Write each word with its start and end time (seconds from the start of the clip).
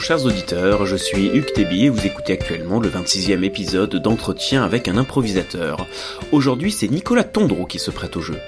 Chers 0.00 0.24
auditeurs, 0.24 0.86
je 0.86 0.96
suis 0.96 1.26
Hugues 1.26 1.52
Tébi 1.52 1.84
et 1.84 1.88
vous 1.90 2.06
écoutez 2.06 2.32
actuellement 2.32 2.80
le 2.80 2.88
26e 2.88 3.44
épisode 3.44 3.96
d'entretien 3.96 4.64
avec 4.64 4.88
un 4.88 4.96
improvisateur. 4.96 5.86
Aujourd'hui 6.32 6.72
c'est 6.72 6.88
Nicolas 6.88 7.22
Tondreau 7.22 7.66
qui 7.66 7.78
se 7.78 7.90
prête 7.90 8.16
au 8.16 8.22
jeu. 8.22 8.38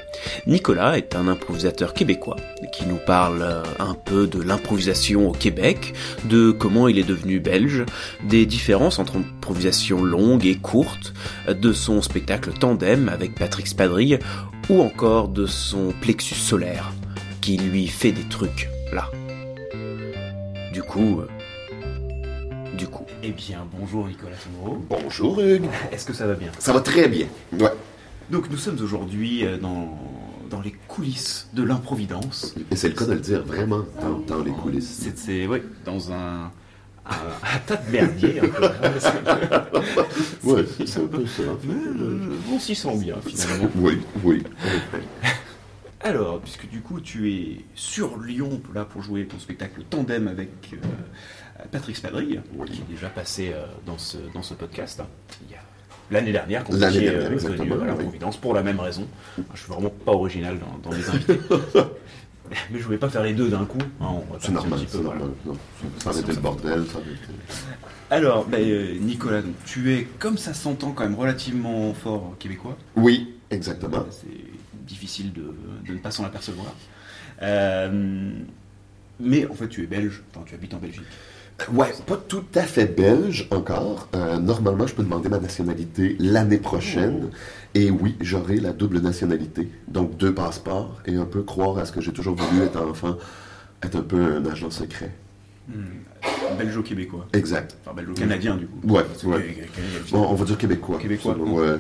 Nicolas 0.47 0.97
est 0.97 1.15
un 1.15 1.29
improvisateur 1.29 1.93
québécois 1.93 2.37
qui 2.73 2.87
nous 2.87 2.97
parle 2.97 3.63
un 3.79 3.95
peu 3.95 4.27
de 4.27 4.43
l'improvisation 4.43 5.29
au 5.29 5.33
Québec, 5.33 5.93
de 6.25 6.53
comment 6.53 6.89
il 6.89 6.99
est 6.99 7.05
devenu 7.05 7.39
belge, 7.39 7.85
des 8.25 8.47
différences 8.47 8.99
entre 8.99 9.17
improvisation 9.17 10.03
longue 10.03 10.47
et 10.47 10.57
courte, 10.57 11.13
de 11.49 11.73
son 11.75 12.01
spectacle 12.01 12.53
Tandem 12.59 13.11
avec 13.11 13.35
Patrick 13.35 13.67
Spadrille 13.67 14.19
ou 14.71 14.81
encore 14.81 15.29
de 15.29 15.45
son 15.45 15.93
plexus 16.01 16.35
solaire 16.35 16.93
qui 17.43 17.59
lui 17.59 17.89
fait 17.89 18.13
des 18.13 18.29
trucs 18.29 18.71
là. 18.91 19.11
Du 20.73 20.83
coup, 20.83 21.21
euh, 21.21 21.27
du 22.77 22.87
coup. 22.87 23.05
Eh 23.23 23.31
bien, 23.33 23.67
bonjour 23.79 24.07
Nicolas 24.07 24.37
Tondreau. 24.37 24.85
Bonjour 24.89 25.41
Hugues. 25.41 25.69
Est-ce 25.91 26.05
que 26.07 26.13
ça 26.13 26.27
va 26.27 26.35
bien? 26.35 26.51
Ça 26.59 26.73
va 26.73 26.81
très 26.81 27.09
bien. 27.09 27.27
Ouais. 27.53 27.71
Donc 28.31 28.51
nous 28.51 28.57
sommes 28.57 28.79
aujourd'hui 28.83 29.45
euh, 29.45 29.59
dans, 29.59 29.99
dans 30.51 30.61
les 30.61 30.73
coulisses 30.89 31.49
de 31.53 31.63
l'improvidence. 31.63 32.55
Et 32.71 32.77
c'est 32.77 32.89
le 32.89 32.95
cas 32.95 33.05
de 33.07 33.13
le 33.15 33.21
dire 33.21 33.43
vraiment 33.45 33.83
dans, 34.01 34.19
dans 34.37 34.43
les 34.43 34.53
coulisses. 34.53 34.99
C'est, 35.03 35.19
c'est 35.19 35.47
oui, 35.47 35.59
dans 35.85 36.13
un, 36.13 36.45
un, 37.07 37.11
un 37.11 37.59
tas 37.67 37.77
de 37.77 37.91
merdier. 37.91 38.41
Ouais, 40.45 40.65
c'est 40.87 41.01
un 41.01 41.07
peu 41.07 41.25
ça. 41.25 41.43
Mais, 41.65 41.75
euh, 41.75 42.19
on 42.53 42.59
s'y 42.59 42.75
sent 42.75 42.97
bien 42.99 43.15
finalement. 43.25 43.69
Oui, 43.77 43.99
oui. 44.25 44.43
Alors, 46.01 46.41
puisque 46.41 46.69
du 46.69 46.81
coup 46.81 47.01
tu 47.01 47.33
es 47.33 47.65
sur 47.77 48.19
Lyon 48.19 48.61
là 48.75 48.85
pour 48.85 49.03
jouer 49.03 49.25
ton 49.27 49.39
spectacle 49.39 49.83
Tandem 49.89 50.27
avec 50.27 50.51
euh, 50.73 50.77
Patrick 51.71 51.97
Oui. 52.05 52.71
qui 52.71 52.81
est 52.81 52.95
déjà 52.95 53.09
passé 53.09 53.53
euh, 53.55 53.65
dans, 53.87 53.99
ce, 53.99 54.19
dans 54.35 54.43
ce 54.43 54.55
podcast 54.55 55.03
il 55.47 55.53
y 55.53 55.55
a 55.55 55.59
l'année 56.11 56.33
dernière 56.33 56.65
quand 56.65 56.75
L'année 56.75 57.01
dernière, 57.01 57.31
euh, 57.31 57.33
exactement, 57.33 57.81
à 57.81 57.87
la 57.87 57.95
oui. 57.95 58.03
Providence 58.03 58.37
pour 58.37 58.55
la 58.55 58.63
même 58.63 58.81
raison. 58.81 59.07
Je 59.55 59.61
suis 59.61 59.73
vraiment 59.73 59.91
pas 59.91 60.13
original 60.13 60.59
dans, 60.59 60.91
dans 60.91 60.97
les 60.97 61.09
invités. 61.09 61.41
Mais 62.71 62.79
je 62.79 62.85
voulais 62.85 62.99
pas 62.99 63.09
faire 63.09 63.23
les 63.23 63.33
deux 63.33 63.49
d'un 63.49 63.65
coup. 63.65 63.79
hein, 64.01 64.09
on 64.11 64.33
va 64.33 64.39
C'est 64.39 64.53
normal, 64.53 64.81
peu, 64.91 64.99
voilà. 64.99 65.21
Non, 65.47 65.57
ça 65.99 66.11
aurait 66.11 66.21
été 66.21 66.33
le 66.33 66.39
bordel. 66.41 66.85
Ça 66.87 66.97
aurait 66.99 67.07
été... 67.07 67.33
Alors, 68.11 68.45
ben, 68.45 68.61
euh, 68.61 68.99
Nicolas, 69.01 69.41
donc, 69.41 69.55
tu 69.65 69.95
es, 69.95 70.05
comme 70.19 70.37
ça 70.37 70.53
s'entend, 70.53 70.93
quand 70.93 71.05
même 71.05 71.15
relativement 71.15 71.95
fort 71.95 72.35
québécois. 72.39 72.77
Oui, 72.97 73.35
exactement. 73.51 74.05
C'est 74.11 74.27
difficile 74.87 75.33
de, 75.33 75.55
de 75.87 75.93
ne 75.95 75.99
pas 75.99 76.11
s'en 76.11 76.25
apercevoir. 76.25 76.75
Euh, 77.41 78.33
mais 79.19 79.47
en 79.47 79.55
fait, 79.55 79.69
tu 79.69 79.83
es 79.85 79.87
belge, 79.87 80.23
enfin, 80.35 80.45
tu 80.47 80.55
habites 80.55 80.75
en 80.75 80.79
Belgique. 80.79 81.03
Ouais, 81.73 81.93
pas 82.07 82.17
tout 82.17 82.45
à 82.55 82.63
fait 82.63 82.87
belge 82.87 83.49
encore. 83.51 84.09
Euh, 84.15 84.39
normalement, 84.39 84.87
je 84.87 84.95
peux 84.95 85.03
demander 85.03 85.29
ma 85.29 85.39
nationalité 85.39 86.17
l'année 86.19 86.59
prochaine. 86.59 87.31
Et 87.75 87.91
oui, 87.91 88.17
j'aurai 88.21 88.57
la 88.57 88.73
double 88.73 89.01
nationalité. 89.01 89.69
Donc 89.89 90.17
deux 90.17 90.35
passeports 90.35 91.01
et 91.07 91.17
un 91.17 91.25
peu 91.25 91.43
croire 91.43 91.79
à 91.79 91.85
ce 91.85 91.93
que 91.93 92.01
j'ai 92.01 92.13
toujours 92.13 92.37
voulu 92.37 92.63
être 92.63 92.81
enfant, 92.81 93.17
être 93.83 93.97
un 93.97 94.03
peu 94.03 94.37
un 94.37 94.45
agent 94.47 94.71
secret. 94.71 95.13
Belgeo-québécois. 96.59 97.27
Exact. 97.33 97.77
Enfin, 97.85 97.95
belgeo-canadien, 97.95 98.57
du 98.57 98.67
coup. 98.67 98.81
Ouais, 98.87 99.05
ouais. 99.25 99.69
Bon, 100.11 100.27
on 100.29 100.35
va 100.35 100.45
dire 100.45 100.59
québécois. 100.59 100.99
Québécois. 100.99 101.37
Ouais. 101.39 101.79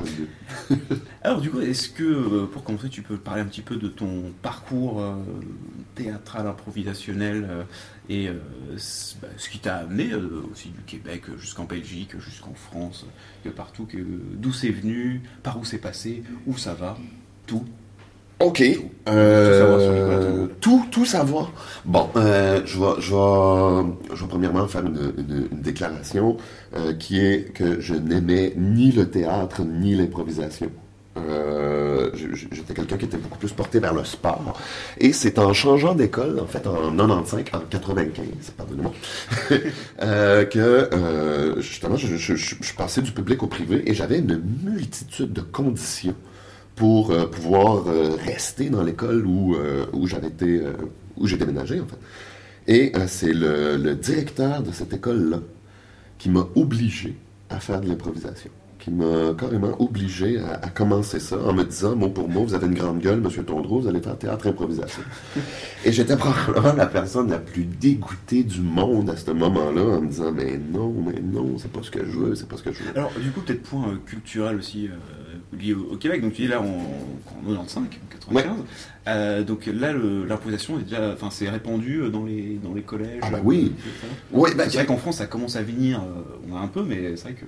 Alors, 1.22 1.40
du 1.40 1.50
coup, 1.50 1.60
est-ce 1.60 1.88
que, 1.88 2.02
euh, 2.02 2.46
pour 2.46 2.64
commencer, 2.64 2.88
tu 2.88 3.02
peux 3.02 3.16
parler 3.16 3.42
un 3.42 3.46
petit 3.46 3.62
peu 3.62 3.76
de 3.76 3.88
ton 3.88 4.32
parcours 4.42 5.00
euh, 5.00 5.14
théâtral, 5.94 6.46
improvisationnel 6.46 7.46
euh, 7.48 7.62
et 8.08 8.28
euh, 8.28 8.34
bah, 9.22 9.28
ce 9.36 9.48
qui 9.48 9.58
t'a 9.58 9.76
amené 9.76 10.12
euh, 10.12 10.42
aussi 10.52 10.68
du 10.68 10.80
Québec 10.86 11.22
jusqu'en 11.38 11.64
Belgique, 11.64 12.18
jusqu'en 12.18 12.54
France, 12.54 13.06
que 13.44 13.48
partout, 13.48 13.86
d'où 14.34 14.52
c'est 14.52 14.70
venu, 14.70 15.22
par 15.42 15.58
où 15.58 15.64
c'est 15.64 15.78
passé, 15.78 16.22
où 16.46 16.56
ça 16.56 16.74
va, 16.74 16.96
tout. 17.46 17.64
Ok. 18.40 18.58
Tout 18.58 19.12
savoir 19.12 19.80
sur 19.80 19.92
Nicolas 19.92 20.16
Euh, 20.16 20.46
tout, 20.60 20.84
tout 20.90 21.04
savoir. 21.06 21.52
Bon, 21.84 22.10
euh, 22.16 22.60
je, 22.66 22.78
vais, 22.78 23.00
je, 23.00 23.14
vais, 23.14 23.94
je 24.14 24.22
vais 24.22 24.28
premièrement 24.28 24.66
faire 24.66 24.84
une, 24.84 25.12
une- 25.16 25.48
une 25.52 25.60
déclaration 25.62 26.36
euh, 26.76 26.92
qui 26.94 27.20
est 27.20 27.52
que 27.54 27.80
je 27.80 27.94
n'aimais 27.94 28.52
ni 28.56 28.90
le 28.92 29.08
théâtre 29.08 29.62
ni 29.62 29.94
l'improvisation. 29.94 30.70
Euh, 31.16 32.10
J'étais 32.14 32.74
quelqu'un 32.74 32.96
qui 32.96 33.04
était 33.04 33.16
beaucoup 33.16 33.38
plus 33.38 33.52
porté 33.52 33.78
vers 33.78 33.94
le 33.94 34.04
sport. 34.04 34.58
Et 34.98 35.12
c'est 35.12 35.38
en 35.38 35.52
changeant 35.52 35.94
d'école, 35.94 36.40
en 36.40 36.46
fait, 36.46 36.66
en 36.66 36.90
95, 36.90 37.44
en 37.52 37.60
95, 37.60 38.26
pardonnez-moi, 38.56 38.92
euh, 40.02 40.44
que 40.44 40.58
euh, 40.58 41.60
justement, 41.60 41.96
je, 41.96 42.74
passais 42.76 43.02
du 43.02 43.12
public 43.12 43.42
au 43.42 43.46
privé 43.46 43.82
et 43.88 43.94
j'avais 43.94 44.18
une 44.18 44.42
multitude 44.64 45.32
de 45.32 45.40
conditions 45.40 46.16
pour 46.76 47.14
pouvoir 47.30 47.84
rester 48.24 48.68
dans 48.68 48.82
l'école 48.82 49.24
où, 49.26 49.56
où 49.92 50.06
j'avais 50.08 50.26
été, 50.26 50.60
où 51.16 51.26
j'ai 51.28 51.36
déménagé 51.36 51.80
en 51.80 51.86
fait. 51.86 51.98
Et 52.66 52.92
c'est 53.06 53.32
le, 53.32 53.76
le 53.76 53.94
directeur 53.94 54.60
de 54.60 54.72
cette 54.72 54.92
école-là 54.92 55.38
qui 56.18 56.30
m'a 56.30 56.48
obligé 56.56 57.16
à 57.48 57.60
faire 57.60 57.80
de 57.80 57.88
l'improvisation, 57.88 58.50
qui 58.84 58.90
m'a 58.90 59.32
carrément 59.38 59.74
obligé 59.80 60.38
à, 60.40 60.60
à 60.62 60.68
commencer 60.68 61.18
ça 61.18 61.38
en 61.38 61.54
me 61.54 61.64
disant, 61.64 61.96
mot 61.96 62.10
pour 62.10 62.28
mot, 62.28 62.44
vous 62.44 62.52
avez 62.52 62.66
une 62.66 62.74
grande 62.74 63.00
gueule, 63.00 63.18
Monsieur 63.20 63.42
Tondreau, 63.42 63.80
vous 63.80 63.88
allez 63.88 64.00
faire 64.00 64.18
théâtre 64.18 64.46
improvisation. 64.46 65.02
Et 65.86 65.92
j'étais 65.92 66.16
probablement 66.18 66.74
la 66.76 66.84
personne 66.86 67.30
la 67.30 67.38
plus 67.38 67.64
dégoûtée 67.64 68.44
du 68.44 68.60
monde 68.60 69.08
à 69.08 69.16
ce 69.16 69.30
moment-là, 69.30 69.80
en 69.96 70.00
me 70.02 70.08
disant, 70.08 70.32
mais 70.32 70.58
non, 70.58 70.94
mais 71.06 71.18
non, 71.22 71.56
c'est 71.56 71.72
pas 71.72 71.82
ce 71.82 71.90
que 71.90 72.04
je 72.04 72.10
veux, 72.18 72.34
c'est 72.34 72.46
pas 72.46 72.58
ce 72.58 72.62
que 72.62 72.72
je 72.72 72.82
veux. 72.82 72.90
Alors, 72.94 73.10
du 73.18 73.30
coup, 73.30 73.40
peut-être 73.40 73.62
point 73.62 73.88
euh, 73.88 73.96
culturel 74.04 74.56
aussi 74.58 74.88
euh, 74.88 75.56
lié 75.58 75.72
au, 75.72 75.94
au 75.94 75.96
Québec. 75.96 76.20
Donc, 76.20 76.34
tu 76.34 76.42
dis 76.42 76.48
là, 76.48 76.60
en, 76.60 76.64
en 76.66 77.54
95, 77.54 77.84
en 77.84 78.32
95. 78.32 78.52
Euh, 79.06 79.42
donc 79.44 79.66
là, 79.66 79.92
l'improvisation 79.94 80.78
est 80.78 80.82
déjà, 80.82 81.12
enfin, 81.12 81.28
c'est 81.30 81.48
répandu 81.48 82.00
euh, 82.02 82.10
dans 82.10 82.24
les 82.24 82.58
dans 82.62 82.72
les 82.74 82.82
collèges. 82.82 83.20
Ah 83.22 83.30
bah 83.30 83.40
oui. 83.42 83.72
euh. 83.86 84.06
Oui, 84.32 84.50
ben, 84.56 84.64
c'est 84.68 84.76
vrai 84.78 84.86
qu'en 84.86 84.96
France, 84.96 85.16
ça 85.18 85.26
commence 85.26 85.56
à 85.56 85.62
venir. 85.62 86.02
on 86.50 86.56
a 86.56 86.60
un 86.60 86.68
peu, 86.68 86.82
mais 86.82 87.16
c'est 87.16 87.24
vrai 87.24 87.32
que 87.34 87.44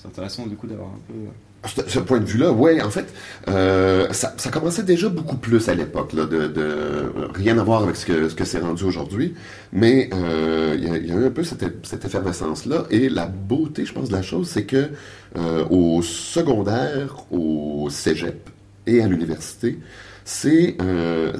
c'est 0.00 0.08
intéressant 0.08 0.46
du 0.46 0.56
coup 0.56 0.66
d'avoir 0.66 0.88
un 0.88 1.00
peu. 1.08 1.14
euh, 1.14 1.68
Ce, 1.68 1.92
ce 1.94 1.98
point 1.98 2.20
de 2.20 2.24
vue-là, 2.24 2.52
oui, 2.52 2.80
en 2.80 2.88
fait, 2.88 3.12
euh, 3.48 4.10
ça, 4.12 4.32
ça 4.38 4.50
commençait 4.50 4.82
déjà 4.82 5.08
beaucoup 5.10 5.36
plus 5.36 5.68
à 5.68 5.74
l'époque, 5.74 6.14
là, 6.14 6.24
de, 6.24 6.46
de 6.46 7.04
rien 7.34 7.58
à 7.58 7.62
voir 7.62 7.82
avec 7.82 7.96
ce 7.96 8.06
que 8.06 8.28
ce 8.30 8.34
que 8.34 8.44
c'est 8.46 8.60
rendu 8.60 8.84
aujourd'hui, 8.84 9.34
mais 9.72 10.08
euh, 10.14 10.74
il 10.78 10.84
y, 10.88 10.90
a- 10.90 10.96
il 10.96 11.06
y 11.06 11.12
a 11.12 11.16
eu 11.16 11.26
un 11.26 11.30
peu 11.30 11.44
cette, 11.44 11.84
cette 11.86 12.04
effervescence-là, 12.04 12.84
et 12.90 13.10
la 13.10 13.26
beauté, 13.26 13.84
je 13.84 13.92
pense, 13.92 14.08
de 14.08 14.14
la 14.14 14.22
chose, 14.22 14.48
c'est 14.48 14.64
que 14.64 14.88
euh, 15.36 15.64
au 15.70 16.00
secondaire, 16.02 17.26
au 17.30 17.88
cégep 17.90 18.48
et 18.86 19.02
à 19.02 19.06
l'université, 19.06 19.78
c'est 20.24 20.76
euh, 20.80 21.32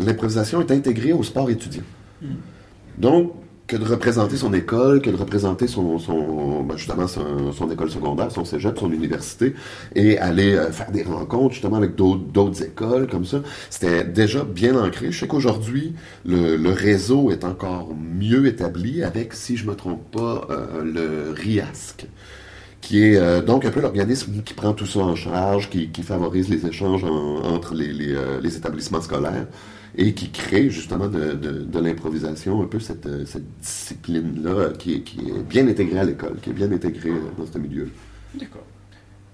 l'improvisation 0.00 0.60
est 0.62 0.70
intégrée 0.70 1.12
au 1.12 1.22
sport 1.22 1.50
étudiant. 1.50 1.82
Donc, 2.96 3.32
que 3.68 3.76
de 3.76 3.84
représenter 3.84 4.36
son 4.36 4.54
école, 4.54 5.02
que 5.02 5.10
de 5.10 5.16
représenter 5.16 5.66
son, 5.68 5.98
son 5.98 6.62
ben, 6.62 6.76
justement 6.76 7.06
son, 7.06 7.70
école 7.70 7.90
secondaire, 7.90 8.32
son 8.32 8.44
cégep, 8.44 8.78
son 8.78 8.90
université, 8.90 9.54
et 9.94 10.18
aller 10.18 10.54
euh, 10.54 10.72
faire 10.72 10.90
des 10.90 11.02
rencontres 11.02 11.52
justement 11.52 11.76
avec 11.76 11.94
d'autres 11.94 12.62
écoles 12.62 13.06
comme 13.08 13.26
ça, 13.26 13.42
c'était 13.68 14.04
déjà 14.04 14.42
bien 14.42 14.74
ancré. 14.74 15.12
Je 15.12 15.20
sais 15.20 15.28
qu'aujourd'hui, 15.28 15.94
le, 16.24 16.56
réseau 16.72 17.30
est 17.30 17.44
encore 17.44 17.94
mieux 17.94 18.46
établi 18.46 19.02
avec, 19.02 19.34
si 19.34 19.56
je 19.56 19.66
me 19.66 19.74
trompe 19.74 20.10
pas, 20.10 20.46
euh, 20.50 20.82
le 20.82 21.32
RIASC 21.32 22.06
qui 22.80 23.02
est 23.02 23.16
euh, 23.16 23.42
donc 23.42 23.64
un 23.64 23.70
peu 23.70 23.80
l'organisme 23.80 24.32
qui 24.44 24.54
prend 24.54 24.72
tout 24.72 24.86
ça 24.86 25.00
en 25.00 25.16
charge, 25.16 25.68
qui, 25.68 25.90
favorise 26.02 26.48
les 26.48 26.64
échanges 26.64 27.04
en- 27.04 27.42
entre 27.42 27.74
les 27.74 28.56
établissements 28.56 29.00
scolaires 29.02 29.46
et 29.96 30.12
qui 30.14 30.30
crée 30.30 30.70
justement 30.70 31.08
de, 31.08 31.32
de, 31.32 31.50
de 31.64 31.78
l'improvisation, 31.78 32.62
un 32.62 32.66
peu 32.66 32.78
cette, 32.80 33.06
euh, 33.06 33.24
cette 33.26 33.44
discipline-là 33.60 34.50
euh, 34.50 34.72
qui, 34.74 34.94
est- 34.94 35.00
qui 35.02 35.20
est 35.20 35.42
bien 35.48 35.66
intégrée 35.68 35.98
à 36.00 36.04
l'école, 36.04 36.36
qui 36.42 36.50
est 36.50 36.52
bien 36.52 36.70
intégrée 36.70 37.10
euh, 37.10 37.30
dans 37.38 37.46
ce 37.50 37.58
milieu. 37.58 37.88
D'accord. 38.34 38.64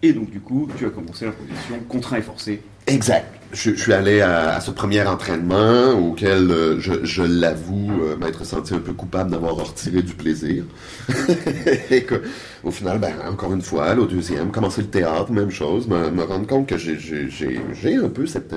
Et 0.02 0.12
donc, 0.12 0.30
du 0.30 0.40
coup, 0.40 0.68
tu 0.76 0.86
as 0.86 0.90
commencé 0.90 1.24
l'improvisation 1.24 1.78
contraint 1.88 2.18
et 2.18 2.22
forcé. 2.22 2.60
Exact. 2.86 3.26
Je, 3.54 3.70
je 3.70 3.80
suis 3.80 3.92
allé 3.92 4.20
à, 4.20 4.56
à 4.56 4.60
ce 4.60 4.72
premier 4.72 5.02
entraînement 5.06 5.92
auquel 5.92 6.50
euh, 6.50 6.80
je, 6.80 7.04
je 7.04 7.22
l'avoue 7.22 7.90
euh, 8.02 8.16
m'être 8.16 8.44
senti 8.44 8.74
un 8.74 8.80
peu 8.80 8.92
coupable 8.92 9.30
d'avoir 9.30 9.54
retiré 9.54 10.02
du 10.02 10.12
plaisir. 10.14 10.64
Et 11.90 12.02
que, 12.02 12.20
au 12.64 12.72
final, 12.72 12.98
ben, 12.98 13.12
encore 13.30 13.52
une 13.52 13.62
fois, 13.62 13.94
au 13.94 14.06
deuxième, 14.06 14.50
commencer 14.50 14.80
le 14.82 14.88
théâtre, 14.88 15.30
même 15.30 15.50
chose, 15.52 15.86
me, 15.86 16.10
me 16.10 16.24
rendre 16.24 16.46
compte 16.48 16.66
que 16.68 16.76
j'ai- 16.76 17.96
un 18.02 18.08
peu 18.08 18.26
cette, 18.26 18.54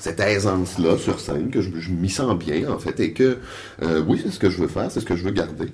cette 0.00 0.18
aisance-là 0.18 0.98
sur 0.98 1.20
scène, 1.20 1.50
que 1.50 1.60
je, 1.60 1.70
je 1.78 1.90
m'y 1.92 2.08
sens 2.10 2.36
bien, 2.36 2.68
en 2.70 2.78
fait, 2.78 2.98
et 2.98 3.12
que, 3.12 3.38
euh, 3.82 4.02
oui, 4.06 4.20
c'est 4.24 4.32
ce 4.32 4.38
que 4.40 4.50
je 4.50 4.58
veux 4.58 4.68
faire, 4.68 4.90
c'est 4.90 5.00
ce 5.00 5.06
que 5.06 5.14
je 5.16 5.22
veux 5.24 5.30
garder. 5.30 5.68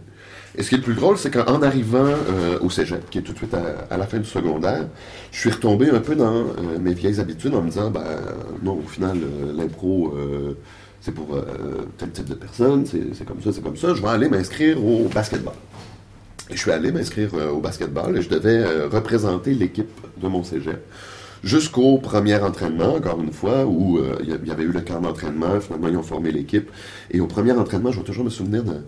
Et 0.58 0.62
ce 0.62 0.70
qui 0.70 0.76
est 0.76 0.78
le 0.78 0.84
plus 0.84 0.94
drôle, 0.94 1.18
c'est 1.18 1.30
qu'en 1.30 1.60
arrivant 1.60 2.06
euh, 2.06 2.58
au 2.60 2.70
cégep, 2.70 3.10
qui 3.10 3.18
est 3.18 3.22
tout 3.22 3.32
de 3.32 3.38
suite 3.38 3.54
à, 3.54 3.96
la 3.96 4.06
fin 4.06 4.18
du 4.18 4.24
secondaire, 4.24 4.86
je 5.30 5.38
suis 5.38 5.50
retombé 5.50 5.90
un 5.90 6.00
peu 6.00 6.14
dans 6.14 6.34
euh, 6.34 6.78
mes 6.80 6.94
vieilles 6.94 7.20
habitudes 7.20 7.54
en 7.54 7.60
me 7.60 7.68
disant, 7.68 7.90
ben 7.90 8.04
non, 8.62 8.80
au 8.82 8.88
final, 8.88 9.18
euh, 9.18 9.52
l'impro, 9.54 10.14
c'est 11.00 11.12
pour 11.12 11.38
tel 11.98 12.10
type 12.10 12.28
de 12.28 12.34
personne, 12.34 12.84
c'est 12.86 13.24
comme 13.24 13.40
ça, 13.42 13.52
c'est 13.52 13.62
comme 13.62 13.76
ça. 13.76 13.94
Je 13.94 14.02
vais 14.02 14.08
aller 14.08 14.28
m'inscrire 14.28 14.82
au 14.84 15.08
basketball. 15.08 15.54
Et 16.50 16.54
je 16.54 16.60
suis 16.60 16.70
allé 16.70 16.90
m'inscrire 16.90 17.30
au 17.52 17.60
basketball 17.60 18.16
et 18.16 18.22
je 18.22 18.28
devais 18.28 18.64
représenter 18.86 19.52
l'équipe 19.52 20.00
de 20.16 20.26
mon 20.26 20.42
cégep 20.42 20.80
jusqu'au 21.44 21.98
premier 21.98 22.36
entraînement, 22.36 22.94
encore 22.94 23.20
une 23.20 23.30
fois, 23.32 23.66
où 23.66 24.00
il 24.20 24.48
y 24.48 24.50
avait 24.50 24.64
eu 24.64 24.72
le 24.72 24.80
camp 24.80 25.00
d'entraînement, 25.00 25.60
finalement 25.60 25.88
ils 25.88 25.96
ont 25.96 26.02
formé 26.02 26.32
l'équipe. 26.32 26.70
Et 27.12 27.20
au 27.20 27.26
premier 27.26 27.52
entraînement, 27.52 27.92
je 27.92 28.00
vais 28.00 28.06
toujours 28.06 28.24
me 28.24 28.30
souvenir 28.30 28.64
de 28.64 28.80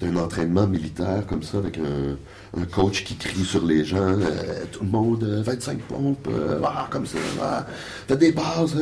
d'un 0.00 0.16
entraînement 0.16 0.66
militaire 0.66 1.26
comme 1.26 1.42
ça, 1.42 1.58
avec 1.58 1.78
un, 1.78 2.64
coach 2.72 3.04
qui 3.04 3.16
crie 3.16 3.44
sur 3.44 3.64
les 3.64 3.84
gens, 3.84 3.98
euh, 3.98 4.64
tout 4.72 4.82
le 4.82 4.90
monde, 4.90 5.22
25 5.24 5.72
euh, 5.72 5.80
pompes, 5.88 6.28
euh, 6.30 6.60
ah, 6.64 6.88
comme 6.90 7.06
ça, 7.06 7.18
ah, 7.40 7.66
t'as 8.06 8.16
des 8.16 8.32
bases. 8.32 8.76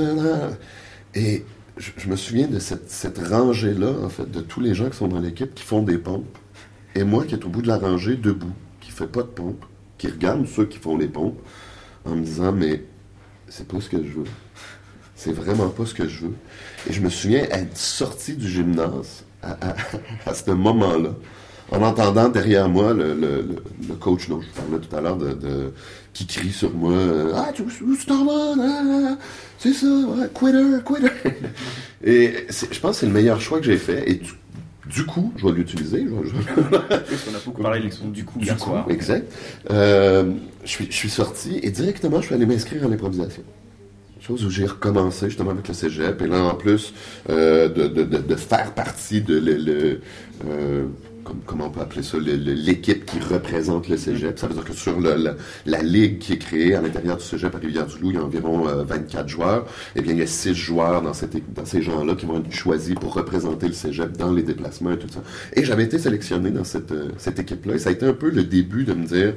et 1.15 1.45
je, 1.77 2.09
me 2.09 2.17
souviens 2.17 2.47
de 2.47 2.59
cette, 2.59 3.19
rangée-là, 3.19 3.93
en 4.05 4.09
fait, 4.09 4.31
de 4.31 4.41
tous 4.41 4.61
les 4.61 4.75
gens 4.75 4.89
qui 4.89 4.97
sont 4.97 5.09
dans 5.09 5.21
l'équipe 5.21 5.55
qui 5.55 5.65
font 5.65 5.83
des 5.83 5.99
pompes, 5.99 6.39
et 6.95 7.03
moi 7.05 7.25
qui 7.25 7.35
est 7.35 7.45
au 7.45 7.49
bout 7.49 7.63
de 7.63 7.69
la 7.69 7.79
rangée, 7.79 8.17
debout, 8.17 8.55
qui 8.81 8.91
fait 8.91 9.07
pas 9.07 9.23
de 9.23 9.29
pompes, 9.29 9.65
qui 9.99 10.07
regarde 10.09 10.47
ceux 10.47 10.67
qui 10.67 10.79
font 10.79 10.97
les 10.97 11.09
pompes, 11.09 11.41
en 12.05 12.15
me 12.15 12.25
disant, 12.25 12.53
mais 12.53 12.85
c'est 13.49 13.67
pas 13.67 13.81
ce 13.81 13.89
que 13.89 13.99
je 13.99 14.11
veux. 14.11 14.31
C'est 15.17 15.33
vraiment 15.33 15.69
pas 15.69 15.85
ce 15.85 15.95
que 15.95 16.07
je 16.07 16.27
veux. 16.27 16.35
Et 16.89 16.93
je 16.93 17.01
me 17.01 17.11
souviens 17.11 17.43
être 17.51 17.77
sorti 17.77 18.37
du 18.37 18.49
gymnase 18.49 19.25
à, 19.43 20.35
ce 20.35 20.51
moment-là, 20.51 21.11
en 21.71 21.83
entendant 21.83 22.29
derrière 22.29 22.69
moi 22.69 22.93
le, 22.95 23.47
coach 24.01 24.29
dont 24.29 24.41
je 24.41 24.49
parlais 24.49 24.79
tout 24.79 24.97
à 24.97 25.01
l'heure, 25.01 25.17
de, 25.17 25.73
qui 26.13 26.27
crie 26.27 26.53
sur 26.53 26.73
moi 26.73 26.95
Ah, 27.35 27.51
tu, 27.55 27.65
tu 27.65 28.07
t'en 28.07 28.25
vas? 28.25 29.17
C'est 29.59 29.73
ça, 29.73 29.87
quitter, 30.35 30.65
quitter. 30.85 31.13
Et 32.05 32.47
je 32.51 32.81
pense 32.81 32.93
que 32.93 33.01
c'est 33.01 33.07
le 33.07 33.13
meilleur 33.13 33.41
choix 33.41 33.59
que 33.59 33.67
j'ai 33.67 33.77
fait. 33.77 34.11
Et 34.11 34.23
du, 34.87 35.05
coup, 35.05 35.33
je 35.37 35.47
vais 35.47 35.53
l'utiliser. 35.53 36.07
Parce 36.89 37.23
qu'on 37.25 37.35
a 37.35 37.41
beaucoup 37.45 37.63
parlé 37.63 37.81
de 37.81 37.85
l'expression 37.85 38.13
du 38.13 38.25
coup 38.25 38.39
hier 38.41 38.59
soir. 38.59 38.87
Exact. 38.89 39.31
Euh, 39.71 40.33
je, 40.65 40.69
suis, 40.69 40.87
je 40.87 40.97
suis 40.97 41.11
sorti 41.11 41.61
et 41.63 41.71
directement, 41.71 42.21
je 42.21 42.27
suis 42.27 42.35
allé 42.35 42.47
m'inscrire 42.47 42.85
à 42.85 42.89
l'improvisation 42.89 43.43
où 44.31 44.51
j'ai 44.51 44.67
recommencé 44.67 45.29
justement 45.29 45.51
avec 45.51 45.69
le 45.69 45.75
cégep. 45.75 46.21
Et 46.23 46.27
là, 46.27 46.43
en 46.45 46.55
plus, 46.55 46.93
euh, 47.31 47.69
de, 47.69 48.35
faire 48.37 48.75
partie 48.75 49.21
de 49.21 49.39
le, 49.39 50.01
euh, 50.47 50.87
comment 51.47 51.67
on 51.67 51.71
peut 51.71 51.81
appeler 51.81 52.03
ça, 52.03 52.19
l'équipe 52.19 53.05
qui 53.05 53.19
représente 53.21 53.89
le 53.89 53.97
cégep. 53.97 54.39
Ça 54.39 54.47
veut 54.47 54.55
dire 54.55 54.65
que 54.65 54.73
sur 54.73 54.99
la, 55.01 55.83
ligue 55.83 56.19
qui 56.19 56.35
est 56.35 56.39
créée 56.39 56.75
à 56.75 56.81
l'intérieur 56.81 57.17
du 57.17 57.25
cégep 57.25 57.55
à 57.55 57.59
Rivière-du-Loup, 57.59 58.11
il 58.11 58.17
y 58.17 58.19
a 58.19 58.25
environ 58.25 58.65
24 58.65 59.25
euh, 59.25 59.29
joueurs. 59.29 59.67
Eh 59.97 60.01
bien, 60.01 60.13
il 60.13 60.19
y 60.19 60.23
a 60.23 60.27
6 60.27 60.55
joueurs 60.55 61.03
dans, 61.03 61.15
cette, 61.15 61.37
dans 61.53 61.65
ces 61.65 61.83
gens-là 61.83 62.15
qui 62.15 62.27
vont 62.27 62.39
être 62.39 62.53
choisis 62.53 62.95
pour 62.95 63.15
représenter 63.15 63.67
le 63.67 63.75
cégep 63.75 64.17
dans 64.17 64.33
les 64.33 64.43
déplacements 64.43 64.93
et 64.93 64.99
tout 64.99 65.09
ça. 65.09 65.23
Et 65.55 65.65
j'avais 65.65 65.85
été 65.85 65.99
sélectionné 65.99 66.51
dans 66.51 66.65
cette, 66.65 66.95
cette 67.19 67.39
équipe-là. 67.39 67.75
Et 67.75 67.79
ça 67.79 67.91
a 67.91 67.93
été 67.93 68.07
un 68.07 68.15
peu 68.15 68.31
le 68.31 68.45
début 68.45 68.85
de 68.85 68.95
me 68.95 69.07
dire, 69.07 69.35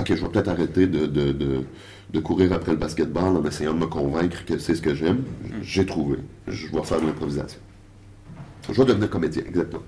OK, 0.00 0.06
je 0.08 0.14
vais 0.14 0.28
peut-être 0.28 0.48
arrêter 0.48 0.86
de 0.86 1.06
de 1.06 1.64
courir 2.20 2.52
après 2.52 2.72
le 2.72 2.78
basketball 2.78 3.36
en 3.36 3.44
essayant 3.44 3.74
de 3.74 3.80
me 3.80 3.86
convaincre 3.86 4.44
que 4.44 4.58
c'est 4.58 4.74
ce 4.74 4.82
que 4.82 4.94
j'aime. 4.94 5.22
J'ai 5.62 5.86
trouvé. 5.86 6.18
Je 6.46 6.68
vais 6.68 6.82
faire 6.82 7.00
de 7.00 7.06
l'improvisation. 7.06 7.60
Je 8.70 8.80
vais 8.80 8.86
devenir 8.86 9.10
comédien, 9.10 9.42
exactement. 9.46 9.82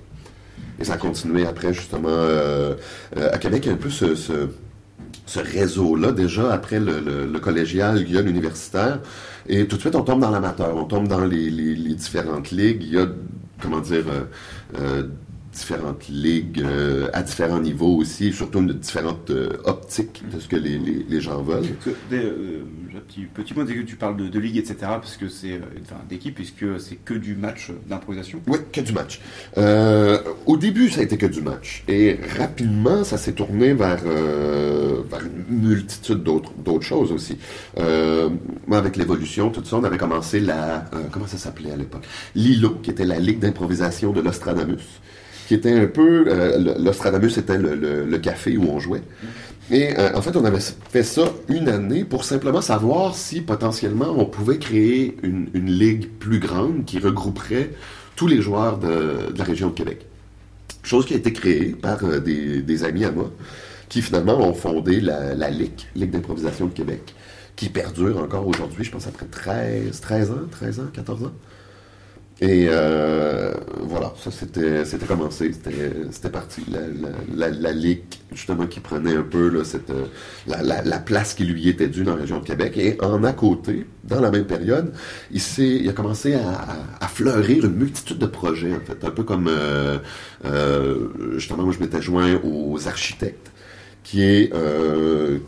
Et 0.78 0.84
ça 0.84 0.94
a 0.94 0.96
continué 0.98 1.46
après, 1.46 1.72
justement. 1.72 2.08
Euh, 2.10 2.74
euh, 3.16 3.30
à 3.32 3.38
Québec, 3.38 3.62
il 3.64 3.68
y 3.68 3.70
a 3.70 3.74
un 3.74 3.78
peu 3.78 3.90
ce, 3.90 4.14
ce, 4.14 5.38
réseau-là. 5.38 6.12
Déjà, 6.12 6.52
après 6.52 6.78
le, 6.80 7.38
collégial, 7.38 7.98
il 7.98 8.12
y 8.12 8.18
a 8.18 8.22
l'universitaire. 8.22 9.00
Et 9.48 9.66
tout 9.66 9.76
de 9.76 9.80
suite, 9.80 9.94
on 9.94 10.02
tombe 10.02 10.20
dans 10.20 10.30
l'amateur. 10.30 10.76
On 10.76 10.84
tombe 10.84 11.08
dans 11.08 11.24
les, 11.24 11.94
différentes 11.94 12.50
ligues. 12.50 12.82
Il 12.82 12.94
y 12.94 12.98
a, 12.98 13.06
comment 13.60 13.80
dire, 13.80 14.04
euh, 14.78 15.04
différentes 15.56 16.08
ligues 16.08 16.62
euh, 16.62 17.08
à 17.12 17.22
différents 17.22 17.60
niveaux 17.60 17.96
aussi, 17.96 18.32
surtout 18.32 18.62
de 18.64 18.74
différentes 18.74 19.30
euh, 19.30 19.56
optiques 19.64 20.22
de 20.32 20.38
ce 20.38 20.48
que 20.48 20.56
les, 20.56 20.78
les, 20.78 21.20
gens 21.20 21.42
veulent. 21.42 21.64
Euh, 22.12 22.62
petit, 23.08 23.22
petit 23.22 23.54
point, 23.54 23.64
que 23.64 23.80
tu 23.80 23.96
parles 23.96 24.16
de, 24.16 24.28
de 24.28 24.38
ligue, 24.38 24.58
etc., 24.58 24.76
parce 24.80 25.16
que 25.16 25.28
c'est 25.28 25.58
enfin, 25.82 26.00
d'équipe, 26.08 26.34
puisque 26.34 26.78
c'est 26.78 26.96
que 26.96 27.14
du 27.14 27.34
match 27.34 27.70
d'improvisation. 27.88 28.40
Oui, 28.46 28.58
que 28.70 28.82
du 28.82 28.92
match. 28.92 29.20
au 30.46 30.56
début, 30.56 30.90
ça 30.90 31.00
a 31.00 31.04
été 31.04 31.16
que 31.16 31.26
du 31.26 31.40
match. 31.40 31.84
Et 31.88 32.18
rapidement, 32.38 33.02
ça 33.02 33.16
s'est 33.16 33.32
tourné 33.32 33.72
vers, 33.72 34.04
vers, 34.04 35.22
une 35.24 35.60
multitude 35.68 36.22
d'autres, 36.22 36.52
d'autres 36.64 36.84
choses 36.84 37.12
aussi. 37.12 37.38
moi, 38.66 38.78
avec 38.78 38.96
l'évolution, 38.96 39.50
tout 39.50 39.64
ça, 39.64 39.76
on 39.76 39.84
avait 39.84 39.98
commencé 39.98 40.38
la... 40.38 40.84
comment 41.10 41.26
ça 41.26 41.38
s'appelait 41.38 41.72
à 41.72 41.76
l'époque? 41.76 42.04
L'ILO, 42.34 42.76
qui 42.82 42.90
était 42.90 43.06
la 43.06 43.18
Ligue 43.18 43.38
d'improvisation 43.38 44.12
de 44.12 44.20
l'Ostradamus 44.20 45.00
qui 45.46 45.54
était 45.54 45.72
un 45.72 45.86
peu... 45.86 46.24
Euh, 46.28 46.74
L'Ostradamus 46.78 47.38
était 47.38 47.58
le, 47.58 48.18
café 48.18 48.56
où 48.56 48.64
on 48.64 48.80
jouait. 48.80 49.02
Et 49.70 49.96
euh, 49.98 50.14
en 50.14 50.22
fait, 50.22 50.36
on 50.36 50.44
avait 50.44 50.60
fait 50.60 51.02
ça 51.02 51.24
une 51.48 51.68
année 51.68 52.04
pour 52.04 52.24
simplement 52.24 52.60
savoir 52.60 53.14
si 53.14 53.40
potentiellement 53.40 54.14
on 54.16 54.26
pouvait 54.26 54.58
créer 54.58 55.16
une, 55.22 55.48
ligue 55.54 56.08
plus 56.18 56.38
grande 56.38 56.84
qui 56.84 56.98
regrouperait 56.98 57.70
tous 58.16 58.26
les 58.26 58.40
joueurs 58.40 58.78
de, 58.78 59.36
la 59.36 59.44
région 59.44 59.68
de 59.68 59.74
Québec. 59.74 60.06
Chose 60.82 61.04
qui 61.04 61.14
a 61.14 61.16
été 61.16 61.32
créée 61.32 61.70
par 61.70 62.04
euh, 62.04 62.20
des, 62.20 62.84
amis 62.84 63.04
à 63.04 63.12
moi, 63.12 63.30
qui 63.88 64.02
finalement 64.02 64.38
ont 64.38 64.54
fondé 64.54 65.00
la, 65.00 65.34
la 65.34 65.50
Ligue 65.50 66.10
d'improvisation 66.10 66.66
de 66.66 66.72
Québec, 66.72 67.14
qui 67.54 67.68
perdure 67.68 68.18
encore 68.18 68.46
aujourd'hui, 68.46 68.84
je 68.84 68.90
pense 68.90 69.06
après 69.06 69.26
13, 69.26 70.00
13 70.00 70.30
ans, 70.30 70.34
13 70.50 70.80
ans, 70.80 70.86
14 70.92 71.24
ans. 71.24 71.32
Et 72.42 72.66
euh, 72.68 73.54
voilà, 73.80 74.12
ça 74.18 74.30
c'était 74.30 74.84
commencé, 75.06 75.52
c'était 76.10 76.28
parti. 76.28 76.62
La, 77.34 77.48
la, 77.48 77.72
ligue, 77.72 78.02
justement, 78.30 78.66
qui 78.66 78.80
prenait 78.80 79.16
un 79.16 79.22
peu 79.22 79.48
là, 79.48 79.64
cette, 79.64 79.88
euh, 79.88 80.04
la, 80.46 80.82
la, 80.82 80.98
place 80.98 81.32
qui 81.32 81.44
lui 81.44 81.66
était 81.70 81.88
due 81.88 82.04
dans 82.04 82.14
la 82.14 82.20
région 82.20 82.40
de 82.40 82.44
Québec. 82.44 82.76
Et 82.76 82.98
en 83.02 83.24
à 83.24 83.32
côté, 83.32 83.86
dans 84.04 84.20
la 84.20 84.30
même 84.30 84.44
période, 84.44 84.92
il, 85.30 85.40
il 85.58 85.88
a 85.88 85.92
commencé 85.94 86.34
à, 86.34 86.76
à, 87.00 87.08
fleurir 87.08 87.64
une 87.64 87.76
multitude 87.76 88.18
de 88.18 88.26
projets, 88.26 88.74
en 88.74 88.80
fait. 88.80 89.02
Un 89.02 89.10
peu 89.12 89.22
comme, 89.22 89.48
euh, 89.48 89.98
euh 90.44 91.08
justement, 91.36 91.62
moi 91.62 91.72
je 91.72 91.82
m'étais 91.82 92.02
joint 92.02 92.38
aux 92.44 92.86
architectes 92.86 93.50
qui 94.06 94.22
est 94.22 94.52
euh, 94.54 95.38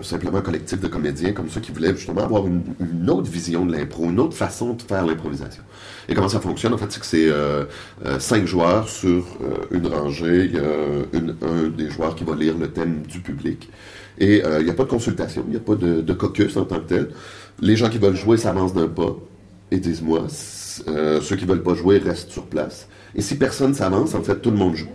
simplement 0.00 0.38
un 0.38 0.42
collectif 0.42 0.80
de 0.80 0.88
comédiens 0.88 1.32
comme 1.32 1.50
ça 1.50 1.60
qui 1.60 1.72
voulaient 1.72 1.94
justement 1.94 2.22
avoir 2.22 2.46
une, 2.46 2.62
une 2.80 3.10
autre 3.10 3.30
vision 3.30 3.66
de 3.66 3.72
l'impro, 3.76 4.04
une 4.04 4.18
autre 4.18 4.34
façon 4.34 4.72
de 4.72 4.80
faire 4.80 5.04
l'improvisation. 5.04 5.62
Et 6.08 6.14
comment 6.14 6.28
ça 6.28 6.40
fonctionne, 6.40 6.72
en 6.72 6.78
fait, 6.78 6.90
c'est 6.90 7.00
que 7.00 7.06
c'est 7.06 7.28
euh, 7.28 7.64
euh, 8.06 8.18
cinq 8.18 8.46
joueurs 8.46 8.88
sur 8.88 9.26
euh, 9.42 9.66
une 9.70 9.86
rangée. 9.86 10.46
Il 10.46 10.54
y 10.54 10.58
a 10.58 11.46
un 11.46 11.68
des 11.68 11.90
joueurs 11.90 12.14
qui 12.14 12.24
va 12.24 12.34
lire 12.34 12.56
le 12.56 12.68
thème 12.68 13.02
du 13.02 13.20
public. 13.20 13.68
Et 14.20 14.42
il 14.42 14.64
n'y 14.64 14.70
a 14.70 14.74
pas 14.74 14.82
de 14.82 14.88
consultation, 14.88 15.44
il 15.46 15.50
n'y 15.50 15.56
a 15.56 15.60
pas 15.60 15.76
de, 15.76 16.12
caucus 16.12 16.56
en 16.56 16.64
tant 16.64 16.80
que 16.80 16.88
tel. 16.88 17.10
Les 17.60 17.76
gens 17.76 17.88
qui 17.88 17.98
veulent 17.98 18.16
jouer 18.16 18.36
s'avancent 18.36 18.74
d'un 18.74 18.88
pas 18.88 19.14
et 19.70 19.78
disent 19.78 20.02
moi. 20.02 20.26
ceux 20.28 21.36
qui 21.36 21.44
veulent 21.44 21.62
pas 21.62 21.74
jouer 21.74 21.98
restent 21.98 22.30
sur 22.30 22.46
place. 22.46 22.88
Et 23.14 23.22
si 23.22 23.36
personne 23.36 23.74
s'avance, 23.74 24.16
en 24.16 24.22
fait, 24.22 24.40
tout 24.40 24.50
le 24.50 24.56
monde 24.56 24.74
joue. 24.74 24.88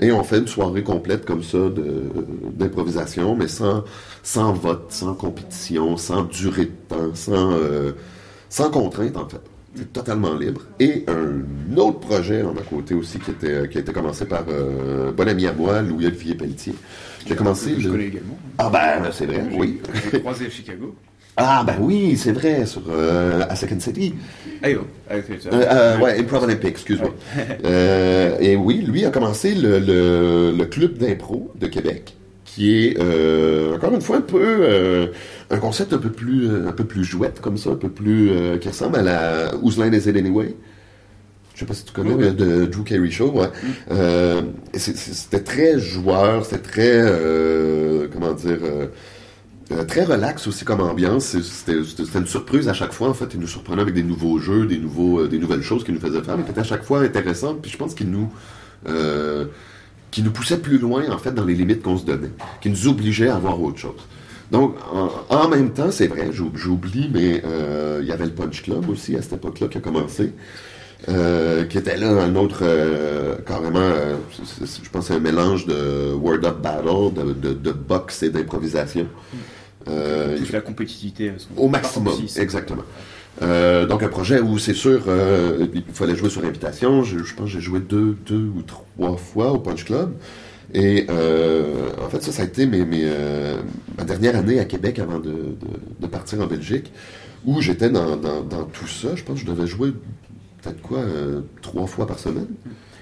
Et 0.00 0.10
on 0.10 0.24
fait 0.24 0.38
une 0.38 0.48
soirée 0.48 0.82
complète 0.82 1.24
comme 1.24 1.44
ça 1.44 1.58
d'improvisation, 2.58 3.36
mais 3.36 3.46
sans, 3.46 3.84
sans 4.24 4.52
vote, 4.54 4.86
sans 4.88 5.14
compétition, 5.14 5.96
sans 5.96 6.24
durée 6.24 6.64
de 6.64 6.72
temps, 6.88 7.14
sans, 7.14 7.56
sans 8.48 8.70
contrainte, 8.70 9.16
en 9.16 9.28
fait. 9.28 9.51
C'est 9.74 9.92
totalement 9.92 10.34
libre. 10.34 10.62
Et 10.80 11.04
un 11.08 11.76
autre 11.76 12.00
projet 12.00 12.40
à 12.42 12.62
côté 12.68 12.94
aussi 12.94 13.18
qui, 13.18 13.30
était, 13.30 13.68
qui 13.68 13.78
a 13.78 13.80
été 13.80 13.92
commencé 13.92 14.26
par 14.26 14.44
euh, 14.48 15.12
bon 15.12 15.26
ami 15.28 15.46
à 15.46 15.52
moi, 15.52 15.80
Louis-Olivier 15.80 16.34
Pelletier, 16.34 16.74
a 17.30 17.34
commencé... 17.34 17.74
Je 17.78 17.88
connais 17.88 18.08
également. 18.08 18.38
Ah 18.58 18.68
ben, 18.70 19.10
c'est 19.12 19.26
vrai, 19.26 19.44
oui. 19.54 19.80
J'ai 20.12 20.20
croisé 20.20 20.46
à 20.46 20.50
Chicago. 20.50 20.94
Ah 21.36 21.64
ben 21.66 21.76
oui, 21.80 22.16
c'est 22.18 22.32
vrai, 22.32 22.66
sur 22.66 22.82
euh, 22.90 23.42
à 23.48 23.56
Second 23.56 23.80
City. 23.80 24.14
Ah, 24.62 24.68
oh, 24.76 24.84
euh, 25.10 25.22
euh, 25.52 25.98
ouais, 25.98 26.20
Improv 26.20 26.44
Olympic, 26.44 26.70
excuse-moi. 26.70 27.14
et 28.40 28.54
oui, 28.56 28.82
lui 28.82 29.06
a 29.06 29.10
commencé 29.10 29.54
le, 29.54 29.78
le, 29.78 30.52
le 30.56 30.64
club 30.66 30.98
d'impro 30.98 31.50
de 31.58 31.66
Québec, 31.68 32.14
qui 32.54 32.86
est 32.86 32.98
euh, 32.98 33.76
encore 33.76 33.94
une 33.94 34.02
fois 34.02 34.18
un 34.18 34.22
peu 34.22 34.38
euh, 34.40 35.06
un 35.50 35.58
concept 35.58 35.92
un 35.94 35.98
peu 35.98 36.10
plus 36.10 36.50
euh, 36.50 36.68
un 36.68 36.72
peu 36.72 36.84
plus 36.84 37.04
jouette 37.04 37.40
comme 37.40 37.56
ça, 37.56 37.70
un 37.70 37.76
peu 37.76 37.88
plus 37.88 38.30
qui 38.60 38.68
ressemble 38.68 38.96
à 38.96 39.02
la 39.02 39.54
Whose 39.56 39.78
Line 39.78 39.94
Is 39.94 40.08
It 40.08 40.16
Anyway? 40.16 40.54
Je 41.54 41.60
sais 41.60 41.66
pas 41.66 41.74
si 41.74 41.84
tu 41.84 41.92
connais 41.92 42.32
de 42.32 42.64
Drew 42.64 42.82
Carey 42.82 43.10
Show, 43.10 43.30
ouais. 43.32 43.48
Mm. 43.90 44.78
c'était 44.78 45.42
très 45.42 45.78
joueur, 45.78 46.44
c'était 46.44 46.62
très 46.62 48.08
comment 48.12 48.32
dire 48.32 48.58
très 49.88 50.04
relax 50.04 50.46
aussi 50.46 50.64
comme 50.64 50.80
ambiance. 50.80 51.36
C'était 51.40 52.18
une 52.18 52.26
surprise 52.26 52.68
à 52.68 52.74
chaque 52.74 52.92
fois. 52.92 53.08
En 53.08 53.14
fait, 53.14 53.28
il 53.34 53.40
nous 53.40 53.46
surprenait 53.46 53.82
avec 53.82 53.94
des 53.94 54.02
nouveaux 54.02 54.38
jeux, 54.38 54.66
des 54.66 54.78
nouveaux, 54.78 55.26
des 55.26 55.38
nouvelles 55.38 55.62
choses 55.62 55.84
qu'il 55.84 55.94
nous 55.94 56.00
faisait 56.00 56.22
faire, 56.22 56.36
mais 56.36 56.44
qui 56.44 56.50
étaient 56.50 56.60
à 56.60 56.64
chaque 56.64 56.84
fois 56.84 57.00
intéressantes. 57.00 57.60
Puis 57.62 57.70
je 57.70 57.76
pense 57.76 57.94
qu'il 57.94 58.10
nous 58.10 58.30
qui 60.12 60.22
nous 60.22 60.30
poussait 60.30 60.58
plus 60.58 60.78
loin, 60.78 61.10
en 61.10 61.18
fait, 61.18 61.32
dans 61.32 61.44
les 61.44 61.54
limites 61.54 61.82
qu'on 61.82 61.98
se 61.98 62.04
donnait, 62.04 62.30
qui 62.60 62.70
nous 62.70 62.86
obligeait 62.86 63.28
à 63.30 63.38
voir 63.38 63.60
autre 63.60 63.78
chose. 63.78 64.00
Donc, 64.52 64.76
en, 64.92 65.10
en 65.34 65.48
même 65.48 65.72
temps, 65.72 65.90
c'est 65.90 66.06
vrai, 66.06 66.28
j'ou- 66.30 66.52
j'oublie, 66.54 67.10
mais 67.12 67.42
euh, 67.44 67.98
il 68.02 68.06
y 68.08 68.12
avait 68.12 68.26
le 68.26 68.32
Punch 68.32 68.62
Club 68.62 68.88
aussi 68.90 69.16
à 69.16 69.22
cette 69.22 69.32
époque-là 69.32 69.68
qui 69.68 69.78
a 69.78 69.80
commencé, 69.80 70.34
euh, 71.08 71.64
qui 71.64 71.78
était 71.78 71.96
là 71.96 72.10
un 72.22 72.36
autre, 72.36 72.58
euh, 72.62 73.36
carrément, 73.46 73.78
euh, 73.80 74.16
je 74.60 74.88
pense 74.90 75.06
c'est 75.06 75.14
un 75.14 75.18
mélange 75.20 75.64
de 75.66 76.12
Word 76.12 76.44
Up 76.44 76.58
Battle, 76.62 77.14
de, 77.14 77.32
de, 77.32 77.54
de 77.54 77.72
boxe 77.72 78.22
et 78.22 78.28
d'improvisation. 78.30 79.06
Euh, 79.88 80.38
la 80.52 80.60
compétitivité. 80.60 81.32
sont- 81.38 81.48
au 81.60 81.68
maximum, 81.68 82.12
aussi, 82.12 82.38
exactement. 82.38 82.82
Euh, 83.40 83.86
donc 83.86 84.02
un 84.02 84.08
projet 84.08 84.40
où 84.40 84.58
c'est 84.58 84.74
sûr 84.74 85.04
euh, 85.08 85.66
il 85.74 85.82
fallait 85.94 86.14
jouer 86.14 86.30
sur 86.30 86.44
invitation. 86.44 87.02
Je, 87.02 87.18
pense 87.34 87.46
que 87.46 87.46
j'ai 87.46 87.60
joué 87.60 87.80
deux, 87.80 88.16
deux 88.26 88.50
ou 88.54 88.62
trois 88.62 89.16
fois 89.16 89.52
au 89.52 89.58
Punch 89.58 89.84
Club. 89.84 90.14
Et 90.74 91.06
euh, 91.10 91.90
en 92.02 92.08
fait, 92.08 92.22
ça, 92.22 92.32
ça 92.32 92.42
a 92.42 92.44
été 92.46 92.66
ma 92.66 94.04
dernière 94.04 94.36
année 94.36 94.58
à 94.58 94.64
Québec 94.64 94.98
avant 94.98 95.18
de, 95.18 95.56
partir 96.10 96.40
en 96.40 96.46
Belgique, 96.46 96.92
où 97.44 97.60
j'étais 97.60 97.90
dans, 97.90 98.16
dans- 98.16 98.64
tout 98.64 98.86
ça. 98.86 99.14
Je 99.14 99.22
pense 99.22 99.40
que 99.40 99.46
je 99.46 99.52
devais 99.52 99.66
jouer 99.66 99.92
peut-être 100.62 100.80
quoi, 100.80 101.00
trois 101.60 101.86
fois 101.86 102.06
par 102.06 102.18
semaine. 102.18 102.48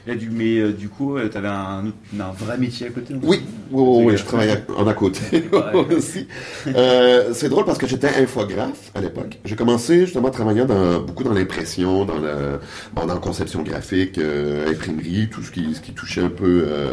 Du, 0.07 0.31
mais 0.31 0.59
euh, 0.59 0.73
du 0.73 0.89
coup, 0.89 1.19
tu 1.31 1.37
avais 1.37 1.47
un, 1.49 1.85
un 2.19 2.33
vrai 2.33 2.57
métier 2.59 2.87
à 2.87 2.91
côté 2.91 3.15
Oui, 3.15 3.21
oui, 3.23 3.41
oui, 3.71 4.05
oui, 4.07 4.17
je 4.17 4.25
travaillais 4.25 4.65
en 4.77 4.87
à 4.87 4.95
côté 4.95 5.45
aussi. 5.97 6.27
Euh, 6.67 7.31
c'est 7.35 7.49
drôle 7.49 7.65
parce 7.65 7.79
que 7.79 7.87
j'étais 7.87 8.09
infographe 8.21 8.91
à 8.95 9.01
l'époque. 9.03 9.39
J'ai 9.45 9.57
commencé 9.57 10.01
justement 10.07 10.31
travaillant 10.31 10.65
dans, 10.65 11.01
beaucoup 11.01 11.23
dans 11.23 11.33
l'impression, 11.35 12.05
dans 12.07 12.19
la, 12.19 12.59
bon, 12.95 13.07
dans 13.07 13.15
la 13.15 13.21
conception 13.21 13.63
graphique, 13.63 14.19
euh, 14.19 14.71
imprimerie, 14.73 15.29
tout 15.31 15.43
ce 15.43 15.51
qui, 15.51 15.75
ce 15.75 15.81
qui 15.81 15.93
touchait 15.93 16.23
un 16.23 16.31
peu 16.31 16.65
euh, 16.67 16.89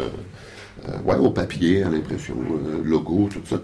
euh, 0.88 0.92
ouais, 1.04 1.16
au 1.16 1.30
papier, 1.30 1.82
à 1.82 1.88
l'impression, 1.88 2.34
euh, 2.36 2.82
logo, 2.84 3.28
tout 3.32 3.40
ça. 3.48 3.60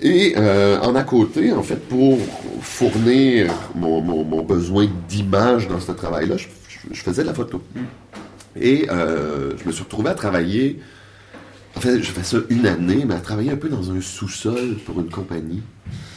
Et 0.00 0.34
euh, 0.38 0.80
en 0.80 0.94
à 0.96 1.04
côté, 1.04 1.52
en 1.52 1.62
fait, 1.62 1.76
pour 1.88 2.18
fournir 2.62 3.52
mon, 3.74 4.00
mon- 4.00 4.24
mon 4.24 4.42
besoin 4.42 4.88
d'image 5.08 5.68
dans 5.68 5.78
ce 5.78 5.92
travail-là, 5.92 6.36
je, 6.38 6.48
je- 6.68 6.94
je 6.94 7.02
faisais 7.02 7.22
de 7.22 7.28
la 7.28 7.34
photo. 7.34 7.62
Et 8.56 8.86
euh, 8.90 9.52
je 9.58 9.66
me 9.66 9.72
suis 9.72 9.82
retrouvé 9.84 10.10
à 10.10 10.14
travailler. 10.14 10.80
En 11.74 11.80
fait, 11.80 11.98
je 12.02 12.10
fais 12.10 12.22
ça 12.22 12.36
une 12.50 12.66
année, 12.66 13.04
mais 13.06 13.14
à 13.14 13.20
travailler 13.20 13.50
un 13.50 13.56
peu 13.56 13.68
dans 13.68 13.90
un 13.90 14.00
sous-sol 14.00 14.76
pour 14.84 15.00
une 15.00 15.08
compagnie, 15.08 15.62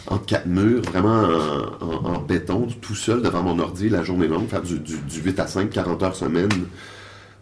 entre 0.08 0.26
quatre 0.26 0.48
murs, 0.48 0.82
vraiment 0.82 1.22
en, 1.24 1.86
en- 1.86 2.06
en 2.16 2.20
béton, 2.22 2.68
tout 2.82 2.96
seul 2.96 3.22
devant 3.22 3.42
mon 3.42 3.58
ordi 3.60 3.88
la 3.90 4.04
journée 4.04 4.28
longue, 4.28 4.48
faire 4.50 4.62
du, 4.62 4.80
du- 4.80 4.98
du 4.98 5.22
8 5.22 5.40
à 5.40 5.48
5, 5.48 5.70
40 5.70 6.04
heures 6.04 6.16
semaine, 6.16 6.50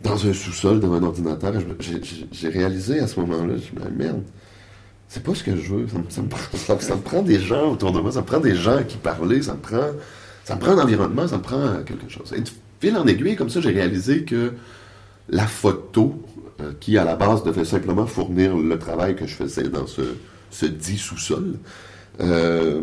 dans 0.03 0.27
un 0.27 0.33
sous-sol 0.33 0.79
devant 0.79 0.95
un 0.95 1.03
ordinateur. 1.03 1.53
J'ai 2.31 2.49
réalisé 2.49 2.99
à 2.99 3.07
ce 3.07 3.19
moment-là, 3.21 3.55
je 3.57 3.79
me 3.79 3.89
dis, 3.89 3.95
merde, 3.97 4.21
c'est 5.07 5.23
pas 5.23 5.33
ce 5.33 5.43
que 5.43 5.55
je 5.55 5.73
veux. 5.73 5.87
Ça 6.09 6.21
me, 6.21 6.27
prend, 6.27 6.57
ça- 6.79 6.95
me 6.95 7.01
prend 7.01 7.21
des 7.23 7.39
gens 7.39 7.71
autour 7.71 7.91
de 7.93 7.99
moi, 7.99 8.11
ça 8.11 8.21
me 8.21 8.25
prend 8.25 8.39
des 8.39 8.55
gens 8.55 8.83
qui 8.87 8.97
parler, 8.97 9.41
ça 9.41 9.53
me 9.53 9.59
prend, 9.59 9.87
ça 10.43 10.55
me 10.55 10.59
prend 10.59 10.71
un 10.77 10.83
environnement, 10.83 11.27
ça 11.27 11.37
me 11.37 11.41
prend 11.43 11.59
euh, 11.59 11.81
quelque 11.83 12.09
chose. 12.09 12.31
Et 12.35 12.41
de 12.41 12.49
fil 12.79 12.95
en 12.95 13.07
aiguille, 13.07 13.35
comme 13.35 13.49
ça, 13.49 13.59
j'ai 13.59 13.71
réalisé 13.71 14.23
que 14.23 14.53
la 15.29 15.47
photo, 15.47 16.21
euh, 16.61 16.71
qui 16.79 16.97
à 16.97 17.03
la 17.03 17.15
base 17.15 17.43
devait 17.43 17.65
simplement 17.65 18.05
fournir 18.05 18.55
le 18.57 18.77
travail 18.77 19.15
que 19.15 19.25
je 19.25 19.33
faisais 19.35 19.63
dans 19.69 19.87
ce, 19.87 20.01
ce 20.51 20.65
dit 20.65 20.97
sous-sol, 20.97 21.55
euh, 22.21 22.81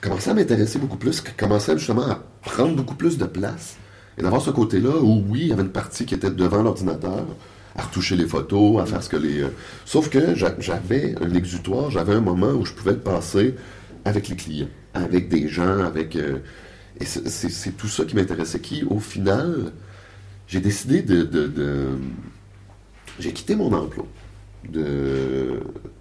commençait 0.00 0.30
à 0.30 0.34
m'intéresser 0.34 0.78
beaucoup 0.78 0.96
plus, 0.96 1.20
commençait 1.36 1.76
justement 1.78 2.06
à 2.10 2.22
prendre 2.42 2.74
beaucoup 2.76 2.94
plus 2.94 3.18
de 3.18 3.26
place. 3.26 3.76
Et 4.18 4.22
d'avoir 4.22 4.40
ce 4.40 4.50
côté-là 4.50 4.96
où, 5.02 5.22
oui, 5.28 5.40
il 5.42 5.48
y 5.48 5.52
avait 5.52 5.62
une 5.62 5.68
partie 5.68 6.06
qui 6.06 6.14
était 6.14 6.30
devant 6.30 6.62
l'ordinateur, 6.62 7.26
à 7.74 7.82
retoucher 7.82 8.16
les 8.16 8.26
photos, 8.26 8.80
à 8.80 8.86
faire 8.86 9.02
ce 9.02 9.10
que 9.10 9.16
les... 9.16 9.42
euh, 9.42 9.48
Sauf 9.84 10.08
que 10.08 10.34
j'a- 10.34 10.54
j'avais 10.58 11.14
un 11.20 11.34
exutoire, 11.34 11.90
j'avais 11.90 12.14
un 12.14 12.22
moment 12.22 12.52
où 12.52 12.64
je 12.64 12.72
pouvais 12.72 12.92
le 12.92 12.98
passer 13.00 13.54
avec 14.06 14.28
les 14.28 14.36
clients, 14.36 14.68
avec 14.94 15.28
des 15.28 15.48
gens, 15.48 15.80
avec... 15.80 16.16
et 16.16 17.04
c'est 17.04 17.76
tout 17.76 17.88
ça 17.88 18.04
qui 18.06 18.16
m'intéressait, 18.16 18.60
qui, 18.60 18.84
au 18.84 18.98
final, 19.00 19.72
j'ai 20.46 20.60
décidé 20.60 21.02
de... 21.02 21.22
de- 21.22 21.46
de- 21.46 21.98
J'ai 23.18 23.32
quitté 23.32 23.56
mon 23.56 23.72
emploi 23.72 24.06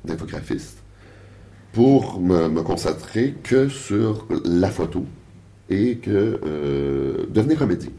d'infographiste 0.04 0.78
pour 1.74 2.20
me, 2.20 2.48
me 2.50 2.62
concentrer 2.62 3.36
que 3.44 3.68
sur 3.70 4.28
la 4.46 4.70
photo 4.70 5.06
et 5.70 5.98
que 5.98 6.40
euh, 6.46 7.26
devenir 7.30 7.58
comédien. 7.58 7.90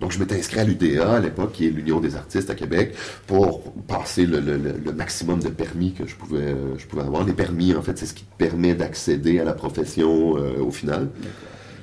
Donc, 0.00 0.12
je 0.12 0.18
m'étais 0.18 0.36
inscrit 0.38 0.60
à 0.60 0.64
l'UDA 0.64 1.14
à 1.14 1.20
l'époque, 1.20 1.52
qui 1.52 1.66
est 1.66 1.70
l'Union 1.70 2.00
des 2.00 2.16
artistes 2.16 2.50
à 2.50 2.54
Québec, 2.54 2.94
pour 3.26 3.72
passer 3.72 4.26
le, 4.26 4.40
le- 4.40 4.56
le- 4.56 4.74
le 4.84 4.92
maximum 4.92 5.40
de 5.40 5.48
permis 5.48 5.92
que 5.92 6.06
je 6.06 6.14
pouvais, 6.16 6.38
euh, 6.52 6.76
je 6.78 6.86
pouvais 6.86 7.02
avoir. 7.02 7.24
Les 7.24 7.32
permis, 7.32 7.74
en 7.74 7.82
fait, 7.82 7.96
c'est 7.96 8.06
ce 8.06 8.14
qui 8.14 8.24
te 8.24 8.36
permet 8.36 8.74
d'accéder 8.74 9.38
à 9.38 9.44
la 9.44 9.52
profession 9.54 10.36
euh, 10.36 10.58
au 10.60 10.70
final. 10.70 11.08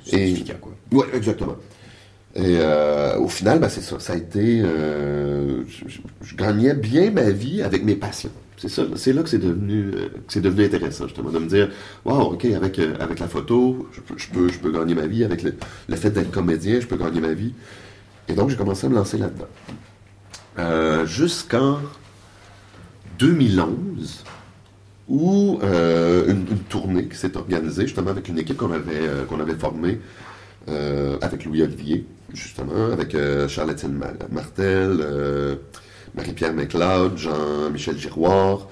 Certificat, 0.06 0.56
quoi. 0.56 0.74
Oui, 0.92 1.06
exactement. 1.14 1.56
Et 2.36 2.58
euh, 2.60 3.18
au 3.18 3.28
final, 3.28 3.60
ben, 3.60 3.68
c'est 3.70 3.82
ça. 3.82 4.00
Ça 4.00 4.14
a 4.14 4.16
été. 4.16 4.62
euh, 4.64 5.64
je, 6.22 6.36
gagnais 6.36 6.74
bien 6.74 7.12
ma 7.12 7.30
vie 7.30 7.62
avec 7.62 7.84
mes 7.84 7.96
passions. 7.96 8.32
C'est 8.58 8.70
ça. 8.70 8.84
C'est 8.96 9.12
là 9.12 9.24
que 9.24 9.30
c'est 9.30 9.38
devenu, 9.40 9.92
euh, 9.96 10.08
c'est 10.28 10.40
devenu 10.42 10.64
intéressant, 10.66 11.08
justement, 11.08 11.30
de 11.32 11.40
me 11.40 11.48
dire, 11.48 11.70
wow, 12.06 12.34
ok, 12.34 12.46
avec 12.46 12.80
avec 12.80 13.20
la 13.20 13.28
photo, 13.28 13.90
je, 13.92 14.28
peux- 14.30 14.50
je 14.50 14.60
peux 14.60 14.72
gagner 14.72 14.96
ma 14.96 15.08
vie. 15.08 15.24
Avec 15.26 15.44
le, 15.44 15.54
fait 15.96 16.12
d'être 16.12 16.32
comédien, 16.32 16.80
je 16.80 16.88
peux 16.88 16.96
gagner 16.98 17.20
ma 17.20 17.34
vie. 17.34 17.54
Et 18.30 18.34
donc 18.34 18.50
j'ai 18.50 18.56
commencé 18.56 18.86
à 18.88 18.90
me 18.90 18.96
lancer 18.96 19.18
là-dedans. 19.18 19.48
Jusqu'en 21.06 21.80
2011, 23.20 24.24
où 25.10 25.60
une, 25.64 26.30
une 26.50 26.60
tournée 26.70 27.08
qui 27.08 27.18
s'est 27.18 27.36
organisée 27.36 27.88
justement 27.88 28.12
avec 28.12 28.28
une 28.30 28.40
équipe 28.40 28.58
qu'on 28.58 28.72
avait, 28.72 29.26
qu'on 29.28 29.40
avait 29.40 29.56
formée 29.56 30.00
avec 30.68 31.46
Louis-Olivier, 31.46 32.06
justement, 32.34 32.92
avec 32.92 33.16
euh, 33.16 33.48
Charlottine 33.48 33.94
Ma- 33.94 34.14
Martel, 34.32 34.98
euh, 35.02 35.56
Marie-Pierre 36.16 36.54
McLeod, 36.54 37.18
Jean-Michel 37.18 37.98
Giroir, 37.98 38.68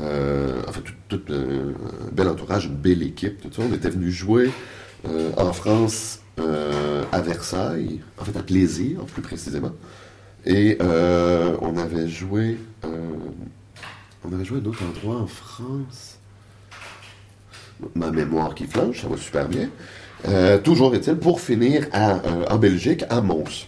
euh, 0.00 0.62
enfin, 0.68 0.80
tout, 1.08 1.20
un 1.30 1.74
bel 2.12 2.28
entourage, 2.28 2.66
une 2.66 2.76
belle 2.76 3.02
équipe, 3.02 3.40
tout 3.42 3.50
ça. 3.52 3.62
On 3.68 3.74
était 3.74 3.90
venus 3.90 4.14
jouer 4.14 4.50
en 5.36 5.52
France, 5.52 6.20
à 7.12 7.20
Versailles, 7.20 8.00
en 8.18 8.24
fait 8.24 8.36
à 8.38 8.42
Plaisir, 8.42 9.00
plus 9.06 9.22
précisément. 9.22 9.72
Et 10.44 10.78
on 10.80 11.76
avait 11.76 12.08
joué, 12.08 12.58
on 12.82 14.32
avait 14.32 14.44
joué 14.44 14.58
à 14.58 14.60
d'autres 14.60 14.82
endroits 14.84 15.20
en 15.22 15.26
France. 15.26 16.18
Ma 17.94 18.10
mémoire 18.10 18.54
qui 18.54 18.66
flanche, 18.66 19.00
ça 19.02 19.08
va 19.08 19.16
super 19.16 19.48
bien. 19.48 19.70
Euh, 20.28 20.58
toujours 20.58 20.94
est-il, 20.94 21.16
pour 21.16 21.40
finir 21.40 21.86
à, 21.92 22.16
euh, 22.16 22.44
en 22.50 22.56
Belgique, 22.56 23.04
à 23.08 23.20
Mons. 23.20 23.66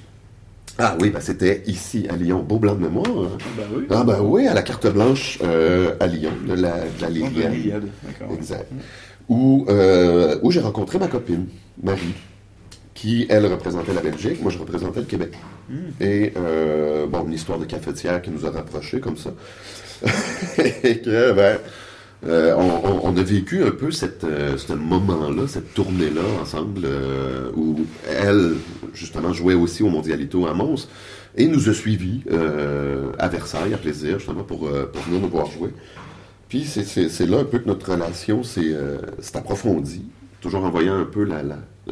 Ah 0.78 0.97
oui, 1.00 1.11
ben 1.11 1.21
c'était 1.21 1.62
ici, 1.66 2.06
à 2.09 2.16
Lyon. 2.16 2.42
Beau 2.47 2.59
blanc 2.59 2.75
de 2.75 2.80
mémoire. 2.80 3.06
hein? 3.06 3.38
Ah 3.40 3.49
bah 3.56 3.62
oui. 3.75 3.85
Ah 3.90 4.04
ben 4.04 4.21
oui, 4.23 4.47
à 4.49 4.54
la 4.54 4.62
carte 4.62 4.87
blanche 4.87 5.38
euh, 5.42 5.94
à 6.00 6.06
Lyon, 6.06 6.32
de 6.47 6.54
la, 6.54 6.78
de 6.80 7.02
la 7.02 7.11
l'Iliade, 7.11 7.88
d'accord. 8.04 8.35
Exact. 8.35 8.66
Où, 9.28 9.66
où 10.42 10.50
j'ai 10.50 10.61
rencontré 10.61 10.99
ma 10.99 11.09
copine, 11.09 11.47
Marie, 11.82 12.14
qui, 12.94 13.26
elle, 13.30 13.47
représentait 13.47 13.94
la 13.94 14.00
Belgique, 14.02 14.42
moi, 14.42 14.50
je 14.50 14.59
représentais 14.59 15.00
le 15.00 15.06
Québec. 15.06 15.32
Hmm. 15.71 15.75
Et, 16.00 16.32
bon, 17.09 17.25
une 17.26 17.32
histoire 17.32 17.59
de 17.59 17.64
cafetière 17.64 18.21
qui 18.21 18.30
nous 18.30 18.44
a 18.47 18.50
rapprochés 18.50 19.00
comme 19.00 19.16
ça. 19.16 19.30
Et 20.82 20.99
que, 20.99 21.32
ben, 21.32 21.59
euh, 22.25 22.55
on, 23.02 23.17
a 23.17 23.23
vécu 23.23 23.64
un 23.64 23.73
peu 23.73 23.91
cette, 23.91 24.23
euh, 24.23 24.57
ce 24.57 24.73
moment-là, 24.75 25.49
cette 25.49 25.75
tournée-là 25.75 26.21
ensemble, 26.41 26.83
euh, 26.85 27.50
où 27.57 27.81
elle, 28.09 28.55
justement, 28.95 29.33
jouait 29.33 29.55
aussi 29.55 29.83
au 29.83 29.88
Mondialito 29.88 30.47
à 30.47 30.55
Mons, 30.55 30.88
et 31.37 31.49
nous 31.49 31.69
a 31.69 31.73
suivis 31.75 32.23
à 33.19 33.29
Versailles, 33.29 33.75
à 33.75 33.79
plaisir, 33.79 34.19
justement, 34.19 34.45
pour, 34.45 34.67
venir 34.67 35.21
nous 35.21 35.29
voir 35.29 35.47
jouer. 35.47 35.71
Puis 36.49 36.64
c'est- 36.64 37.26
là 37.26 37.38
un 37.38 37.45
peu 37.45 37.59
que 37.59 37.67
notre 37.67 37.91
relation 37.91 38.43
s'est 38.43 38.76
approfondie, 39.35 40.05
toujours 40.43 40.64
en 40.64 40.71
voyant 40.71 40.95
un 40.97 41.05
peu 41.07 41.25
la, 41.25 41.43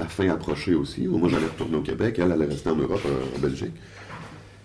fin 0.08 0.28
approcher 0.28 0.74
aussi. 0.74 1.08
Moi, 1.08 1.28
j'allais 1.30 1.46
retourner 1.46 1.76
au 1.78 1.80
Québec, 1.82 2.20
elle 2.22 2.32
allait 2.32 2.44
rester 2.44 2.68
en 2.68 2.76
Europe, 2.76 3.02
en 3.34 3.38
Belgique. 3.38 3.72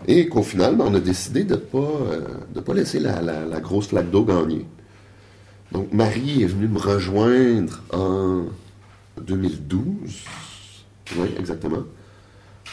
Et 0.08 0.28
qu'au 0.28 0.44
final, 0.44 0.76
ben, 0.76 0.86
on 0.90 0.94
a 0.94 1.00
décidé 1.00 1.46
de 1.46 1.56
ne 1.56 2.62
pas, 2.62 2.74
laisser 2.74 3.00
la, 3.00 3.22
la- 3.22 3.46
la 3.46 3.60
grosse 3.62 3.88
flaque 3.88 4.12
d'eau 4.12 4.26
gagner. 4.26 4.66
Donc 5.76 5.92
Marie 5.92 6.42
est 6.42 6.46
venue 6.46 6.70
me 6.70 6.80
rejoindre 6.80 7.82
en 7.92 8.46
2012. 9.22 10.24
Oui, 11.18 11.28
exactement. 11.38 11.84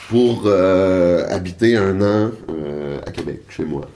Pour 0.08 0.42
euh, 0.46 1.26
habiter 1.28 1.76
un 1.76 2.00
an 2.00 2.30
euh, 2.48 3.00
à 3.04 3.10
Québec, 3.10 3.40
chez 3.48 3.64
moi. 3.64 3.88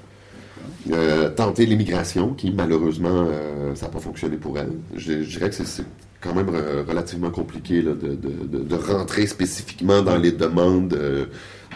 Euh, 0.90 1.30
tenter 1.30 1.66
l'immigration, 1.66 2.34
qui 2.34 2.50
malheureusement, 2.50 3.28
ça 3.76 3.86
n'a 3.86 3.92
pas 3.92 4.00
fonctionné 4.00 4.38
pour 4.38 4.58
elle. 4.58 4.72
Je, 4.96 5.12
dirais 5.12 5.50
que 5.50 5.54
c'est- 5.54 5.84
quand 6.20 6.34
même 6.34 6.50
relativement 6.88 7.30
compliqué 7.30 7.82
de, 7.82 8.74
rentrer 8.74 9.28
spécifiquement 9.28 10.02
dans 10.02 10.16
les 10.16 10.32
demandes 10.32 10.98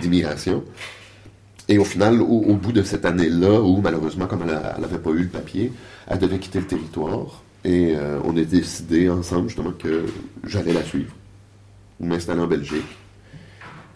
d'immigration. 0.01 0.65
Et 1.71 1.79
au 1.79 1.85
final, 1.85 2.21
au, 2.21 2.57
bout 2.57 2.73
de 2.73 2.83
cette 2.83 3.05
année-là, 3.05 3.61
où 3.61 3.81
malheureusement, 3.81 4.27
comme 4.27 4.43
elle 4.43 4.81
n'avait 4.81 4.99
pas 4.99 5.11
eu 5.11 5.23
le 5.23 5.29
papier, 5.29 5.73
elle 6.09 6.19
devait 6.19 6.41
quitter 6.41 6.59
le 6.59 6.67
territoire. 6.67 7.45
Et 7.65 7.95
euh, 7.95 8.19
on 8.25 8.37
a 8.37 8.43
décidé 8.43 9.09
ensemble 9.09 9.47
justement 9.49 9.71
que 9.71 10.05
j'allais 10.45 10.73
la 10.73 10.83
suivre, 10.83 11.15
m'installer 12.01 12.41
en 12.41 12.49
Belgique. 12.49 12.99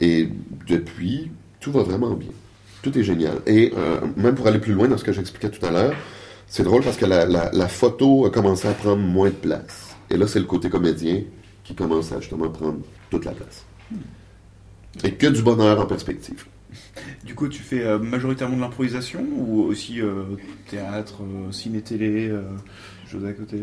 Et 0.00 0.28
depuis, 0.68 1.32
tout 1.58 1.72
va 1.72 1.82
vraiment 1.82 2.12
bien. 2.12 2.30
Tout 2.80 2.96
est 2.96 3.02
génial. 3.02 3.38
Et 3.44 3.72
euh, 3.76 4.00
même 4.16 4.36
pour 4.36 4.46
aller 4.46 4.60
plus 4.60 4.74
loin 4.74 4.86
dans 4.86 4.96
ce 4.96 5.02
que 5.02 5.12
j'expliquais 5.12 5.50
tout 5.50 5.66
à 5.66 5.72
l'heure, 5.72 5.94
c'est 6.46 6.62
drôle 6.62 6.84
parce 6.84 6.96
que 6.96 7.06
la, 7.06 7.68
photo 7.68 8.24
a 8.26 8.30
commencé 8.30 8.68
à 8.68 8.72
prendre 8.72 9.02
moins 9.02 9.30
de 9.30 9.34
place. 9.34 9.96
Et 10.10 10.16
là, 10.16 10.28
c'est 10.28 10.38
le 10.38 10.44
côté 10.44 10.70
comédien 10.70 11.22
qui 11.64 11.74
commence 11.74 12.12
à 12.12 12.20
justement 12.20 12.50
prendre 12.50 12.78
toute 13.10 13.24
la 13.24 13.32
place. 13.32 13.64
Et 15.02 15.10
que 15.14 15.26
du 15.26 15.42
bonheur 15.42 15.80
en 15.80 15.86
perspective. 15.86 16.44
Du 17.24 17.34
coup, 17.34 17.48
tu 17.48 17.62
fais 17.62 17.84
euh, 17.84 17.98
majoritairement 17.98 18.56
de 18.56 18.60
l'improvisation 18.60 19.24
ou 19.36 19.62
aussi 19.62 20.00
euh, 20.00 20.24
théâtre, 20.68 21.22
ciné-télé, 21.50 22.32
choses 23.10 23.24
à 23.24 23.32
côté 23.32 23.58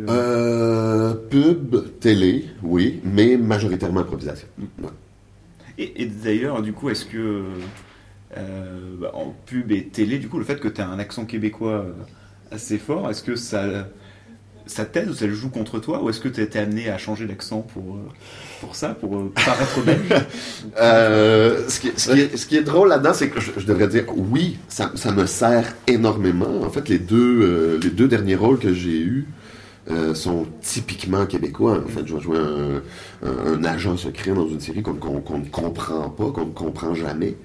Pub, 1.30 2.00
télé, 2.00 2.46
oui, 2.64 3.00
mais 3.04 3.38
majoritairement 3.38 4.02
improvisation. 4.02 4.48
Et, 5.78 6.06
d'ailleurs, 6.06 6.62
du 6.62 6.74
coup, 6.74 6.90
est-ce 6.90 7.06
que 7.06 7.44
bah, 8.36 9.12
en 9.14 9.34
pub 9.46 9.72
et 9.72 9.86
télé, 9.86 10.20
du 10.20 10.30
coup, 10.30 10.38
le 10.38 10.46
fait 10.46 10.60
que 10.60 10.68
tu 10.68 10.82
as 10.82 10.88
un 10.88 11.00
accent 11.00 11.26
québécois 11.26 11.86
assez 12.52 12.78
fort. 12.78 13.10
Est-ce 13.10 13.24
que 13.24 13.36
ça, 13.36 13.88
t'aide 14.86 15.10
ou 15.10 15.14
ça 15.14 15.28
joue 15.30 15.50
contre 15.50 15.80
toi 15.80 16.04
Ou 16.04 16.10
est-ce 16.10 16.20
que 16.20 16.28
tu 16.28 16.42
été 16.42 16.60
amené 16.60 16.90
à 16.90 16.98
changer 16.98 17.26
d'accent 17.26 17.62
pour, 17.62 17.96
euh, 17.96 18.10
pour 18.60 18.76
ça, 18.76 18.90
pour 18.90 19.18
euh, 19.18 19.32
paraître 19.34 19.82
belge 19.84 20.26
euh, 20.80 21.68
ce, 21.68 21.80
qui, 21.80 21.92
ce, 21.96 22.46
qui 22.46 22.58
est, 22.58 22.62
drôle 22.62 22.90
là-dedans, 22.90 23.14
c'est 23.14 23.30
que 23.30 23.40
je, 23.40 23.66
devrais 23.66 23.88
dire 23.88 24.06
oui, 24.16 24.58
ça, 24.68 24.92
ça, 24.96 25.12
me 25.12 25.26
sert 25.26 25.74
énormément. 25.88 26.62
En 26.64 26.70
fait, 26.70 26.90
les 26.90 27.00
deux, 27.00 27.80
les 27.82 27.90
deux 27.90 28.08
derniers 28.08 28.36
rôles 28.36 28.60
que 28.60 28.74
j'ai 28.74 29.00
eus, 29.00 29.28
euh, 29.90 30.14
sont 30.14 30.46
typiquement 30.62 31.26
québécois. 31.26 31.82
En 31.84 31.88
fait, 31.88 32.06
je 32.06 32.14
vais 32.14 32.22
jouer 32.22 32.38
un, 32.38 33.64
agent 33.64 33.98
secret 33.98 34.32
dans 34.32 34.48
une 34.48 34.60
série 34.60 34.84
qu'on 34.84 34.94
ne 34.94 35.50
comprend 35.50 35.72
pas, 36.12 36.32
qu'on 36.32 36.46
ne 36.46 36.52
comprend 36.52 36.94
jamais. 36.94 37.36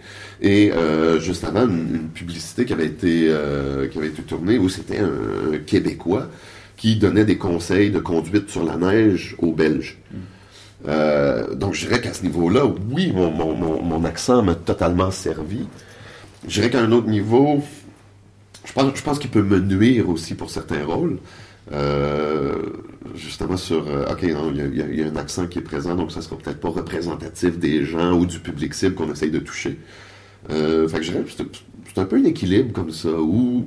Et 0.42 0.70
euh, 0.70 1.18
juste 1.18 1.44
avant, 1.44 1.66
une, 1.66 2.10
publicité 2.12 2.66
qui 2.66 2.74
avait 2.74 2.86
été 2.86 3.28
euh, 3.30 3.88
qui 3.88 3.96
avait 3.96 4.08
été 4.08 4.22
tournée 4.22 4.58
où 4.58 4.68
c'était 4.68 4.98
un, 4.98 5.56
Québécois 5.64 6.28
qui 6.76 6.96
donnait 6.96 7.24
des 7.24 7.38
conseils 7.38 7.90
de 7.90 7.98
conduite 7.98 8.50
sur 8.50 8.64
la 8.64 8.76
neige 8.76 9.34
aux 9.38 9.52
Belges. 9.52 9.98
Euh, 10.86 11.54
donc, 11.54 11.74
je 11.74 11.86
dirais 11.86 12.00
qu'à 12.00 12.12
ce 12.12 12.22
niveau-là, 12.22 12.66
oui, 12.90 13.12
mon, 13.12 13.30
mon, 13.30 13.82
mon, 13.82 14.04
accent 14.04 14.42
m'a 14.42 14.54
totalement 14.54 15.10
servi. 15.10 15.66
Je 16.46 16.54
dirais 16.54 16.70
qu'à 16.70 16.80
un 16.80 16.92
autre 16.92 17.08
niveau, 17.08 17.62
je 18.64 18.72
pense, 18.72 18.94
je 18.94 19.02
pense 19.02 19.18
qu'il 19.18 19.30
peut 19.30 19.42
me 19.42 19.58
nuire 19.58 20.08
aussi 20.08 20.34
pour 20.34 20.50
certains 20.50 20.84
rôles. 20.84 21.18
Euh, 21.72 22.54
justement 23.16 23.56
sur 23.56 23.88
euh, 23.88 24.04
OK, 24.08 24.20
il 24.22 24.98
y, 24.98 25.02
a 25.02 25.06
un 25.06 25.16
accent 25.16 25.48
qui 25.48 25.58
est 25.58 25.62
présent, 25.62 25.96
donc 25.96 26.12
ça 26.12 26.22
sera 26.22 26.36
peut-être 26.38 26.60
pas 26.60 26.68
représentatif 26.68 27.58
des 27.58 27.84
gens 27.84 28.12
ou 28.12 28.24
du 28.24 28.38
public 28.38 28.72
cible 28.72 28.94
qu'on 28.94 29.10
essaye 29.10 29.32
de 29.32 29.40
toucher. 29.40 29.80
Fait 30.48 30.54
que 30.54 31.02
je 31.02 31.10
dirais 31.10 31.24
c'est 31.96 32.02
un 32.02 32.04
peu 32.04 32.16
un 32.16 32.24
équilibre 32.24 32.74
comme 32.74 32.90
ça, 32.90 33.08
ou 33.08 33.64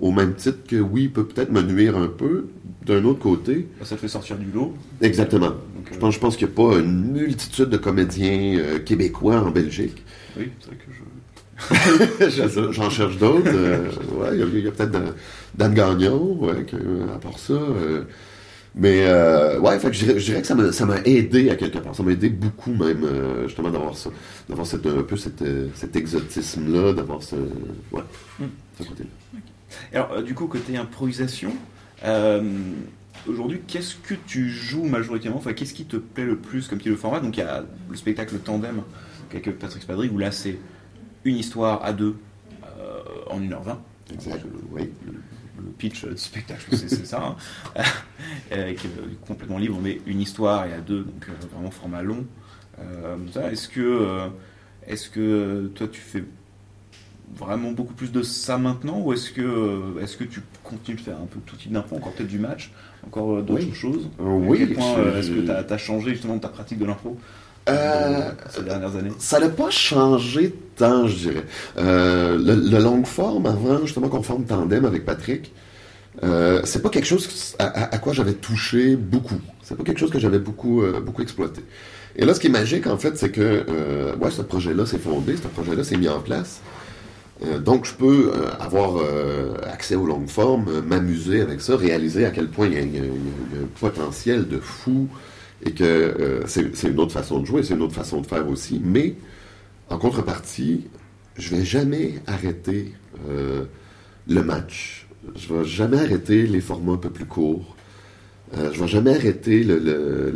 au, 0.00 0.12
même 0.12 0.34
titre 0.34 0.58
que 0.68 0.76
oui, 0.76 1.08
peut 1.08 1.26
peut-être 1.26 1.50
me 1.50 1.62
nuire 1.62 1.96
un 1.96 2.06
peu, 2.06 2.46
d'un 2.86 3.04
autre 3.04 3.18
côté. 3.18 3.66
Ça 3.82 3.96
te 3.96 4.00
fait 4.02 4.06
sortir 4.06 4.36
du 4.36 4.52
lot? 4.52 4.72
Exactement. 5.02 5.50
je 5.92 5.98
pense, 5.98 6.14
je 6.14 6.20
pense 6.20 6.36
qu'il 6.36 6.46
n'y 6.46 6.52
a 6.52 6.56
pas 6.56 6.78
une 6.78 7.10
multitude 7.10 7.68
de 7.68 7.76
comédiens 7.76 8.78
québécois 8.84 9.40
en 9.40 9.50
Belgique. 9.50 10.04
Oui, 10.38 10.50
c'est 10.60 10.68
vrai 10.68 10.76
que 10.76 12.28
je 12.30 12.70
J'en 12.72 12.88
cherche 12.88 13.18
d'autres. 13.18 13.50
Euh, 13.52 13.90
il 14.32 14.60
y 14.62 14.68
a, 14.68 14.70
peut-être 14.70 15.16
Dan 15.56 15.74
Gagnon, 15.74 16.38
ouais, 16.38 16.64
à 17.12 17.18
part 17.18 17.40
ça. 17.40 17.54
Euh, 18.76 18.80
mais 18.80 19.06
euh, 19.06 19.60
ouais, 19.60 19.78
fait 19.78 19.92
je, 19.92 20.14
dirais, 20.14 20.42
que 20.42 20.46
ça 20.72 20.86
m'a, 20.86 20.98
aidé 21.04 21.50
à 21.50 21.56
quelque 21.56 21.78
part. 21.78 21.94
Ça 21.94 22.02
m'a 22.02 22.12
aidé 22.12 22.28
beaucoup 22.28 22.72
même, 22.72 23.06
justement, 23.44 23.70
d'avoir 23.70 23.96
ça. 23.96 24.10
D'avoir 24.48 24.66
cette, 24.66 24.86
un 24.86 25.02
peu 25.02 25.16
cet 25.16 25.96
exotisme-là, 25.96 26.92
d'avoir 26.92 27.22
ce, 27.22 27.36
ouais, 27.92 28.02
hmm. 28.38 28.44
ce 28.78 28.88
côté-là. 28.88 29.40
Alors, 29.92 30.22
du 30.22 30.34
coup, 30.34 30.46
côté 30.46 30.76
improvisation, 30.76 31.52
aujourd'hui, 33.28 33.60
qu'est-ce 33.66 33.96
que 33.96 34.14
tu 34.14 34.48
joues 34.48 34.84
majoritairement? 34.84 35.38
Enfin, 35.38 35.52
qu'est-ce 35.52 35.74
qui 35.74 35.84
te 35.84 35.96
plaît 35.96 36.24
le 36.24 36.36
plus 36.36 36.68
comme 36.68 36.78
type 36.78 36.92
de 36.92 36.96
format? 36.96 37.20
Donc, 37.20 37.36
il 37.36 37.40
y 37.40 37.44
a 37.44 37.64
le 37.90 37.96
spectacle 37.96 38.36
Tandem 38.38 38.82
avec 39.30 39.58
Patrick 39.58 39.82
Spadry, 39.82 40.08
où 40.08 40.18
là, 40.18 40.30
c'est 40.30 40.58
une 41.24 41.36
histoire 41.36 41.84
à 41.84 41.92
deux 41.92 42.16
euh, 42.64 43.00
en 43.30 43.40
1h20. 43.40 43.76
Exact. 44.12 44.44
oui. 44.70 44.90
Le, 45.56 45.70
pitch 45.78 46.04
du 46.04 46.16
spectacle, 46.16 46.76
c'est 46.76 47.06
ça, 47.06 47.36
hein. 47.76 47.82
euh, 48.52 48.74
qui 48.74 48.86
est 48.86 49.26
complètement 49.26 49.58
libre, 49.58 49.78
mais 49.82 50.00
une 50.06 50.20
histoire 50.20 50.66
et 50.66 50.72
à 50.72 50.80
deux, 50.80 51.02
donc 51.02 51.26
euh, 51.28 51.32
vraiment 51.52 51.70
format 51.70 52.02
long. 52.02 52.24
est-ce 53.50 53.68
que, 53.68 54.28
est-ce 54.86 55.10
que 55.10 55.70
toi 55.74 55.88
tu 55.88 56.00
fais 56.00 56.24
vraiment 57.34 57.72
beaucoup 57.72 57.94
plus 57.94 58.12
de 58.12 58.22
ça 58.22 58.56
maintenant 58.58 59.00
ou 59.00 59.12
est-ce 59.12 59.30
que, 59.30 60.00
est-ce 60.00 60.16
que 60.16 60.24
tu 60.24 60.40
continues 60.62 60.98
de 60.98 61.02
faire 61.02 61.16
un 61.16 61.26
peu 61.26 61.40
tout 61.44 61.56
type 61.56 61.72
d'impro, 61.72 61.96
encore 61.96 62.12
peut-être 62.12 62.28
du 62.28 62.38
match, 62.38 62.70
encore 63.06 63.42
d'autres 63.42 63.74
choses? 63.74 64.08
Oui. 64.18 64.62
À 64.62 64.66
quel 64.66 64.74
point 64.74 65.16
est-ce 65.16 65.30
que 65.30 65.40
tu 65.40 65.50
as, 65.50 65.78
changé 65.78 66.12
justement 66.12 66.38
ta 66.38 66.48
pratique 66.48 66.78
de 66.78 66.86
l'impro 66.86 67.16
euh, 67.68 68.30
ces 68.50 68.62
dernières 68.62 68.94
années? 68.96 69.10
Ça 69.18 69.40
n'a 69.40 69.48
pas 69.48 69.70
changé 69.70 70.54
tant, 70.76 71.08
je 71.08 71.16
dirais. 71.16 71.44
Euh, 71.78 72.38
le, 72.38 72.78
long 72.78 73.04
forme, 73.04 73.46
avant 73.46 73.84
justement 73.84 74.08
qu'on 74.08 74.22
forme 74.22 74.44
tandem 74.44 74.84
avec 74.84 75.04
Patrick, 75.04 75.52
euh, 76.22 76.60
c'est 76.64 76.82
pas 76.82 76.88
quelque 76.88 77.06
chose 77.06 77.56
à, 77.58 77.98
quoi 77.98 78.12
j'avais 78.12 78.34
touché 78.34 78.96
beaucoup. 78.96 79.40
C'est 79.62 79.76
pas 79.76 79.84
quelque 79.84 79.98
chose 79.98 80.10
que 80.10 80.18
j'avais 80.18 80.38
beaucoup, 80.38 80.82
euh, 80.82 81.00
beaucoup 81.00 81.22
exploité. 81.22 81.62
Et 82.14 82.24
là, 82.24 82.32
ce 82.32 82.40
qui 82.40 82.46
est 82.46 82.50
magique, 82.50 82.86
en 82.86 82.96
fait, 82.96 83.18
c'est 83.18 83.30
que 83.30 83.64
ouais, 84.18 84.30
ce 84.30 84.42
projet-là 84.42 84.86
s'est 84.86 84.98
fondé, 84.98 85.36
ce 85.36 85.48
projet-là 85.48 85.84
s'est 85.84 85.98
mis 85.98 86.08
en 86.08 86.20
place. 86.20 86.60
donc, 87.62 87.84
je 87.84 87.92
peux 87.92 88.32
avoir 88.58 89.02
accès 89.70 89.96
aux 89.96 90.06
longues 90.06 90.30
formes, 90.30 90.80
m'amuser 90.80 91.42
avec 91.42 91.60
ça, 91.60 91.76
réaliser 91.76 92.24
à 92.24 92.30
quel 92.30 92.48
point 92.48 92.68
il 92.68 92.72
y, 92.72 92.98
a, 92.98 93.02
un 93.02 93.66
potentiel 93.78 94.48
de 94.48 94.58
fou 94.58 95.08
et 95.62 95.72
que 95.72 96.40
c'est 96.46 96.88
une 96.88 97.00
autre 97.00 97.12
façon 97.12 97.40
de 97.40 97.44
jouer, 97.44 97.62
c'est 97.62 97.74
une 97.74 97.82
autre 97.82 97.94
façon 97.94 98.22
de 98.22 98.26
faire 98.26 98.48
aussi. 98.48 98.80
Mais 98.82 99.14
en 99.90 99.98
contrepartie, 99.98 100.86
je 101.36 101.54
vais 101.54 101.64
jamais 101.64 102.14
arrêter 102.26 102.94
euh, 103.28 103.64
le 104.28 104.42
match. 104.42 105.06
Je 105.34 105.52
vais 105.52 105.64
jamais 105.64 105.98
arrêter 105.98 106.46
les 106.46 106.60
formats 106.60 106.92
un 106.92 106.98
peu 106.98 107.10
plus 107.10 107.26
courts. 107.26 107.76
Euh, 108.56 108.72
je 108.72 108.80
vais 108.80 108.88
jamais 108.88 109.14
arrêter 109.14 109.62
le, 109.64 110.32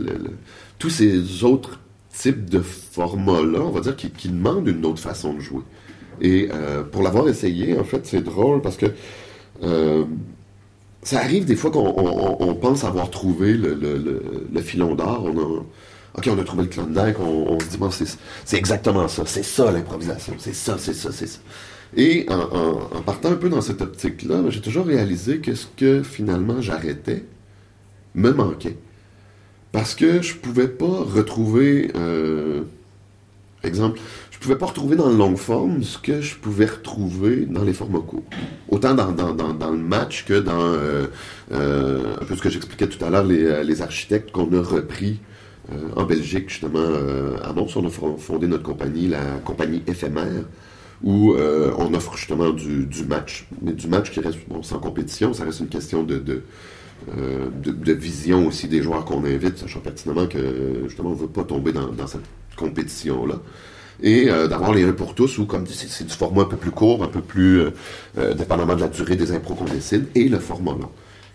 tous 0.79 0.91
ces 0.91 1.45
autres 1.45 1.81
types 2.13 2.51
de 2.51 2.61
formats-là, 2.61 3.61
on 3.61 3.71
va 3.71 3.81
dire, 3.81 3.97
qui, 3.97 4.29
demandent 4.29 4.67
une 4.67 4.85
autre 4.85 5.01
façon 5.01 5.35
de 5.35 5.41
jouer. 5.41 5.63
Et 6.21 6.49
euh, 6.53 6.83
pour 6.83 7.03
l'avoir 7.03 7.29
essayé, 7.29 7.79
en 7.79 7.85
fait, 7.85 8.07
c'est 8.07 8.23
drôle 8.23 8.61
parce 8.61 8.77
que 8.77 8.87
ça 11.03 11.21
arrive 11.21 11.45
des 11.45 11.57
fois 11.57 11.71
qu'on 11.71 12.55
pense 12.61 12.85
avoir 12.85 13.11
trouvé 13.11 13.55
le, 13.55 14.61
filon. 14.61 14.97
On 14.99 15.65
OK, 16.17 16.29
on 16.29 16.39
a 16.39 16.45
trouvé 16.45 16.65
le 16.65 16.69
Klondike, 16.69 17.21
on, 17.21 17.53
on 17.53 17.61
se 17.61 17.67
dit, 17.67 17.77
bon, 17.77 17.91
c'est 17.91 18.57
exactement 18.57 19.07
ça, 19.09 19.23
c'est 19.27 19.45
ça 19.45 19.71
l'improvisation, 19.71 20.35
c'est 20.39 20.55
ça, 20.55 20.77
c'est 20.79 20.95
ça, 20.95 21.11
c'est 21.13 21.27
ça. 21.27 21.39
Et 21.97 22.27
en, 22.29 23.03
partant 23.03 23.31
un 23.31 23.37
peu 23.37 23.49
dans 23.49 23.61
cette 23.61 23.83
optique-là, 23.83 24.43
j'ai 24.49 24.61
toujours 24.61 24.87
réalisé 24.87 25.39
que 25.39 25.55
ce 25.55 25.67
que 25.77 26.03
finalement 26.03 26.61
j'arrêtais 26.61 27.25
me 28.15 28.33
manquait. 28.33 28.77
Parce 29.73 29.95
que 29.95 30.23
je 30.23 30.35
pouvais 30.35 30.69
pas 30.69 30.87
retrouver, 30.87 31.91
euh, 31.97 32.63
exemple, 33.65 34.01
je 34.31 34.39
pouvais 34.39 34.57
pas 34.57 34.67
retrouver 34.67 34.97
dans 34.97 35.09
le 35.09 35.17
long 35.17 35.37
forme 35.37 35.83
ce 35.83 35.99
que 35.99 36.21
je 36.21 36.37
pouvais 36.37 36.67
retrouver 36.67 37.47
dans 37.47 37.63
les 37.63 37.73
formats 37.73 38.01
courts. 38.01 38.25
Autant 38.69 38.95
dans, 38.95 39.71
le 39.71 39.77
match 39.79 40.25
que 40.25 40.39
dans 40.39 40.61
euh, 40.61 41.07
euh, 41.53 42.17
ce 42.29 42.41
que 42.41 42.51
j'expliquais 42.51 42.89
tout 42.89 43.05
à 43.05 43.11
l'heure, 43.11 43.25
les, 43.25 43.83
architectes 43.83 44.31
qu'on 44.31 44.53
a 44.53 44.63
repris 44.63 45.21
en 45.97 46.05
Belgique, 46.05 46.49
justement, 46.49 46.79
euh, 46.79 47.37
à 47.43 47.53
Mons, 47.53 47.69
on 47.77 47.87
a 47.87 47.91
fondé 47.91 48.47
notre 48.47 48.63
compagnie, 48.63 49.09
la 49.09 49.39
compagnie 49.45 49.83
éphémère, 49.87 50.45
où 51.03 51.35
euh, 51.35 51.73
on 51.79 51.95
offre 51.95 52.17
justement 52.17 52.51
du, 52.51 53.05
match, 53.09 53.47
mais 53.63 53.73
du 53.73 53.89
match 53.89 54.11
qui 54.11 54.21
reste 54.21 54.39
sans 54.63 54.79
compétition, 54.79 55.33
ça 55.33 55.45
reste 55.45 55.61
une 55.61 55.69
question 55.69 56.03
de, 56.03 56.43
vision 57.95 58.47
aussi 58.47 58.69
des 58.69 58.83
joueurs 58.83 59.05
qu'on 59.05 59.25
invite, 59.25 59.59
sachant 59.59 59.81
pertinemment 59.81 60.27
que 60.27 60.85
justement 60.87 61.11
on 61.11 61.15
ne 61.15 61.21
veut 61.21 61.29
pas 61.29 61.45
tomber 61.45 61.73
dans, 61.73 62.07
cette 62.07 62.21
compétition-là. 62.57 63.37
Et 64.03 64.27
d'avoir 64.27 64.73
les 64.73 64.85
uns 64.85 64.93
pour 64.93 65.15
tous, 65.15 65.39
ou 65.39 65.47
comme 65.47 65.67
c'est 65.67 66.07
du 66.07 66.15
format 66.15 66.43
un 66.43 66.47
peu 66.47 66.57
plus 66.57 66.71
court, 66.71 67.05
un 67.05 67.09
peu 67.09 67.21
plus 67.21 67.65
dépendamment 68.17 68.75
de 68.75 68.81
la 68.81 68.89
durée 68.89 69.17
des 69.17 69.33
impros 69.33 69.55
qu'on 69.55 69.65
décide, 69.65 70.07
et 70.15 70.29
le 70.29 70.39
format 70.39 70.73
là. 70.73 70.89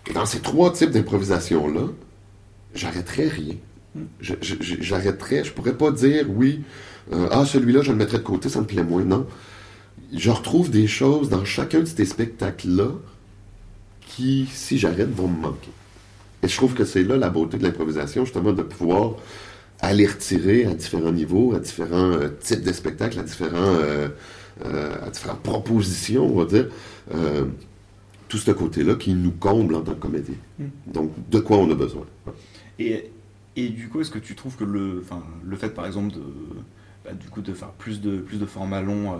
Et 0.08 0.12
dans 0.12 0.26
ces 0.26 0.40
trois 0.40 0.72
types 0.72 0.90
d'improvisation-là, 0.90 1.88
j'arrêterai 2.74 3.28
rien 3.28 3.54
j'arrêterais, 4.20 5.44
je 5.44 5.52
pourrais 5.52 5.76
pas 5.76 5.90
dire 5.90 6.26
oui, 6.28 6.62
euh, 7.12 7.28
ah 7.30 7.44
celui-là 7.44 7.82
je 7.82 7.92
le 7.92 7.96
mettrais 7.96 8.18
de 8.18 8.22
côté, 8.22 8.48
ça 8.48 8.60
me 8.60 8.66
plaît 8.66 8.82
moins, 8.82 9.04
non. 9.04 9.26
je 10.12 10.30
retrouve 10.30 10.70
des 10.70 10.86
choses 10.86 11.28
dans 11.28 11.44
chacun 11.44 11.80
de 11.80 11.84
ces 11.84 12.04
spectacles-là 12.04 12.90
qui, 14.06 14.48
si 14.52 14.78
j'arrête, 14.78 15.10
vont 15.10 15.28
me 15.28 15.40
manquer. 15.40 15.70
Et 16.42 16.48
je 16.48 16.56
trouve 16.56 16.74
que 16.74 16.84
c'est 16.84 17.02
là 17.02 17.16
la 17.16 17.28
beauté 17.28 17.58
de 17.58 17.62
l'improvisation, 17.62 18.24
justement, 18.24 18.52
de 18.52 18.62
pouvoir 18.62 19.16
aller 19.80 20.06
retirer 20.06 20.64
à 20.64 20.74
différents 20.74 21.12
niveaux, 21.12 21.54
à 21.54 21.60
différents 21.60 22.12
euh, 22.12 22.28
types 22.40 22.62
de 22.62 22.72
spectacles, 22.72 23.18
à, 23.18 23.22
différents, 23.22 23.56
euh, 23.56 24.08
euh, 24.64 24.94
à 25.04 25.10
différentes 25.10 25.42
propositions, 25.42 26.26
on 26.26 26.38
va 26.38 26.44
dire, 26.44 26.68
tout 28.28 28.38
ce 28.38 28.50
côté-là 28.50 28.96
qui 28.96 29.14
nous 29.14 29.30
comble 29.30 29.76
en 29.76 29.82
tant 29.82 29.94
que 29.94 30.00
comédien. 30.00 30.34
Hmm. 30.58 30.68
Donc, 30.86 31.12
de 31.30 31.38
quoi 31.38 31.58
on 31.58 31.70
a 31.70 31.74
besoin. 31.74 32.04
Et, 32.78 33.10
et 33.56 33.68
du 33.68 33.88
coup, 33.88 34.00
est-ce 34.00 34.10
que 34.10 34.18
tu 34.18 34.34
trouves 34.34 34.56
que 34.56 34.64
le, 34.64 35.02
le 35.44 35.56
fait, 35.56 35.70
par 35.70 35.86
exemple, 35.86 36.14
de, 36.14 36.22
bah, 37.04 37.12
du 37.12 37.28
coup, 37.28 37.40
de 37.42 37.52
faire 37.54 37.70
plus 37.70 38.00
de, 38.00 38.18
plus 38.18 38.38
de 38.38 38.46
formats 38.46 38.82
longs 38.82 39.18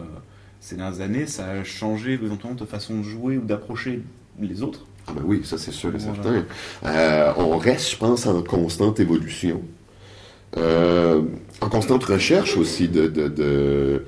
ces 0.60 0.76
dernières 0.76 1.00
années, 1.00 1.26
ça 1.26 1.46
a 1.46 1.64
changé 1.64 2.12
éventuellement 2.12 2.56
de 2.56 2.64
façon 2.64 2.98
de 2.98 3.02
jouer 3.02 3.38
ou 3.38 3.42
d'approcher 3.42 4.02
les 4.40 4.62
autres? 4.62 4.86
Ah 5.08 5.12
ben 5.14 5.22
oui, 5.24 5.42
ça 5.44 5.56
c'est 5.56 5.70
sûr 5.70 5.94
et 5.94 6.00
certain. 6.00 6.44
on 7.36 7.58
reste, 7.58 7.90
je 7.92 7.96
pense, 7.96 8.26
en 8.26 8.42
constante 8.42 8.98
évolution. 9.00 9.62
Euh, 10.56 11.22
en 11.60 11.68
constante 11.68 12.04
recherche 12.04 12.56
aussi 12.56 12.88
de, 12.88 13.08
de, 13.08 13.28
de, 13.28 14.04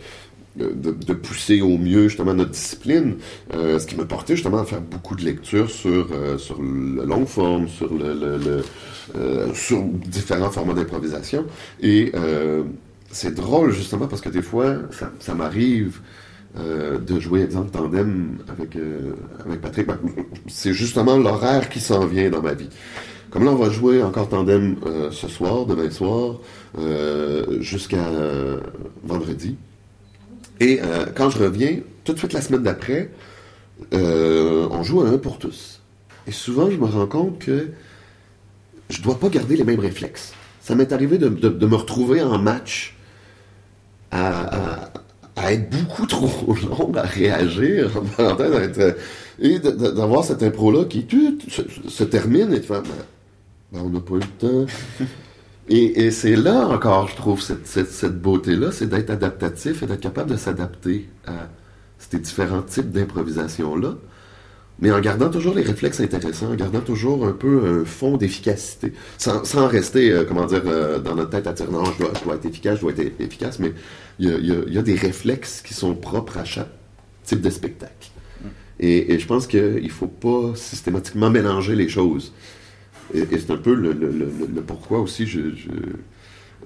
de, 0.59 1.13
pousser 1.15 1.61
au 1.61 1.79
mieux 1.79 2.09
justement 2.09 2.35
notre 2.35 2.51
discipline, 2.51 3.17
euh, 3.55 3.79
ce 3.79 3.87
qui 3.87 3.97
m'a 3.97 4.05
porté 4.05 4.35
justement 4.35 4.59
à 4.59 4.65
faire 4.65 4.81
beaucoup 4.81 5.17
de 5.17 5.25
lectures 5.25 5.71
sur, 5.71 6.09
euh, 6.13 6.39
sur 6.39 6.61
le 6.61 7.05
long 7.05 7.27
forme, 7.27 7.69
sur, 7.69 7.91
sur 9.55 9.83
différents 10.07 10.51
formats 10.51 10.75
d'improvisation. 10.75 11.47
Et 11.81 12.13
c'est 13.11 13.35
drôle 13.35 13.73
justement 13.73 14.07
parce 14.07 14.21
que 14.21 14.29
des 14.29 14.43
fois, 14.43 14.77
ça, 15.19 15.35
m'arrive 15.35 16.01
de 16.57 17.21
jouer, 17.21 17.43
exemple, 17.43 17.71
tandem 17.71 18.39
avec, 18.49 18.77
avec 19.45 19.61
Patrick. 19.61 19.87
Ben, 19.87 19.99
c'est 20.47 20.73
justement 20.73 21.17
l'horaire 21.17 21.69
qui 21.69 21.81
s'en 21.81 22.07
vient 22.07 22.31
dans 22.31 22.43
ma 22.43 22.55
vie. 22.55 22.69
Comme 23.31 23.45
là, 23.45 23.51
on 23.51 23.57
va 23.57 23.69
jouer 23.69 24.03
encore 24.03 24.29
tandem 24.29 24.77
euh, 24.87 25.11
ce 25.11 25.29
soir, 25.29 25.67
demain 25.67 25.91
soir, 25.91 26.37
euh, 26.79 27.61
jusqu'à 27.61 28.07
euh, 28.09 28.61
vendredi. 29.05 29.57
Et 30.61 30.81
quand 31.15 31.31
je 31.31 31.39
reviens, 31.39 31.79
tout 32.05 32.13
de 32.13 32.19
suite 32.19 32.33
la 32.33 32.41
semaine 32.41 32.63
d'après, 32.63 33.11
on 33.93 34.83
joue 34.83 35.03
à 35.03 35.09
un 35.09 35.19
pour 35.19 35.39
tous. 35.39 35.81
Et 36.27 36.33
souvent, 36.33 36.71
je 36.71 36.77
me 36.77 36.85
rends 36.85 37.07
compte 37.07 37.39
que 37.39 37.69
je 38.91 39.03
dois 39.03 39.19
pas 39.19 39.29
garder 39.29 39.57
les 39.57 39.65
mêmes 39.65 39.81
réflexes. 39.81 40.33
Ça 40.61 40.75
m'est 40.75 40.93
arrivé 40.93 41.19
de, 41.19 41.29
me 41.29 41.75
retrouver 41.75 42.23
en 42.23 42.39
match 42.39 42.97
à, 44.11 44.91
être 45.51 45.71
beaucoup 45.71 46.07
trop 46.07 46.55
long 46.55 46.93
à 46.95 47.03
réagir, 47.03 47.91
et 49.41 49.59
d'avoir 49.59 50.25
cette 50.25 50.43
impro-là 50.43 50.85
qui 50.85 51.07
se, 51.89 52.05
termine 52.05 52.53
et 52.53 52.61
de 52.61 52.65
faire 52.65 52.83
ben, 53.71 53.81
on 53.85 53.91
n'a 53.91 54.01
pas 54.01 54.15
eu 54.15 54.21
le 54.21 54.67
temps. 54.67 54.67
Et, 55.71 56.11
c'est 56.11 56.37
là 56.37 56.67
encore, 56.67 57.09
je 57.09 57.17
trouve, 57.17 57.41
cette, 57.43 58.21
beauté-là, 58.21 58.73
c'est 58.73 58.87
d'être 58.87 59.11
adaptatif 59.11 59.83
et 59.83 59.87
d'être 59.87 60.01
capable 60.01 60.31
de 60.31 60.37
s'adapter 60.37 61.09
à 61.27 61.49
ces 61.99 62.19
différents 62.19 62.63
types 62.63 62.91
d'improvisation-là, 62.91 63.97
mais 64.81 64.93
en 64.93 65.01
gardant 65.01 65.29
toujours 65.29 65.55
les 65.55 65.63
réflexes 65.63 66.01
intéressants, 66.01 66.53
en 66.53 66.55
gardant 66.55 66.81
toujours 66.81 67.27
un 67.27 67.33
peu 67.33 67.81
un 67.81 67.85
fond 67.85 68.17
d'efficacité, 68.17 68.93
sans, 69.19 69.67
rester, 69.67 70.13
euh, 70.13 70.25
comment 70.25 70.47
dire, 70.47 70.63
euh, 70.67 71.01
dans 71.01 71.17
notre 71.17 71.31
tête 71.31 71.47
à 71.47 71.53
dire 71.53 71.71
non, 71.71 71.85
je 71.85 71.99
dois, 72.25 72.37
être 72.37 72.47
efficace, 72.47 72.77
je 72.77 72.83
dois 72.83 72.93
être 72.93 73.21
efficace, 73.21 73.59
mais 73.59 73.73
il 74.21 74.29
y 74.29 74.79
a, 74.79 74.83
des 74.83 74.95
réflexes 74.95 75.61
qui 75.61 75.75
sont 75.75 75.95
propres 75.95 76.39
à 76.39 76.45
chaque 76.45 76.71
type 77.25 77.43
de 77.43 77.51
spectacle. 77.51 78.11
Mm. 78.41 78.47
Et, 78.81 79.13
et 79.13 79.19
je 79.19 79.27
pense 79.27 79.47
qu'il 79.47 79.83
ne 79.83 79.89
faut 79.89 80.07
pas 80.07 80.55
systématiquement 80.55 81.29
mélanger 81.31 81.75
les 81.75 81.89
choses. 81.89 82.33
Et, 83.15 83.39
c'est 83.39 83.51
un 83.51 83.57
peu 83.57 83.75
le, 83.75 83.95
pourquoi 84.67 85.01
aussi 85.01 85.27
je, 85.27 85.41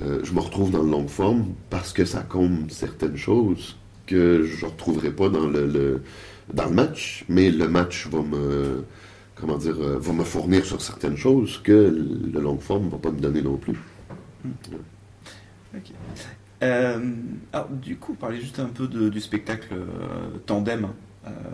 euh, 0.00 0.20
je, 0.24 0.32
me 0.32 0.40
retrouve 0.40 0.70
dans 0.70 0.82
le 0.82 0.90
long 0.90 1.06
forme, 1.06 1.54
parce 1.70 1.92
que 1.92 2.04
ça 2.04 2.22
compte 2.22 2.70
certaines 2.70 3.16
choses 3.16 3.76
que 4.06 4.42
je 4.44 4.64
ne 4.64 4.70
retrouverai 4.70 5.10
pas 5.10 5.28
dans 5.28 5.46
le, 5.46 6.02
dans 6.52 6.64
le 6.64 6.74
match, 6.74 7.24
mais 7.28 7.50
le 7.50 7.68
match 7.68 8.08
va 8.08 8.22
me 8.22 8.84
comment 9.34 9.56
dire 9.56 9.76
euh, 9.80 9.98
va 9.98 10.12
me 10.12 10.24
fournir 10.24 10.64
sur 10.64 10.80
certaines 10.80 11.16
choses 11.16 11.60
que 11.62 11.72
le 11.72 12.40
long 12.40 12.58
forme 12.58 12.86
ne 12.86 12.90
va 12.90 12.98
pas 12.98 13.10
me 13.10 13.20
donner 13.20 13.42
non 13.42 13.56
plus. 13.56 13.76
Ok. 15.74 15.92
Euh, 16.62 17.00
alors, 17.52 17.68
du 17.70 17.96
coup, 17.96 18.14
parler 18.14 18.40
juste 18.40 18.60
un 18.60 18.66
peu 18.66 18.86
du 18.86 19.20
spectacle 19.20 19.74
tandem 20.46 20.88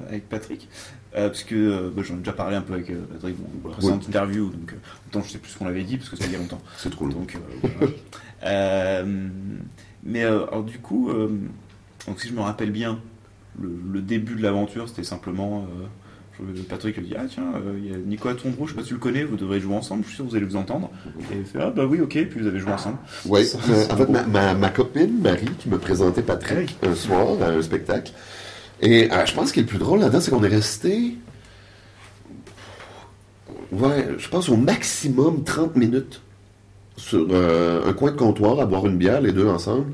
avec 0.08 0.28
Patrick. 0.28 0.68
Euh, 1.16 1.28
parce 1.28 1.42
que 1.42 1.54
euh, 1.54 1.90
bah, 1.94 2.02
j'en 2.04 2.14
ai 2.14 2.18
déjà 2.18 2.32
parlé 2.32 2.56
un 2.56 2.60
peu 2.60 2.74
avec 2.74 2.90
euh, 2.90 3.00
Patrick 3.10 3.36
dans 3.38 3.68
la 3.68 3.74
précédente 3.74 4.06
interview, 4.08 4.50
donc 4.50 4.74
autant 5.08 5.22
je 5.22 5.30
sais 5.30 5.38
plus 5.38 5.50
ce 5.50 5.58
qu'on 5.58 5.66
avait 5.66 5.82
dit 5.82 5.96
parce 5.96 6.10
que 6.10 6.16
ça 6.16 6.26
fait 6.26 6.36
longtemps. 6.36 6.60
C'est 6.76 6.90
trop 6.90 7.06
long. 7.06 7.12
Donc, 7.12 7.38
mais 10.04 10.22
alors 10.22 10.64
du 10.64 10.78
coup, 10.78 11.10
donc 12.06 12.20
si 12.20 12.28
je 12.28 12.34
me 12.34 12.40
rappelle 12.40 12.70
bien, 12.70 13.00
le, 13.60 14.00
début 14.00 14.34
de 14.34 14.42
l'aventure 14.42 14.88
c'était 14.88 15.02
simplement 15.02 15.66
Patrick 16.68 16.96
a 16.98 17.00
dit 17.00 17.14
Ah 17.18 17.24
tiens, 17.28 17.52
il 17.78 17.90
y 17.90 17.94
a 17.94 17.98
Nicolas 17.98 18.34
Tondreau, 18.34 18.66
je 18.66 18.70
sais 18.70 18.76
pas 18.76 18.82
si 18.82 18.88
tu 18.88 18.94
le 18.94 19.00
connais, 19.00 19.24
vous 19.24 19.36
devrez 19.36 19.60
jouer 19.60 19.74
ensemble, 19.74 20.02
je 20.02 20.08
suis 20.08 20.16
sûr 20.16 20.24
que 20.24 20.30
vous 20.30 20.36
allez 20.36 20.46
vous 20.46 20.56
entendre. 20.56 20.90
Et 21.32 21.38
il 21.38 21.44
fait 21.44 21.58
Ah 21.60 21.70
bah 21.70 21.84
oui, 21.84 22.00
ok, 22.00 22.10
puis 22.10 22.40
vous 22.40 22.46
avez 22.46 22.60
joué 22.60 22.72
ensemble. 22.72 22.98
Oui, 23.26 23.44
en 23.54 23.96
fait, 23.96 24.08
ma, 24.28 24.54
ma, 24.54 24.68
copine 24.68 25.20
Marie 25.20 25.50
qui 25.58 25.68
me 25.68 25.78
présentait 25.78 26.22
Patrick 26.22 26.76
un 26.82 26.94
soir 26.94 27.42
à 27.42 27.46
un 27.46 27.62
spectacle, 27.62 28.12
et 28.80 29.10
euh, 29.10 29.26
je 29.26 29.34
pense 29.34 29.56
est 29.56 29.60
le 29.60 29.66
plus 29.66 29.78
drôle 29.78 30.00
là-dedans, 30.00 30.20
c'est 30.20 30.30
qu'on 30.30 30.44
est 30.44 30.48
resté. 30.48 31.14
Ouais, 33.72 34.08
je 34.18 34.28
pense 34.28 34.48
au 34.48 34.56
maximum 34.56 35.44
30 35.44 35.76
minutes 35.76 36.22
sur 36.96 37.26
euh, 37.30 37.86
un 37.86 37.92
coin 37.92 38.12
de 38.12 38.16
comptoir 38.16 38.60
à 38.60 38.66
boire 38.66 38.86
une 38.86 38.96
bière, 38.96 39.20
les 39.20 39.32
deux 39.32 39.46
ensemble, 39.46 39.92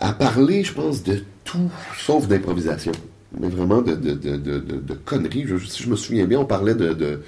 à 0.00 0.12
parler, 0.12 0.64
je 0.64 0.72
pense, 0.72 1.02
de 1.02 1.22
tout 1.44 1.70
sauf 1.98 2.26
d'improvisation. 2.26 2.92
Mais 3.38 3.48
vraiment 3.48 3.82
de, 3.82 3.94
de, 3.94 4.14
de, 4.14 4.58
de 4.58 4.94
conneries. 5.04 5.46
si 5.66 5.82
je 5.82 5.88
me 5.88 5.96
souviens 5.96 6.26
bien, 6.26 6.40
on 6.40 6.44
parlait 6.44 6.74
de, 6.74 7.20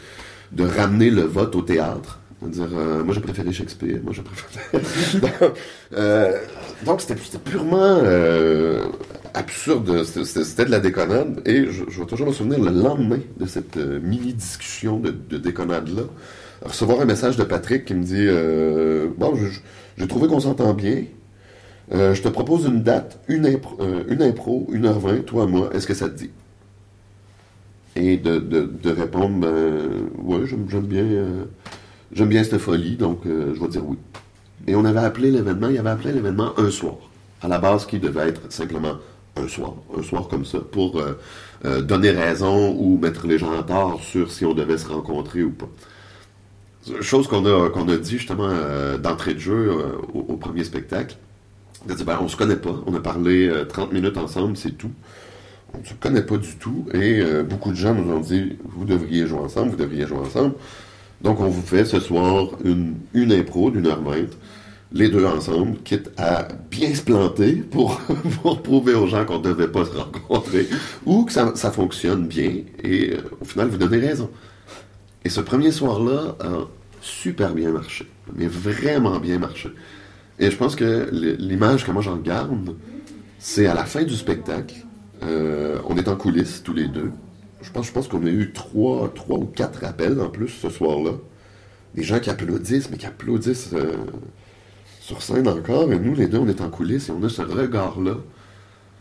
ramener 0.58 1.10
le 1.10 1.22
vote 1.22 1.54
au 1.54 1.62
théâtre. 1.62 2.18
Dire, 2.40 2.68
euh, 2.72 3.02
moi 3.02 3.14
j'ai 3.14 3.20
préféré 3.20 3.52
Shakespeare, 3.52 3.98
moi 4.04 4.12
j'ai 4.14 4.22
préféré. 4.22 4.80
donc 6.86 7.00
c'était 7.00 7.16
purement 7.38 8.00
absurde. 9.34 10.04
C'était 10.04 10.64
de 10.64 10.70
la 10.70 10.80
déconnade. 10.80 11.42
Et 11.46 11.66
je, 11.70 11.84
vais 11.84 12.06
toujours 12.06 12.28
me 12.28 12.32
souvenir 12.32 12.60
le 12.60 12.70
lendemain 12.70 13.20
de 13.38 13.46
cette 13.46 13.76
euh, 13.76 14.00
mini-discussion 14.00 14.98
de, 14.98 15.10
déconnade-là, 15.36 16.02
recevoir 16.62 17.00
un 17.00 17.04
message 17.04 17.36
de 17.36 17.44
Patrick 17.44 17.84
qui 17.84 17.94
me 17.94 18.04
dit 18.04 18.26
euh, 18.26 19.08
Bon, 19.16 19.34
j'ai 19.96 20.08
trouvé 20.08 20.28
qu'on 20.28 20.40
s'entend 20.40 20.74
bien. 20.74 21.04
Euh, 21.92 22.14
je 22.14 22.22
te 22.22 22.28
propose 22.28 22.66
une 22.66 22.82
date, 22.82 23.20
une 23.28 23.46
impro, 23.46 23.78
une 24.08 24.22
impro, 24.22 24.68
1h20, 24.70 25.24
toi, 25.24 25.46
moi, 25.46 25.70
est-ce 25.72 25.86
que 25.86 25.94
ça 25.94 26.08
te 26.08 26.18
dit? 26.18 26.30
Et 27.96 28.18
de, 28.18 28.90
répondre 28.90 29.38
ben, 29.38 29.88
Ouais, 30.22 30.40
j'aime 30.46 30.82
bien, 30.82 31.04
j'aime 32.12 32.28
bien 32.28 32.44
cette 32.44 32.58
folie, 32.58 32.96
donc 32.96 33.20
je 33.24 33.58
vais 33.58 33.68
dire 33.68 33.86
oui. 33.86 33.96
Et 34.66 34.74
on 34.74 34.84
avait 34.84 35.00
appelé 35.00 35.30
l'événement, 35.30 35.68
il 35.68 35.78
avait 35.78 35.90
appelé 35.90 36.12
l'événement 36.12 36.52
un 36.58 36.70
soir 36.70 36.96
à 37.42 37.48
la 37.48 37.58
base 37.58 37.86
qui 37.86 37.98
devait 37.98 38.28
être 38.28 38.52
simplement 38.52 38.94
un 39.42 39.48
soir, 39.48 39.74
un 39.96 40.02
soir 40.02 40.28
comme 40.28 40.44
ça, 40.44 40.58
pour 40.58 40.98
euh, 40.98 41.18
euh, 41.64 41.82
donner 41.82 42.10
raison 42.10 42.74
ou 42.78 42.98
mettre 42.98 43.26
les 43.26 43.38
gens 43.38 43.54
en 43.54 43.62
tort 43.62 44.00
sur 44.02 44.30
si 44.30 44.44
on 44.44 44.54
devait 44.54 44.78
se 44.78 44.88
rencontrer 44.88 45.42
ou 45.42 45.50
pas. 45.50 45.68
Chose 47.00 47.28
qu'on 47.28 47.44
a, 47.44 47.70
qu'on 47.70 47.88
a 47.88 47.96
dit 47.96 48.18
justement 48.18 48.48
euh, 48.48 48.96
d'entrée 48.98 49.34
de 49.34 49.38
jeu 49.38 49.72
au, 50.14 50.36
premier 50.36 50.64
spectacle. 50.64 51.16
On 51.86 51.92
a 51.92 51.94
dit, 51.94 52.04
ben, 52.04 52.26
se 52.28 52.36
connaît 52.36 52.56
pas, 52.56 52.74
on 52.86 52.94
a 52.94 53.00
parlé 53.00 53.50
30 53.68 53.92
minutes 53.92 54.16
ensemble, 54.16 54.56
c'est 54.56 54.76
tout. 54.76 54.90
On 55.74 55.80
ne 55.80 55.84
se 55.84 55.92
connaît 55.94 56.22
pas 56.22 56.38
du 56.38 56.56
tout 56.56 56.86
et 56.94 57.22
beaucoup 57.42 57.70
de 57.70 57.76
gens 57.76 57.94
nous 57.94 58.10
ont 58.10 58.20
dit, 58.20 58.56
vous 58.64 58.86
devriez 58.86 59.26
jouer 59.26 59.40
ensemble, 59.40 59.70
vous 59.70 59.76
devriez 59.76 60.06
jouer 60.06 60.18
ensemble. 60.18 60.54
Donc 61.20 61.40
on 61.40 61.48
vous 61.48 61.62
fait 61.62 61.84
ce 61.84 62.00
soir 62.00 62.48
une, 62.64 62.94
une 63.12 63.32
impro 63.32 63.70
d'une 63.70 63.86
heure 63.86 64.00
vingt 64.00 64.30
les 64.92 65.08
deux 65.08 65.24
ensemble, 65.26 65.76
quitte 65.84 66.10
à 66.16 66.48
bien 66.70 66.94
se 66.94 67.02
planter 67.02 67.56
pour, 67.56 68.00
prouver 68.62 68.94
aux 68.94 69.06
gens 69.06 69.24
qu'on 69.24 69.38
ne 69.38 69.44
devait 69.44 69.68
pas 69.68 69.84
se 69.84 69.90
rencontrer, 69.96 70.66
ou 71.04 71.24
que 71.24 71.32
ça, 71.32 71.70
fonctionne 71.70 72.26
bien, 72.26 72.62
et 72.82 73.12
euh, 73.12 73.20
au 73.40 73.44
final, 73.44 73.68
vous 73.68 73.76
donnez 73.76 73.98
raison. 73.98 74.30
Et 75.24 75.28
ce 75.28 75.40
premier 75.40 75.72
soir-là 75.72 76.36
a 76.40 76.68
super 77.02 77.54
bien 77.54 77.70
marché, 77.70 78.06
mais 78.34 78.46
vraiment 78.46 79.18
bien 79.18 79.38
marché. 79.38 79.70
Et 80.38 80.50
je 80.50 80.56
pense 80.56 80.76
que 80.76 81.08
l'image 81.12 81.84
que 81.84 81.90
moi 81.90 82.02
j'en 82.02 82.16
garde, 82.16 82.76
c'est 83.38 83.66
à 83.66 83.74
la 83.74 83.84
fin 83.84 84.04
du 84.04 84.14
spectacle, 84.14 84.74
euh, 85.24 85.78
on 85.88 85.96
est 85.96 86.08
en 86.08 86.16
coulisses 86.16 86.62
tous 86.62 86.74
les 86.74 86.86
deux. 86.86 87.10
Je 87.60 87.70
pense, 87.72 87.86
je 87.86 87.92
pense 87.92 88.06
qu'on 88.06 88.24
a 88.24 88.30
eu 88.30 88.52
trois, 88.52 89.12
trois 89.12 89.38
ou 89.38 89.46
quatre 89.46 89.84
appels 89.84 90.20
en 90.20 90.28
plus 90.28 90.48
ce 90.48 90.70
soir-là. 90.70 91.12
Des 91.94 92.04
gens 92.04 92.20
qui 92.20 92.30
applaudissent, 92.30 92.88
mais 92.90 92.98
qui 92.98 93.06
applaudissent 93.06 93.72
euh, 93.72 93.96
sur 95.08 95.22
scène 95.22 95.48
encore, 95.48 95.90
et 95.90 95.98
nous, 95.98 96.14
les 96.14 96.26
deux, 96.26 96.36
on 96.36 96.48
est 96.48 96.60
en 96.60 96.68
coulisses 96.68 97.08
et 97.08 97.12
on 97.12 97.22
a 97.22 97.30
ce 97.30 97.40
regard-là 97.40 98.16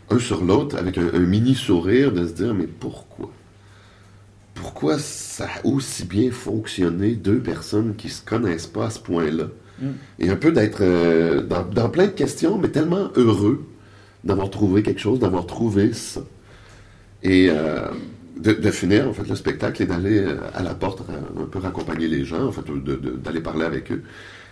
un 0.09 0.19
sur 0.19 0.41
l'autre 0.41 0.77
avec 0.77 0.97
un, 0.97 1.13
un 1.13 1.19
mini 1.19 1.53
sourire 1.53 2.13
de 2.13 2.25
se 2.25 2.31
dire 2.31 2.53
mais 2.53 2.65
pourquoi? 2.65 3.29
Pourquoi 4.55 4.99
ça 4.99 5.47
a 5.47 5.67
aussi 5.67 6.05
bien 6.05 6.31
fonctionné 6.31 7.15
deux 7.15 7.39
personnes 7.39 7.93
qui 7.97 8.07
se 8.07 8.23
connaissent 8.23 8.67
pas 8.67 8.85
à 8.85 8.89
ce 8.89 8.99
point-là? 8.99 9.47
Mm. 9.81 9.85
Et 10.19 10.29
un 10.29 10.37
peu 10.37 10.53
d'être 10.53 10.79
euh, 10.79 11.41
dans, 11.41 11.65
dans 11.65 11.89
plein 11.89 12.05
de 12.05 12.11
questions, 12.11 12.57
mais 12.57 12.69
tellement 12.69 13.09
heureux 13.17 13.65
d'avoir 14.23 14.49
trouvé 14.49 14.83
quelque 14.83 15.01
chose, 15.01 15.19
d'avoir 15.19 15.45
trouvé 15.45 15.91
ça. 15.91 16.21
Et 17.21 17.49
euh, 17.49 17.85
de, 18.37 18.53
de 18.53 18.71
finir 18.71 19.09
en 19.09 19.13
fait 19.13 19.27
le 19.27 19.35
spectacle 19.35 19.83
et 19.83 19.85
d'aller 19.85 20.19
euh, 20.19 20.37
à 20.53 20.63
la 20.63 20.73
porte 20.73 21.01
un 21.37 21.43
peu 21.43 21.59
raccompagner 21.59 22.07
les 22.07 22.23
gens, 22.23 22.45
en 22.47 22.53
fait, 22.53 22.63
d'aller 23.25 23.41
parler 23.41 23.65
avec 23.65 23.91
eux. 23.91 24.03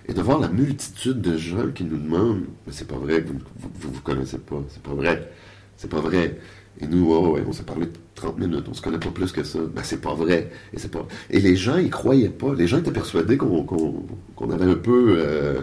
Et 0.08 0.14
de 0.14 0.22
voir 0.22 0.40
la 0.40 0.50
multitude 0.50 1.20
de 1.22 1.38
gens 1.38 1.70
qui 1.74 1.84
nous 1.84 1.98
demandent 1.98 2.46
Mais 2.68 2.74
c'est 2.74 2.88
pas 2.88 2.98
vrai 2.98 3.24
que 3.24 3.30
vous 3.30 3.40
vous, 3.80 3.92
vous, 3.92 4.02
connaissez 4.02 4.38
pas, 4.38 4.62
c'est 4.70 4.82
pas 4.84 4.94
vrai, 4.94 5.32
c'est 5.78 5.90
pas 5.90 6.00
vrai. 6.00 6.38
Et 6.82 6.88
nous, 6.88 7.12
oh, 7.14 7.34
ouais, 7.36 7.44
on 7.48 7.54
s'est 7.54 7.64
parlé 7.64 7.88
30 8.16 8.38
minutes, 8.38 8.66
on 8.70 8.74
se 8.74 8.82
connaît 8.82 9.00
pas 9.00 9.10
plus 9.10 9.32
que 9.32 9.44
ça. 9.44 9.60
Ben, 9.74 9.82
c'est 9.84 10.02
pas 10.02 10.14
vrai. 10.14 10.52
Et, 10.74 10.80
c'est 10.80 10.92
pas... 10.92 11.06
et 11.30 11.40
les 11.40 11.56
gens, 11.56 11.78
ils 11.78 11.90
croyaient 11.90 12.30
pas. 12.30 12.54
Les 12.54 12.68
gens 12.68 12.80
étaient 12.80 12.92
persuadés 12.92 13.38
qu'on 13.38 13.64
qu'on- 13.64 14.06
qu'on 14.36 14.50
avait 14.52 14.66
un 14.66 14.76
peu, 14.76 15.16
euh, 15.18 15.62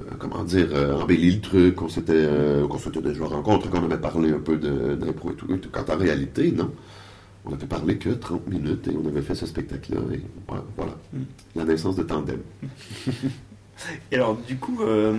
euh, 0.00 0.04
comment 0.18 0.44
dire, 0.44 0.68
euh, 0.72 0.94
embelli 1.00 1.32
le 1.36 1.40
truc, 1.40 1.74
qu'on 1.76 1.88
s'était 1.88 2.12
euh, 2.16 2.66
qu'on 2.66 2.78
s'était 2.78 3.02
déjà 3.02 3.24
rencontrés, 3.26 3.68
qu'on 3.70 3.84
avait 3.84 3.98
parlé 4.00 4.30
un 4.30 4.38
peu 4.40 4.56
d'impro 4.56 5.30
et 5.32 5.34
tout. 5.34 5.46
Quand 5.72 5.88
en 5.90 5.96
réalité, 5.98 6.52
non. 6.52 6.72
On 7.48 7.52
avait 7.54 7.66
parlé 7.66 7.96
que 7.96 8.08
30 8.10 8.48
minutes 8.48 8.88
et 8.88 8.96
on 8.96 9.06
avait 9.06 9.22
fait 9.22 9.36
ce 9.36 9.46
spectacle-là. 9.46 10.00
Et 10.14 10.20
voilà, 10.48 10.64
voilà. 10.76 10.92
Mm. 11.12 11.18
La 11.54 11.64
naissance 11.64 11.94
de 11.96 12.02
Tandem. 12.02 12.40
Et 14.10 14.16
alors, 14.16 14.36
du 14.36 14.56
coup, 14.56 14.78
euh, 14.82 15.12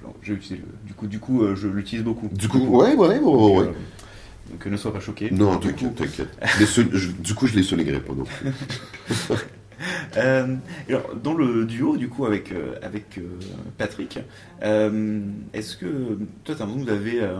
alors, 0.00 0.14
utilisé 0.22 0.56
le- 0.56 0.86
du 0.86 0.94
coup, 0.94 1.06
du 1.06 1.18
coup, 1.18 1.42
euh, 1.42 1.54
je 1.56 1.68
l'utilise 1.68 2.04
beaucoup. 2.04 2.28
Du 2.32 2.48
coup, 2.48 2.58
ouais, 2.58 2.94
ouais, 2.94 3.08
ouais, 3.08 3.18
ouais. 3.18 3.56
ouais. 3.58 3.66
euh, 3.68 3.72
donc, 4.50 4.66
ne 4.66 4.76
sois 4.76 4.92
pas 4.92 5.00
choqué. 5.00 5.30
Non, 5.30 5.56
Du 5.56 5.68
t'inquiète, 5.68 5.88
coup, 5.88 5.94
t'inquiète. 5.96 6.38
Les 6.60 6.66
je- 6.66 7.12
Du 7.12 7.34
coup, 7.34 7.46
je 7.46 7.54
les 7.56 7.62
soulignerai 7.62 8.00
pas 8.00 8.12
non 8.14 8.24
plus. 8.24 8.50
Euh, 10.16 10.54
alors, 10.88 11.16
dans 11.16 11.34
le 11.34 11.64
duo, 11.64 11.96
du 11.96 12.08
coup, 12.08 12.24
avec, 12.24 12.52
euh, 12.52 12.76
avec 12.82 13.18
euh, 13.18 13.22
Patrick, 13.78 14.20
euh, 14.62 15.20
est-ce 15.54 15.76
que 15.76 16.18
toi, 16.44 16.54
t'as 16.54 16.66
l'impression 16.66 16.84
que 16.84 16.84
vous 16.84 16.90
avez 16.90 17.20
euh, 17.20 17.38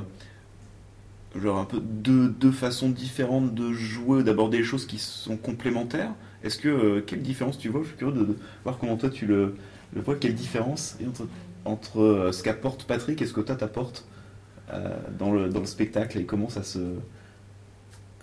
genre 1.41 1.59
un 1.59 1.65
peu 1.65 1.79
deux, 1.81 2.29
deux 2.29 2.51
façons 2.51 2.89
différentes 2.91 3.55
de 3.55 3.73
jouer, 3.73 4.23
d'aborder 4.23 4.59
les 4.59 4.65
choses 4.65 4.87
qui 4.87 4.99
sont 4.99 5.37
complémentaires? 5.37 6.11
Est-ce 6.43 6.59
que 6.59 6.69
euh, 6.69 7.01
quelle 7.07 7.23
différence 7.23 7.59
tu 7.59 7.69
vois? 7.69 7.83
Je 7.83 7.89
suis 7.89 7.97
curieux 7.97 8.15
de, 8.15 8.25
de 8.25 8.37
voir 8.65 8.79
comment 8.79 8.97
toi 8.97 9.09
tu 9.09 9.27
le, 9.27 9.55
le 9.95 10.01
vois. 10.03 10.17
Quelle 10.17 10.35
différence 10.35 10.97
entre, 11.07 11.27
entre 11.65 12.01
euh, 12.01 12.33
ce 12.33 12.43
qu'apporte 12.43 12.85
Patrick 12.85 13.21
et 13.23 13.27
ce 13.27 13.33
que 13.33 13.41
toi 13.41 13.55
t'apportes 13.57 14.05
euh, 14.73 14.89
dans, 15.19 15.33
le, 15.33 15.49
dans 15.49 15.61
le 15.61 15.67
spectacle 15.67 16.19
et 16.19 16.25
comment 16.25 16.49
ça 16.49 16.63
se. 16.63 16.79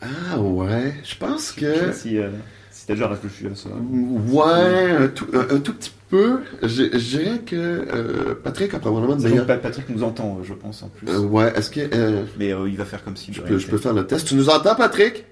Ah 0.02 0.40
ouais, 0.40 0.94
je 1.04 1.16
pense 1.18 1.54
Je 1.58 1.66
sais 1.66 1.80
pas 1.80 1.86
que... 1.88 1.92
si, 1.94 2.18
euh, 2.18 2.30
si 2.72 2.88
t'as 2.88 2.94
déjà 2.94 3.08
réfléchi 3.10 3.48
à 3.48 3.56
ça. 3.56 3.70
Ouais, 3.70 4.92
un 4.92 5.08
tout, 5.10 5.28
un- 5.34 5.56
un 5.56 5.60
tout 5.60 5.74
petit 5.74 5.92
peu. 6.10 6.42
Je, 6.64 6.68
je 6.98 7.18
dirais 7.18 7.40
que 7.40 7.56
euh, 7.56 8.34
Patrick 8.42 8.74
a 8.74 8.80
probablement. 8.80 9.18
Pa- 9.46 9.58
Patrick 9.58 9.90
nous 9.90 10.04
entend, 10.04 10.40
je 10.44 10.54
pense, 10.54 10.82
en 10.84 10.88
plus. 10.90 11.08
Euh, 11.10 11.20
ouais, 11.20 11.52
est-ce 11.56 11.70
que... 11.70 11.82
euh, 11.94 12.24
Mais 12.38 12.54
euh, 12.54 12.68
il 12.70 12.78
va 12.78 12.86
faire 12.86 13.04
comme 13.04 13.18
si. 13.18 13.34
je, 13.34 13.42
peux, 13.42 13.58
je 13.58 13.68
peux 13.68 13.78
faire 13.78 13.94
le 13.94 14.08
test. 14.08 14.28
Tu 14.28 14.36
nous 14.36 14.50
entends, 14.50 14.76
Patrick? 14.76 15.26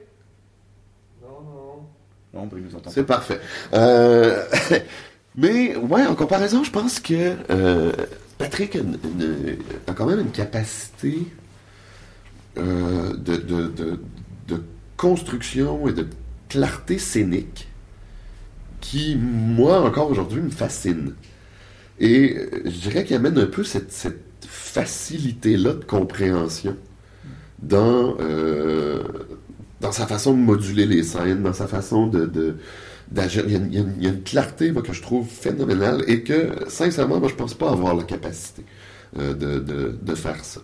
Non, 2.34 2.45
bah, 2.45 2.58
il 2.58 2.63
nous 2.63 2.76
entend 2.76 2.89
C'est 2.91 3.06
parfait. 3.06 3.39
Mais 5.38 5.76
ouais, 5.76 6.06
en 6.08 6.15
comparaison, 6.15 6.63
je 6.63 6.71
pense 6.71 7.00
que 7.00 7.36
euh, 7.52 7.91
Patrick 8.39 8.76
a, 8.76 9.93
quand 9.93 10.08
même 10.08 10.19
une 10.19 10.32
capacité 10.32 11.28
euh, 12.58 13.15
de, 13.15 14.00
construction 14.97 15.88
et 15.88 15.93
de 15.93 16.08
clarté 16.50 16.97
scénique 16.97 17.67
qui, 18.82 19.15
moi, 19.15 19.82
encore 19.82 20.10
aujourd'hui, 20.10 20.41
me 20.41 20.50
fascine. 20.50 21.13
Et 22.00 22.36
euh, 22.36 22.62
je 22.65 22.80
dirais 22.80 23.06
qu'il 23.06 23.15
amène 23.15 23.38
un 23.38 23.45
peu 23.45 23.63
cette, 23.63 23.93
facilité-là 24.50 25.73
de 25.73 25.84
compréhension 25.84 26.78
dans, 27.60 28.15
dans 29.82 29.91
sa 29.91 30.06
façon 30.06 30.34
de 30.34 30.38
moduler 30.38 30.86
les 30.86 31.02
scènes, 31.02 31.41
dans 31.41 31.54
sa 31.54 31.67
façon 31.67 32.06
de- 32.06 32.56
Il 33.15 33.52
y, 33.52 33.78
a 33.78 34.10
une, 34.10 34.24
clarté 34.24 34.72
moi, 34.72 34.82
que 34.82 34.93
je 34.93 35.02
trouve 35.02 35.28
phénoménale 35.28 36.04
et 36.08 36.24
que, 36.24 36.52
sincèrement, 36.67 37.20
moi, 37.20 37.30
je 37.30 37.36
pense 37.36 37.54
pas 37.54 37.70
avoir 37.70 37.96
la 37.96 38.04
capacité 38.04 38.63
euh, 39.17 39.34
de, 39.34 39.60
de- 39.60 40.15
faire 40.15 40.43
ça. 40.43 40.62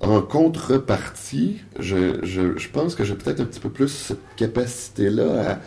En 0.00 0.20
contrepartie, 0.20 1.60
je, 1.78 2.18
je, 2.24 2.68
pense 2.68 2.94
que 2.94 3.04
j'ai 3.04 3.14
peut-être 3.14 3.40
un 3.40 3.44
petit 3.44 3.60
peu 3.60 3.70
plus 3.70 3.88
cette 3.88 4.20
capacité-là 4.36 5.60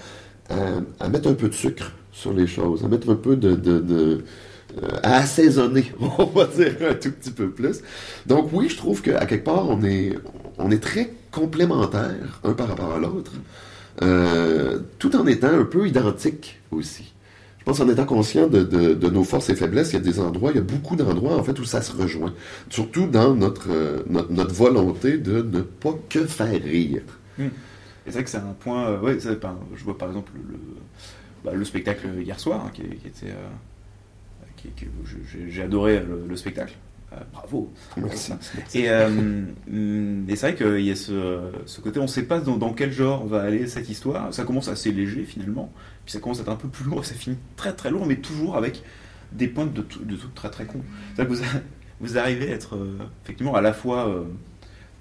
à, 0.50 0.54
à, 1.00 1.10
mettre 1.10 1.30
un 1.30 1.34
peu 1.34 1.50
de 1.50 1.54
sucre 1.54 1.92
sur 2.12 2.34
les 2.34 2.46
choses, 2.46 2.84
à 2.84 2.88
mettre 2.88 3.10
un 3.10 3.16
peu 3.16 3.36
de... 3.36 3.56
de, 3.56 4.24
euh, 4.84 4.90
assaisonner, 5.04 5.86
on 6.18 6.26
va 6.26 6.48
dire 6.48 6.76
un 6.90 6.96
tout 6.96 7.12
petit 7.12 7.32
peu 7.32 7.50
plus. 7.50 7.80
Donc 8.26 8.50
oui, 8.52 8.68
je 8.68 8.76
trouve 8.76 9.02
qu'à 9.02 9.26
quelque 9.26 9.46
part, 9.46 9.70
on 9.70 9.82
est, 9.84 10.18
on 10.58 10.70
est 10.70 10.84
très 10.84 11.14
complémentaires, 11.32 12.42
un 12.44 12.54
par 12.54 12.68
rapport 12.68 12.94
à 12.94 13.00
l'autre, 13.00 13.32
euh, 14.02 14.80
tout 15.00 15.16
en 15.16 15.26
étant 15.28 15.48
un 15.48 15.66
peu 15.66 15.88
identiques 15.88 16.60
aussi. 16.72 17.14
Je 17.60 17.64
pense 17.64 17.80
en 17.80 17.90
étant 17.90 18.06
conscient 18.06 18.48
de, 18.48 19.10
nos 19.10 19.24
forces 19.24 19.50
et 19.50 19.56
faiblesses, 19.56 19.92
il 19.92 19.94
y 19.94 19.98
a 19.98 20.02
des 20.02 20.20
endroits, 20.20 20.52
il 20.52 20.58
y 20.58 20.60
a 20.60 20.64
beaucoup 20.64 20.96
d'endroits 20.96 21.36
en 21.36 21.44
fait 21.44 21.58
où 21.60 21.66
ça 21.66 21.82
se 21.82 21.94
rejoint. 21.94 22.34
Surtout 22.70 23.08
dans 23.08 23.34
notre, 23.34 23.72
euh, 23.72 24.04
notre, 24.08 24.54
volonté 24.54 25.18
de 25.18 25.42
ne 25.42 25.62
pas 25.62 25.96
que 26.10 26.26
faire 26.26 26.62
rire. 26.62 27.02
Et 27.40 27.50
c'est 28.06 28.12
vrai 28.12 28.24
que 28.24 28.30
c'est 28.30 28.38
un 28.38 28.56
point. 28.60 28.90
euh, 28.90 29.20
je 29.76 29.84
vois 29.84 29.98
par 29.98 30.10
exemple 30.10 30.32
le, 30.36 30.58
bah, 31.44 31.54
le 31.56 31.66
spectacle 31.66 32.08
hier 32.22 32.40
soir, 32.40 32.66
hein, 32.66 32.72
qui, 32.72 32.84
était. 32.84 33.32
euh, 33.32 33.50
j'ai- 35.50 35.64
adoré 35.64 36.04
le 36.28 36.36
spectacle. 36.36 36.76
Euh, 37.14 37.18
bravo. 37.32 37.72
Merci. 37.98 38.34
Et, 38.74 38.90
euh, 38.90 39.08
hum, 39.08 40.26
et 40.28 40.36
c'est 40.36 40.52
vrai 40.52 40.56
qu'il 40.56 40.86
y 40.86 40.92
a 40.92 40.96
ce, 40.96 41.52
ce 41.66 41.80
côté, 41.82 42.00
on 42.00 42.04
ne 42.04 42.08
sait 42.08 42.24
pas 42.24 42.40
dans, 42.40 42.58
dans 42.58 42.74
quel 42.74 42.92
genre 42.92 43.26
va 43.28 43.42
aller 43.42 43.68
cette 43.68 43.90
histoire. 43.90 44.34
Ça 44.34 44.44
commence 44.44 44.68
assez 44.68 44.92
léger 44.92 45.24
finalement, 45.24 45.72
puis 46.04 46.14
ça 46.14 46.20
commence 46.20 46.40
à 46.40 46.42
être 46.42 46.50
un 46.50 46.56
peu 46.56 46.68
plus 46.68 46.84
lourd, 46.86 47.02
et 47.02 47.06
ça 47.06 47.14
finit 47.14 47.38
très 47.56 47.74
très 47.74 47.92
lourd, 47.92 48.06
mais 48.06 48.16
toujours 48.18 48.58
avec 48.58 48.82
des 49.32 49.48
pointes 49.48 49.74
de, 49.74 49.82
tout- 49.82 50.04
de 50.04 50.16
trucs 50.16 50.34
très 50.34 50.50
très 50.50 50.66
cons. 50.66 50.82
C'est-à-dire 51.16 51.38
que 51.38 51.44
vous, 52.02 52.18
arrivez 52.18 52.52
à 52.52 52.56
être 52.56 52.76
euh, 52.76 52.98
effectivement 53.24 53.56
à 53.56 53.62
la 53.62 53.72
fois 53.74 54.26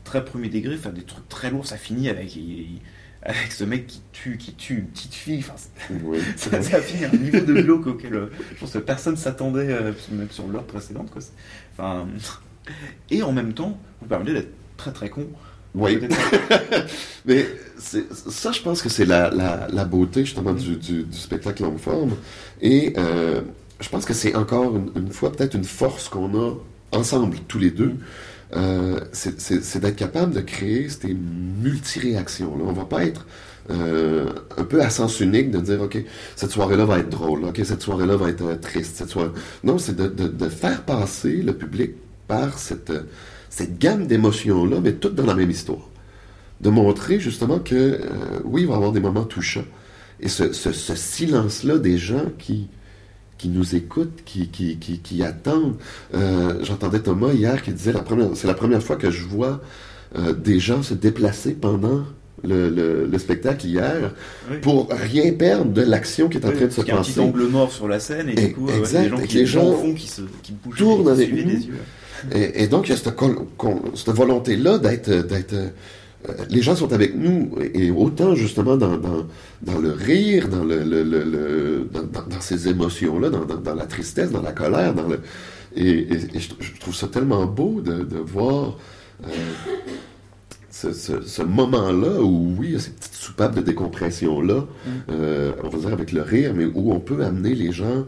très 0.04 0.24
premier 0.24 0.48
degré, 0.50 0.76
faire 0.76 0.92
des 0.92 1.02
trucs 1.02 1.28
très 1.28 1.50
lourds, 1.50 1.66
ça 1.66 1.76
finit 1.78 2.08
avec, 2.10 2.36
il- 2.36 2.80
avec 3.24 3.52
ce 3.52 3.64
mec 3.64 3.86
qui 3.86 4.02
tue, 4.12 4.36
qui 4.36 4.54
tue 4.54 4.74
une 4.78 4.86
petite 4.86 5.14
fille. 5.14 5.38
Enfin, 5.38 5.54
c'est- 5.56 5.94
Oui. 6.04 6.18
ça, 6.36 6.60
ça 6.62 6.80
finit 6.80 7.04
à 7.04 7.10
un 7.12 7.16
niveau 7.16 7.40
de 7.40 7.62
glauque 7.62 7.86
auquel 7.86 8.14
euh, 8.14 8.26
je 8.54 8.60
pense 8.60 8.72
que 8.72 8.78
personne 8.78 9.16
s'attendait, 9.16 9.68
euh, 9.70 9.92
même 10.12 10.28
sur 10.30 10.46
l'heure 10.48 10.64
précédente. 10.64 11.10
Quoi. 11.10 11.22
Enfin, 11.72 12.06
et 13.10 13.22
en 13.22 13.32
même 13.32 13.52
temps, 13.54 13.78
vous 14.00 14.08
permettez 14.08 14.32
d'être 14.34 14.52
très 14.76 14.92
très 14.92 15.08
con. 15.08 15.26
Oui. 15.74 15.98
Mais 17.26 17.46
ça, 17.78 18.52
je 18.52 18.60
pense 18.60 18.80
que 18.82 18.88
c'est 18.88 19.04
la, 19.06 19.30
la, 19.30 19.66
la 19.72 19.84
beauté 19.84 20.24
justement 20.24 20.52
du, 20.52 20.76
du, 20.76 21.02
du 21.04 21.18
spectacle 21.18 21.62
longue 21.64 21.78
forme. 21.78 22.12
Et 22.60 22.92
euh, 22.96 23.40
je 23.80 23.88
pense 23.88 24.04
que 24.04 24.14
c'est 24.14 24.34
encore 24.36 24.76
une, 24.76 24.90
une 24.96 25.10
fois 25.10 25.32
peut-être 25.32 25.54
une 25.54 25.64
force 25.64 26.08
qu'on 26.08 26.32
a 26.38 26.54
ensemble, 26.92 27.38
tous 27.48 27.58
les 27.58 27.70
deux. 27.70 27.94
Euh, 28.56 29.00
c'est 29.12 29.80
d'être 29.80 29.96
capable 29.96 30.32
de 30.32 30.40
créer 30.40 30.88
ces 30.88 31.14
multi-réactions. 31.14 32.56
là. 32.56 32.64
On 32.66 32.72
va 32.72 32.84
pas 32.84 33.04
être 33.04 33.26
euh, 33.70 34.28
un 34.56 34.64
peu 34.64 34.80
à 34.82 34.90
sens 34.90 35.20
unique 35.20 35.50
de 35.50 35.58
dire, 35.58 35.80
OK, 35.82 35.98
cette 36.36 36.50
soirée-là 36.52 36.84
va 36.84 36.98
être 37.00 37.08
drôle, 37.08 37.44
OK, 37.44 37.60
cette 37.64 37.82
soirée-là 37.82 38.16
va 38.16 38.28
être 38.28 38.44
euh, 38.44 38.56
triste. 38.56 38.96
Cette 38.96 39.08
soirée... 39.08 39.30
Non, 39.64 39.78
c'est 39.78 39.96
de, 39.96 40.48
faire 40.48 40.82
passer 40.82 41.36
le 41.42 41.54
public 41.54 41.92
par 42.28 42.58
cette, 42.58 42.92
gamme 43.78 44.06
d'émotions-là, 44.06 44.78
mais 44.82 44.92
toutes 44.92 45.14
dans 45.14 45.26
la 45.26 45.34
même 45.34 45.50
histoire 45.50 45.88
de 46.60 46.70
montrer 46.70 47.18
justement 47.18 47.58
que 47.58 48.00
oui, 48.44 48.62
il 48.62 48.68
va 48.68 48.74
y 48.74 48.76
avoir 48.76 48.92
des 48.92 49.00
moments 49.00 49.24
touchants. 49.24 49.66
Et 50.20 50.28
ce 50.28 50.52
silence-là 50.72 51.78
des 51.78 51.98
gens 51.98 52.26
qui, 52.38 52.68
qui 53.38 53.48
nous 53.48 53.74
écoutent, 53.74 54.20
qui, 54.24 54.48
qui, 54.48 54.76
qui, 54.78 54.98
qui 55.00 55.22
attendent. 55.22 55.76
Euh, 56.14 56.54
J'entendais 56.62 57.00
Thomas 57.00 57.32
hier 57.32 57.62
qui 57.62 57.72
disait 57.72 57.92
c'est 58.34 58.46
la 58.46 58.54
première 58.54 58.82
fois 58.82 58.96
que 58.96 59.10
je 59.10 59.24
vois 59.24 59.60
euh, 60.16 60.32
des 60.32 60.60
gens 60.60 60.82
se 60.82 60.94
déplacer 60.94 61.52
pendant 61.52 62.04
le, 62.42 62.68
le- 62.70 63.06
le 63.10 63.18
spectacle 63.18 63.66
hier 63.66 64.12
Oui. 64.50 64.58
pour 64.60 64.88
rien 64.90 65.32
perdre 65.32 65.72
de 65.72 65.82
l'action 65.82 66.28
qui 66.28 66.38
est 66.38 66.44
en 66.44 66.50
Oui, 66.50 66.56
train 66.56 66.66
de 66.66 66.70
se 66.70 66.76
parce 66.76 66.84
qu'il 66.86 66.94
y 66.94 66.96
a 66.96 67.00
un 67.00 67.02
petit 67.02 67.12
passer. 67.12 67.20
angle 67.26 67.46
mort 67.48 67.72
sur 67.72 67.88
la 67.88 67.98
scène 68.00 68.28
et 68.28 68.32
Et- 68.32 68.46
du 68.48 68.54
coup, 68.54 68.68
euh, 68.68 68.72
ouais, 68.72 68.78
exact, 68.78 69.02
des 69.02 69.08
gens 69.08 69.18
et 69.18 69.26
qui 69.26 69.34
les 69.34 69.40
les 69.40 69.46
gens 69.46 69.72
gens 69.82 69.94
qui 69.94 70.06
se 70.08 70.22
qui 70.42 70.52
bougent, 70.52 70.76
tournent 70.78 71.16
qui 71.16 71.32
des 71.32 71.66
yeux. 71.66 71.74
Et, 72.32 72.62
et 72.62 72.66
donc, 72.68 72.86
il 72.88 72.92
y 72.92 72.94
a 72.94 72.96
cette 72.98 74.08
volonté-là 74.08 74.78
d'être. 74.78 75.10
Euh, 76.28 76.32
les 76.48 76.62
gens 76.62 76.74
sont 76.76 76.92
avec 76.92 77.14
nous, 77.16 77.50
et 77.74 77.90
autant 77.90 78.34
justement 78.34 78.76
dans, 78.76 78.96
dans, 78.96 79.26
dans 79.62 79.78
le 79.78 79.92
rire, 79.92 80.48
dans, 80.48 80.64
le, 80.64 80.82
le- 80.82 81.02
le- 81.02 81.24
le- 81.24 81.88
dans, 81.92 82.02
dans- 82.02 82.26
dans 82.28 82.40
ces 82.40 82.68
émotions-là, 82.68 83.30
dans, 83.30 83.74
la 83.74 83.86
tristesse, 83.86 84.30
dans 84.30 84.42
la 84.42 84.52
colère, 84.52 84.94
dans 84.94 85.08
le, 85.08 85.20
et, 85.76 85.88
et- 85.90 86.36
et 86.36 86.40
je, 86.40 86.50
je 86.60 86.80
trouve 86.80 86.94
ça 86.94 87.08
tellement 87.08 87.44
beau 87.46 87.80
de, 87.80 88.04
de 88.04 88.18
voir 88.18 88.76
euh, 89.24 89.28
ce, 90.70 90.92
ce- 90.92 91.22
ce 91.22 91.42
moment-là 91.42 92.20
où, 92.22 92.54
oui, 92.58 92.66
il 92.68 92.72
y 92.72 92.76
a 92.76 92.80
ces 92.80 92.90
petites 92.90 93.14
soupapes 93.14 93.54
de 93.56 93.60
décompression-là, 93.60 94.60
Mm. 94.60 94.90
euh, 95.10 95.52
on 95.62 95.68
va 95.68 95.78
dire 95.78 95.92
avec 95.92 96.12
le 96.12 96.22
rire, 96.22 96.52
mais 96.54 96.64
où 96.64 96.92
on 96.92 97.00
peut 97.00 97.24
amener 97.24 97.54
les 97.54 97.72
gens 97.72 98.04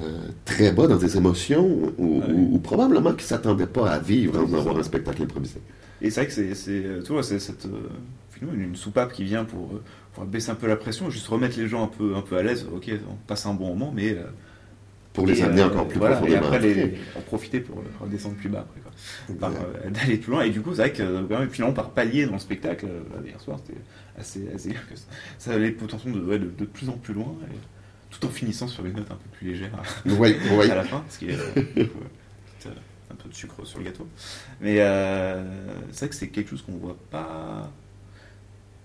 euh, 0.00 0.02
très 0.44 0.72
bas 0.72 0.86
dans 0.88 0.96
des 0.96 1.16
émotions 1.16 1.92
ou 1.98 2.58
probablement 2.58 3.10
qu'ils 3.12 3.22
ne 3.26 3.28
s'attendaient 3.28 3.66
pas 3.66 3.88
à 3.90 3.98
vivre 4.00 4.38
en 4.40 4.52
avoir 4.58 4.76
un 4.76 4.82
spectacle 4.82 5.22
improvisé. 5.22 5.60
Et 6.02 6.10
c'est 6.10 6.20
vrai 6.20 6.26
que 6.26 6.54
c'est, 6.54 7.02
tu 7.04 7.12
vois, 7.12 7.22
c'est 7.22 7.38
cette, 7.38 7.66
euh, 7.66 7.88
finalement, 8.30 8.60
une, 8.60 8.76
soupape 8.76 9.12
qui 9.12 9.24
vient 9.24 9.44
pour, 9.44 9.74
euh, 9.74 9.82
pour 10.12 10.24
baisser 10.24 10.50
un 10.50 10.54
peu 10.54 10.66
la 10.66 10.76
pression, 10.76 11.10
juste 11.10 11.26
remettre 11.28 11.58
les 11.58 11.68
gens 11.68 11.84
un 11.84 11.88
peu, 11.88 12.14
un 12.16 12.22
peu 12.22 12.36
à 12.36 12.42
l'aise. 12.42 12.66
Ok, 12.72 12.90
on 13.08 13.14
passe 13.26 13.46
un 13.46 13.54
bon 13.54 13.68
moment, 13.68 13.92
mais 13.94 14.12
euh, 14.12 14.24
Pour 15.12 15.26
les 15.26 15.42
amener 15.42 15.62
encore 15.62 15.88
plus 15.88 15.98
voilà, 15.98 16.20
et 16.28 16.36
après 16.36 16.58
les, 16.58 16.94
en 17.16 17.20
profiter 17.20 17.60
pour 17.60 17.82
redescendre 18.00 18.36
plus 18.36 18.48
bas 18.48 18.66
après, 18.66 18.80
euh, 19.30 19.90
d'aller 19.90 20.16
plus 20.16 20.32
loin. 20.32 20.42
Et 20.42 20.50
du 20.50 20.60
coup, 20.60 20.70
c'est 20.70 20.82
vrai 20.82 20.92
que 20.92 21.22
quand 21.22 21.38
même, 21.38 21.50
finalement, 21.50 21.74
par 21.74 21.90
palier 21.90 22.26
dans 22.26 22.32
le 22.32 22.38
spectacle, 22.38 22.86
là, 22.86 23.20
hier 23.24 23.40
soir, 23.40 23.58
c'était 23.64 23.80
assez, 24.18 24.48
assez 24.54 24.70
que 24.70 24.96
ça, 24.96 25.06
ça 25.38 25.52
allait 25.52 25.70
potentiellement 25.70 26.18
de, 26.18 26.24
ouais, 26.24 26.38
de, 26.38 26.50
de 26.50 26.64
plus 26.64 26.88
en 26.88 26.98
plus 26.98 27.14
loin, 27.14 27.34
et 27.50 27.56
tout 28.18 28.26
en 28.26 28.30
finissant 28.30 28.68
sur 28.68 28.84
une 28.84 28.94
note 28.94 29.10
un 29.10 29.16
peu 29.16 29.28
plus 29.32 29.48
légère 29.48 29.70
Oui, 30.06 30.36
oui. 30.52 30.70
à 30.70 30.74
la 30.74 30.84
fin, 30.84 31.04
qu'il 31.18 31.30
y 31.30 31.34
a 31.34 31.38
euh, 31.38 31.62
du 31.76 31.88
coup, 31.88 31.98
euh, 32.66 32.70
un 33.10 33.13
de 33.28 33.34
sucre 33.34 33.64
sur 33.64 33.78
le 33.78 33.84
gâteau. 33.84 34.06
Mais 34.60 34.76
euh, 34.80 35.44
c'est 35.90 36.00
vrai 36.00 36.08
que 36.08 36.14
c'est 36.14 36.28
quelque 36.28 36.50
chose 36.50 36.62
qu'on 36.62 36.76
voit 36.76 36.96
pas, 37.10 37.70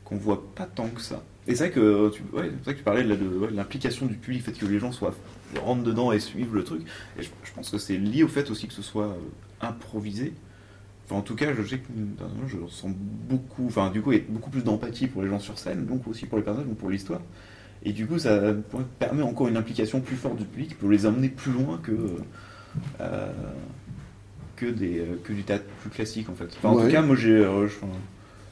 qu'on 0.05 0.17
voit 0.17 0.43
pas 0.55 0.65
tant 0.65 0.87
que 0.89 1.01
ça. 1.01 1.23
Et 1.47 1.55
c'est 1.55 1.69
vrai 1.69 1.71
que 1.71 2.11
que 2.65 2.71
tu 2.71 2.83
parlais 2.83 3.03
de, 3.03 3.45
l'implication 3.53 4.05
du 4.05 4.15
public, 4.15 4.45
le 4.45 4.53
fait 4.53 4.59
que 4.59 4.65
les 4.65 4.79
gens 4.79 4.91
soient 4.91 5.15
rentrent 5.63 5.83
dedans 5.83 6.11
et 6.11 6.19
suivent 6.19 6.53
le 6.53 6.63
truc. 6.63 6.81
Et 7.17 7.23
je, 7.23 7.29
pense 7.55 7.69
que 7.69 7.77
c'est 7.77 7.97
lié 7.97 8.23
au 8.23 8.27
fait 8.27 8.51
aussi 8.51 8.67
que 8.67 8.73
ce 8.73 8.83
soit 8.83 9.07
euh, 9.07 9.17
improvisé. 9.61 10.33
En 11.11 11.21
tout 11.21 11.35
cas, 11.35 11.53
je 11.55 11.63
sais 11.63 11.79
que 11.79 11.85
je 12.47 12.57
ressens 12.57 12.91
beaucoup, 12.93 13.65
enfin, 13.65 13.89
du 13.89 13.99
coup, 14.01 14.11
il 14.11 14.19
y 14.19 14.21
a 14.21 14.23
beaucoup 14.29 14.51
plus 14.51 14.63
d'empathie 14.63 15.07
pour 15.07 15.23
les 15.23 15.27
gens 15.27 15.39
sur 15.39 15.57
scène, 15.57 15.87
donc 15.87 16.07
aussi 16.07 16.27
pour 16.27 16.37
les 16.37 16.43
personnages, 16.43 16.69
donc 16.69 16.77
pour 16.77 16.91
l'histoire. 16.91 17.21
Et 17.83 17.93
du 17.93 18.05
coup, 18.05 18.19
ça 18.19 18.53
permet 18.99 19.23
encore 19.23 19.47
une 19.47 19.57
implication 19.57 20.01
plus 20.01 20.17
forte 20.17 20.37
du 20.37 20.45
public 20.45 20.77
pour 20.77 20.89
les 20.89 21.05
emmener 21.05 21.29
plus 21.29 21.51
loin 21.51 21.79
que, 21.81 22.17
euh, 22.99 23.31
que, 24.59 24.65
des, 24.67 24.99
euh, 24.99 25.19
que 25.23 25.33
du 25.33 25.43
théâtre 25.43 25.65
plus 25.81 25.89
classique, 25.89 26.29
en 26.29 26.35
fait. 26.35 26.45
Enfin, 26.57 26.69
En 26.69 26.75
Ouais. 26.75 26.85
tout 26.85 26.91
cas, 26.91 27.01
moi, 27.01 27.15
j'ai. 27.15 27.31
euh, 27.31 27.67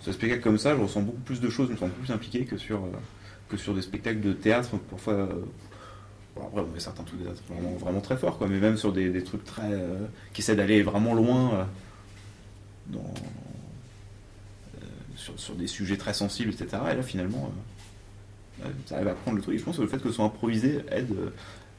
des 0.06 0.13
spectacles 0.13 0.41
comme 0.41 0.58
ça, 0.58 0.76
je 0.76 0.82
ressens 0.82 1.02
beaucoup 1.02 1.20
plus 1.22 1.41
de 1.41 1.50
choses, 1.50 1.67
je 1.67 1.74
me 1.74 1.78
sens 1.78 1.89
beaucoup 1.89 2.02
plus 2.06 2.13
impliqué 2.13 2.46
que 2.46 2.58
sur, 2.58 2.78
euh, 2.78 2.88
que 3.50 3.58
sur 3.58 3.74
des 3.74 3.82
spectacles 3.82 4.22
de 4.22 4.32
théâtre, 4.34 4.70
parfois. 4.89 5.28
bon, 6.36 6.43
après, 6.48 6.62
on 6.62 6.67
met 6.74 6.80
certains 6.80 7.04
trucs 7.04 7.20
de 7.20 7.26
théâtre 7.26 7.41
vraiment, 7.50 7.72
vraiment 7.78 8.00
très 8.02 8.15
forts, 8.17 8.38
quoi, 8.38 8.48
mais 8.48 8.60
même 8.60 8.78
sur 8.78 8.93
des, 8.93 9.10
des 9.10 9.24
trucs 9.24 9.43
très. 9.43 9.70
qui 10.34 10.41
essaient 10.41 10.56
d'aller 10.56 10.82
vraiment 10.84 11.13
loin 11.13 11.67
dans. 12.88 13.13
sur, 15.15 15.38
sur 15.39 15.56
des 15.56 15.67
sujets 15.67 15.98
très 15.98 16.13
sensibles, 16.13 16.52
etc. 16.52 16.82
Et 16.91 16.96
là, 16.96 17.04
finalement. 17.04 17.52
euh, 18.63 18.70
ça 18.86 18.96
arrive 18.96 19.08
à 19.10 19.13
prendre 19.13 19.38
le 19.38 19.43
truc. 19.43 19.56
Et 19.56 19.58
je 19.58 19.63
pense 19.63 19.78
que 19.78 19.82
le 19.82 19.88
fait 19.88 19.98
que 20.02 20.10
ce 20.10 20.15
soit 20.15 20.26
improvisé 20.26 20.80
aide, 20.91 21.10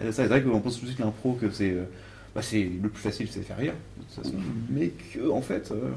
aide 0.01 0.07
à 0.09 0.12
ça. 0.12 0.23
C'est 0.25 0.29
vrai 0.29 0.43
qu'on 0.43 0.61
pense 0.61 0.77
tout 0.77 0.83
de 0.83 0.87
suite 0.87 0.99
l'impro 1.01 1.33
que 1.35 1.51
c'est 1.51 1.77
bah, 2.35 2.43
c'est 2.43 2.62
le 2.62 2.88
plus 2.88 3.03
facile, 3.03 3.29
c'est 3.31 3.43
faire 3.43 3.57
rire, 3.57 3.75
de 3.97 4.03
toute 4.14 4.25
façon. 4.25 4.37
mais 4.71 4.93
que 5.12 5.31
en 5.31 5.41
fait, 5.41 5.71
euh, 5.73 5.91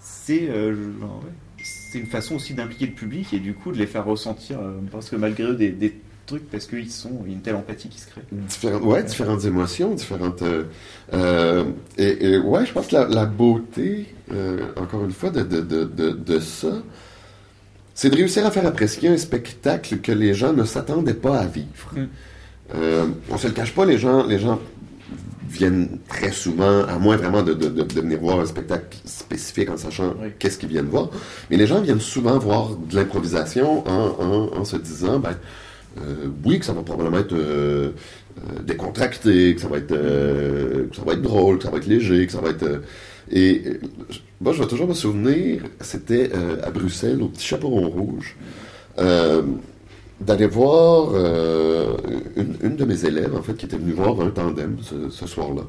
c'est 0.00 0.48
euh, 0.48 0.72
ouais, 0.74 1.32
c'est 1.62 1.98
une 1.98 2.06
façon 2.06 2.36
aussi 2.36 2.54
d'impliquer 2.54 2.86
le 2.86 2.92
public 2.92 3.32
et 3.32 3.38
du 3.38 3.54
coup 3.54 3.72
de 3.72 3.78
les 3.78 3.86
faire 3.86 4.04
ressentir, 4.04 4.58
euh, 4.60 4.78
parce 4.90 5.10
que 5.10 5.16
malgré 5.16 5.44
eux, 5.44 5.54
des, 5.54 5.70
des 5.70 5.94
trucs 6.26 6.50
parce 6.50 6.66
qu'ils 6.66 6.90
sont, 6.90 7.20
il 7.24 7.30
y 7.30 7.32
a 7.32 7.36
une 7.36 7.42
telle 7.42 7.56
empathie 7.56 7.88
qui 7.88 8.00
se 8.00 8.08
crée. 8.08 8.22
Différentes, 8.32 8.82
ouais, 8.84 9.02
différentes 9.02 9.44
émotions, 9.44 9.94
différentes. 9.94 10.42
et, 11.98 12.26
et 12.26 12.38
ouais, 12.38 12.66
je 12.66 12.72
pense 12.72 12.86
que 12.86 12.94
la, 12.94 13.08
la 13.08 13.26
beauté, 13.26 14.06
encore 14.76 15.04
une 15.04 15.12
fois, 15.12 15.30
de, 15.30 15.42
de, 15.42 15.84
de, 15.84 16.38
ça, 16.38 16.82
c'est 17.94 18.10
de 18.10 18.16
réussir 18.16 18.46
à 18.46 18.50
faire 18.50 18.66
apprécier 18.66 19.08
un 19.08 19.16
spectacle 19.16 19.98
que 19.98 20.12
les 20.12 20.32
gens 20.32 20.52
ne 20.52 20.64
s'attendaient 20.64 21.14
pas 21.14 21.38
à 21.38 21.46
vivre. 21.46 21.92
Mm. 21.94 22.06
Euh, 22.74 23.06
on 23.30 23.36
se 23.36 23.48
le 23.48 23.52
cache 23.52 23.74
pas, 23.74 23.84
les 23.84 23.98
gens, 23.98 24.24
les 24.26 24.38
gens 24.38 24.60
viennent 25.50 25.98
très 26.08 26.32
souvent, 26.32 26.84
à 26.84 26.98
moins 26.98 27.16
vraiment 27.16 27.42
de, 27.42 27.54
de, 27.54 27.68
de, 27.68 27.82
de 27.82 28.00
venir 28.00 28.20
voir 28.20 28.40
un 28.40 28.46
spectacle 28.46 28.96
spécifique 29.04 29.68
en 29.70 29.76
sachant 29.76 30.14
Oui. 30.22 30.28
qu'est-ce 30.38 30.58
qu'ils 30.58 30.68
viennent 30.68 30.86
voir, 30.86 31.10
mais 31.50 31.56
les 31.56 31.66
gens 31.66 31.80
viennent 31.80 32.00
souvent 32.00 32.38
voir 32.38 32.70
de 32.76 32.94
l'improvisation 32.96 33.86
en, 33.88 34.16
en, 34.20 34.56
en 34.58 34.64
se 34.64 34.76
disant, 34.76 35.18
ben, 35.18 35.36
euh, 35.98 36.28
oui, 36.44 36.60
que 36.60 36.64
ça 36.66 36.72
va 36.72 36.82
probablement 36.82 37.18
être 37.18 37.32
euh, 37.34 37.90
euh, 38.38 38.62
décontracté, 38.62 39.54
que 39.56 39.60
ça 39.60 39.68
va 39.68 39.78
être, 39.78 39.88
que 39.88 40.96
ça 40.96 41.02
va 41.04 41.14
être 41.14 41.22
drôle, 41.22 41.58
que 41.58 41.64
ça 41.64 41.70
va 41.70 41.78
être 41.78 41.86
léger, 41.86 42.26
que 42.26 42.32
ça 42.32 42.40
va 42.40 42.50
être. 42.50 42.82
et 43.30 43.62
moi, 44.40 44.52
je 44.52 44.60
vais 44.62 44.68
toujours 44.68 44.88
me 44.88 44.94
souvenir, 44.94 45.62
c'était 45.80 46.30
à 46.62 46.70
Bruxelles, 46.70 47.20
au 47.22 47.28
Petit 47.28 47.46
Chaperon 47.46 47.88
Rouge, 47.90 48.36
d'aller 50.20 50.46
voir 50.46 51.10
euh, 51.14 51.96
une, 52.36 52.76
de 52.76 52.84
mes 52.84 53.04
élèves, 53.04 53.34
en 53.34 53.42
fait, 53.42 53.54
qui 53.54 53.66
était 53.66 53.78
venue 53.78 53.92
voir 53.92 54.20
un 54.20 54.30
tandem 54.30 54.76
ce, 54.82 55.26
soir-là, 55.26 55.62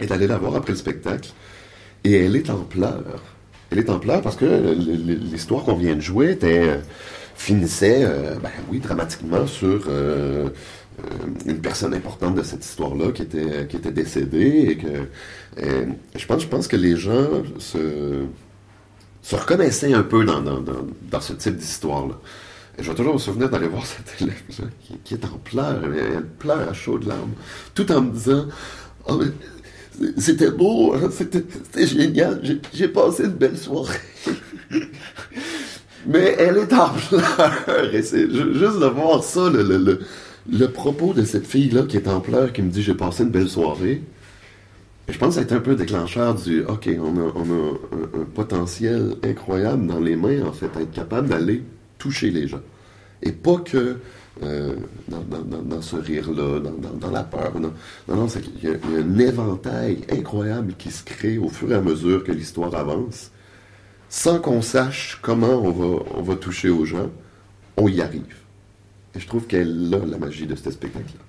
et 0.00 0.06
d'aller 0.06 0.26
la 0.26 0.36
voir 0.36 0.54
après 0.56 0.72
le 0.72 0.78
spectacle. 0.78 1.30
Et 2.04 2.12
elle 2.12 2.36
est 2.36 2.50
en 2.50 2.58
pleurs. 2.58 3.22
Elle 3.70 3.78
est 3.78 3.90
en 3.90 3.98
pleurs 3.98 4.20
parce 4.20 4.36
que 4.36 4.44
l'histoire 4.44 5.64
qu'on 5.64 5.76
vient 5.76 5.96
de 5.96 6.00
jouer 6.00 6.38
euh, 6.42 6.76
finissait, 7.34 8.04
euh, 8.04 8.34
ben 8.42 8.50
oui, 8.70 8.78
dramatiquement 8.78 9.46
sur 9.46 9.88
une 11.46 11.60
personne 11.60 11.94
importante 11.94 12.36
de 12.36 12.42
cette 12.42 12.64
histoire-là 12.64 13.10
qui 13.12 13.22
était, 13.22 13.66
qui 13.68 13.76
était 13.76 13.90
décédée 13.90 14.78
et 15.56 16.18
je, 16.18 16.26
pense, 16.26 16.68
que 16.68 16.76
les 16.76 16.96
gens 16.96 17.26
se, 17.58 18.24
se 19.22 19.34
reconnaissaient 19.34 19.94
un 19.94 20.02
peu 20.02 20.24
dans 20.24 21.20
ce 21.20 21.32
type 21.32 21.56
d'histoire-là. 21.56 22.14
Je 22.78 22.88
vais 22.88 22.94
toujours 22.94 23.14
me 23.14 23.18
souvenir 23.18 23.48
d'aller 23.50 23.68
voir 23.68 23.84
cette 23.86 24.20
élève-là 24.20 24.66
qui, 25.04 25.14
est 25.14 25.24
en 25.24 25.38
pleurs, 25.38 25.80
elle, 25.84 25.94
elle 26.16 26.26
pleure 26.26 26.68
à 26.68 26.72
chaudes 26.72 27.04
larmes, 27.06 27.32
tout 27.74 27.90
en 27.92 28.00
me 28.02 28.10
disant 28.12 28.46
mais 29.08 29.26
c'était 30.18 30.50
beau, 30.50 30.94
hein, 30.94 31.08
c'était 31.12 31.44
génial, 31.86 32.40
j'ai- 32.72 32.88
passé 32.88 33.24
une 33.24 33.30
belle 33.32 33.56
soirée. 33.56 33.98
Mais 36.06 36.34
elle 36.38 36.58
est 36.58 36.72
en 36.74 36.90
pleurs. 36.90 37.94
Et 37.94 38.02
c'est 38.02 38.28
ju- 38.30 38.54
juste 38.54 38.78
de 38.78 38.86
voir 38.86 39.22
ça, 39.24 39.48
le, 39.50 40.66
propos 40.66 41.14
de 41.14 41.24
cette 41.24 41.46
fille-là 41.46 41.84
qui 41.84 41.96
est 41.96 42.08
en 42.08 42.20
pleurs, 42.20 42.52
qui 42.52 42.60
me 42.62 42.70
dit 42.70 42.82
j'ai 42.82 42.94
passé 42.94 43.22
une 43.22 43.30
belle 43.30 43.48
soirée. 43.48 44.02
Je 45.08 45.16
pense 45.16 45.28
que 45.28 45.34
ça 45.34 45.40
a 45.40 45.44
été 45.44 45.54
un 45.54 45.60
peu 45.60 45.74
déclencheur 45.76 46.34
du 46.34 46.62
OK, 46.64 46.88
on 47.00 47.16
a, 47.18 47.22
un, 47.22 48.20
un 48.20 48.24
potentiel 48.34 49.14
incroyable 49.22 49.86
dans 49.86 50.00
les 50.00 50.16
mains, 50.16 50.42
en 50.44 50.52
fait, 50.52 50.66
être 50.80 50.92
capable 50.92 51.28
d'aller 51.28 51.62
toucher 52.04 52.30
les 52.30 52.46
gens. 52.46 52.60
Et 53.22 53.32
pas 53.32 53.56
que 53.56 53.98
euh, 54.42 54.74
dans, 55.08 55.80
ce 55.80 55.96
rire-là, 55.96 56.60
dans, 57.00 57.10
la 57.10 57.22
peur. 57.22 57.58
Non, 57.58 57.72
non, 58.08 58.16
non 58.16 58.26
qu'il 58.26 58.62
y, 58.62 58.66
a 58.66 58.76
il 58.84 58.92
y 58.92 58.96
a 58.96 58.98
un 58.98 59.18
éventail 59.18 60.00
incroyable 60.10 60.74
qui 60.76 60.90
se 60.90 61.02
crée 61.02 61.38
au 61.38 61.48
fur 61.48 61.70
et 61.72 61.74
à 61.74 61.80
mesure 61.80 62.24
que 62.24 62.32
l'histoire 62.32 62.74
avance, 62.74 63.30
sans 64.10 64.38
qu'on 64.38 64.60
sache 64.60 65.18
comment 65.22 65.62
on 65.62 65.70
va, 65.70 66.02
on 66.16 66.22
va 66.22 66.36
toucher 66.36 66.68
aux 66.68 66.84
gens, 66.84 67.10
on 67.78 67.88
y 67.88 68.02
arrive. 68.02 68.36
Et 69.14 69.20
je 69.20 69.26
trouve 69.26 69.46
qu'elle 69.46 69.88
là 69.88 70.00
la 70.06 70.18
magie 70.18 70.46
de 70.46 70.54
ce 70.56 70.70
spectacle-là. 70.70 71.24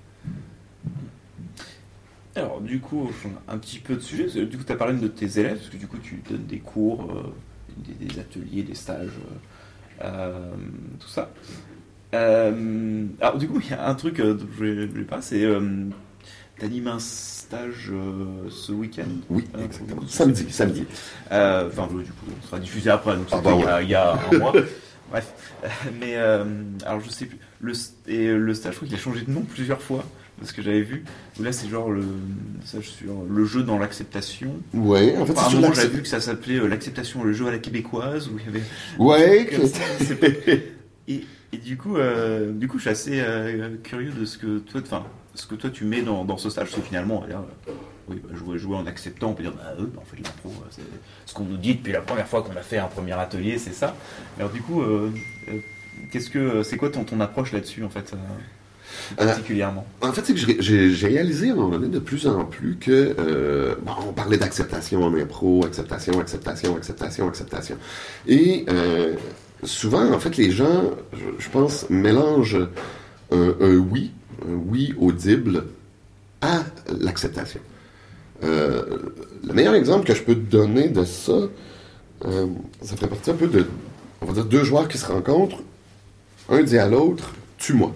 Alors, 2.36 2.60
du 2.60 2.82
coup, 2.82 3.10
un 3.48 3.58
petit 3.58 3.80
peu 3.80 3.96
de 3.96 4.02
sujet. 4.02 4.46
Du 4.46 4.58
coup, 4.58 4.66
tu 4.66 4.72
as 4.74 4.76
parlé 4.76 5.00
de 5.00 5.08
tes 5.08 5.40
élèves, 5.40 5.58
parce 5.58 5.70
que 5.70 5.78
du 5.78 5.88
coup, 5.88 6.00
tu 6.04 6.22
donnes 6.30 6.46
des 6.46 6.60
cours, 6.60 7.10
euh, 7.12 7.34
des, 7.78 8.20
ateliers, 8.20 8.64
des 8.64 8.76
stages, 8.76 9.08
euh, 9.08 9.36
tout 10.00 11.08
ça. 11.08 11.30
Euh, 12.14 13.06
alors, 13.20 13.38
du 13.38 13.48
coup, 13.48 13.60
il 13.64 13.70
y 13.70 13.74
a 13.74 13.88
un 13.88 13.96
truc 13.96 14.20
euh, 14.20 14.34
dont 14.34 14.48
je 14.58 14.64
ne 14.66 15.04
pas, 15.04 15.22
c'est. 15.22 15.44
Euh, 15.44 15.86
tu 16.58 16.66
animes 16.66 16.88
un 16.88 17.00
stage 17.00 17.92
euh, 17.92 18.50
ce 18.50 18.72
week-end 18.72 19.04
Oui, 19.30 19.44
Euh, 19.58 19.66
exactement. 19.66 20.02
Samedi, 20.08 20.50
samedi. 20.52 20.86
Euh, 21.32 21.68
Enfin, 21.68 21.88
du 21.88 22.06
coup, 22.12 22.26
on 22.42 22.46
sera 22.48 22.60
diffusé 22.60 22.90
après, 22.90 23.16
donc 23.18 23.28
Ah 23.32 23.42
bah 23.44 23.52
il, 23.58 23.62
y 23.62 23.66
a, 23.68 23.82
il 23.82 23.90
y 23.90 23.96
a 23.96 24.14
un 24.32 24.38
mois. 24.40 24.54
Bref. 25.12 25.34
Euh, 25.64 25.68
Mais, 26.00 26.16
euh, 26.16 26.46
alors, 26.86 27.02
je 27.02 27.10
sais 27.10 27.26
plus. 27.26 27.40
Le, 27.60 27.74
et 28.08 28.32
le 28.32 28.54
stage, 28.54 28.74
je 28.74 28.78
crois 28.78 28.88
qu'il 28.88 28.98
a 28.98 29.02
changé 29.02 29.26
de 29.26 29.32
nom 29.32 29.42
plusieurs 29.42 29.82
fois, 29.82 30.06
de 30.42 30.46
ce 30.46 30.54
que 30.54 30.62
j'avais 30.62 30.82
vu. 30.82 31.04
Où 31.40 31.44
là, 31.44 31.52
c'est 31.52 31.68
genre 31.70 31.90
le 31.92 32.04
sur 32.66 32.82
le 33.30 33.46
jeu 33.46 33.64
dans 33.64 33.78
l'acceptation. 33.80 34.54
Ouais, 34.74 35.16
en 35.18 35.26
fait, 35.26 35.34
c'est 35.38 35.50
sur 35.50 35.74
j'avais 35.74 35.88
vu 35.90 36.02
que 36.02 36.08
ça 36.08 36.20
s'appelait 36.22 36.60
euh, 36.60 36.68
l'acceptation, 36.68 37.24
le 37.24 37.34
jeu 37.34 37.48
à 37.48 37.52
la 37.52 37.60
québécoise, 37.60 38.28
où 38.30 38.38
il 38.40 38.46
y 38.46 38.48
avait. 38.50 38.64
Ouais, 39.00 39.46
que- 39.46 40.62
Et, 41.08 41.24
et 41.54 41.58
du 41.58 41.78
coup, 41.78 41.98
euh, 41.98 42.52
du 42.52 42.68
coup, 42.68 42.78
je 42.78 42.82
suis 42.84 42.90
assez 42.90 43.20
euh, 43.22 43.76
curieux 43.84 44.12
de 44.12 44.26
ce 44.26 44.38
que 44.40 44.58
toi, 44.58 44.82
enfin, 44.84 45.04
ce 45.36 45.46
que 45.46 45.54
toi 45.56 45.70
tu 45.70 45.86
mets 45.86 46.02
dans, 46.02 46.26
dans 46.26 46.38
ce 46.38 46.50
stage, 46.50 46.70
parce 46.70 46.82
que 46.82 46.88
finalement, 46.88 47.24
euh, 47.30 47.36
oui, 48.10 48.20
bah, 48.24 48.36
jouer, 48.36 48.58
jouer 48.58 48.76
en 48.76 48.88
acceptant, 48.88 49.30
on 49.30 49.34
peut 49.36 49.44
dire, 49.44 49.54
bah, 49.54 49.76
eux, 49.80 49.86
bah, 49.94 50.02
en 50.02 50.06
fait, 50.06 50.18
l'impro, 50.18 50.50
euh, 50.50 50.68
c'est 50.72 50.82
ce 51.28 51.34
qu'on 51.36 51.44
nous 51.44 51.58
dit 51.58 51.76
depuis 51.76 51.94
la 51.94 52.02
première 52.02 52.28
fois 52.28 52.42
qu'on 52.42 52.56
a 52.58 52.62
fait 52.64 52.78
un 52.80 52.88
premier 52.88 53.12
atelier, 53.14 53.60
c'est 53.60 53.74
ça. 53.74 53.96
Alors 54.40 54.50
du 54.52 54.62
coup, 54.62 54.82
euh, 54.82 55.12
euh, 55.50 55.52
qu'est-ce 56.12 56.32
que, 56.32 56.64
c'est 56.64 56.78
quoi 56.78 56.90
ton, 56.90 57.04
ton 57.04 57.20
approche 57.22 57.52
là-dessus, 57.52 57.84
en 57.84 57.90
fait 57.90 58.14
euh 59.20 59.24
Euh, 59.24 59.26
particulièrement 59.28 59.86
En 60.02 60.12
fait, 60.12 60.22
c'est 60.26 60.34
que 60.34 60.62
j'ai- 60.62 61.08
réalisé 61.08 61.50
à 61.50 61.54
un 61.54 61.56
moment 61.56 61.70
donné 61.70 61.88
de 61.88 62.00
plus 62.00 62.28
en 62.28 62.46
plus 62.46 62.78
que 62.78 63.16
euh, 63.20 63.76
bon, 63.86 63.92
on 64.10 64.14
parlait 64.14 64.38
d'acceptation 64.38 65.04
en 65.04 65.14
impro, 65.14 65.66
acceptation, 65.66 66.20
acceptation, 66.20 66.76
acceptation, 66.76 67.28
acceptation. 67.28 67.78
Et 68.28 68.66
euh, 68.70 69.14
souvent, 69.64 70.12
en 70.12 70.20
fait, 70.20 70.38
les 70.38 70.52
gens, 70.52 70.84
je, 71.14 71.44
je 71.44 71.50
pense, 71.50 71.90
mélangent 71.90 72.68
un, 73.32 73.54
un 73.62 73.76
oui, 73.78 74.12
un 74.48 74.54
oui 74.68 74.94
audible 75.00 75.66
à 76.42 76.64
l'acceptation. 77.00 77.60
Le 78.42 79.54
meilleur 79.54 79.74
exemple 79.76 80.06
que 80.06 80.14
je 80.14 80.22
peux 80.22 80.36
te 80.36 80.52
donner 80.52 80.90
de 80.90 81.04
ça, 81.06 81.34
ça 82.22 82.96
ferait 82.96 83.08
partie 83.08 83.32
un 83.32 83.36
peu 83.36 83.48
de, 83.48 83.66
on 84.22 84.26
va 84.26 84.34
dire, 84.34 84.46
deux 84.46 84.64
joueurs 84.64 84.88
qui 84.88 84.98
se 84.98 85.06
rencontrent, 85.06 85.62
un 86.50 86.62
dit 86.62 86.78
à 86.78 86.88
l'autre, 86.88 87.34
tue-moi. 87.58 87.94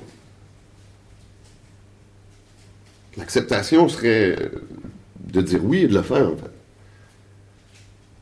L'acceptation 3.20 3.88
serait 3.90 4.36
euh, 4.40 4.50
de 5.20 5.42
dire 5.42 5.64
oui 5.64 5.84
et 5.84 5.88
de 5.88 5.94
le 5.94 6.02
faire, 6.02 6.28
en 6.28 6.36
fait. 6.36 6.52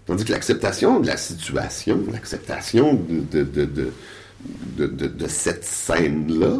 Tandis 0.05 0.25
que 0.25 0.31
l'acceptation 0.31 0.99
de 0.99 1.07
la 1.07 1.17
situation, 1.17 1.99
l'acceptation 2.11 2.99
de, 3.09 3.43
de, 3.43 3.65
de, 3.65 3.91
de, 4.87 5.27
cette 5.27 5.65
scène-là, 5.65 6.59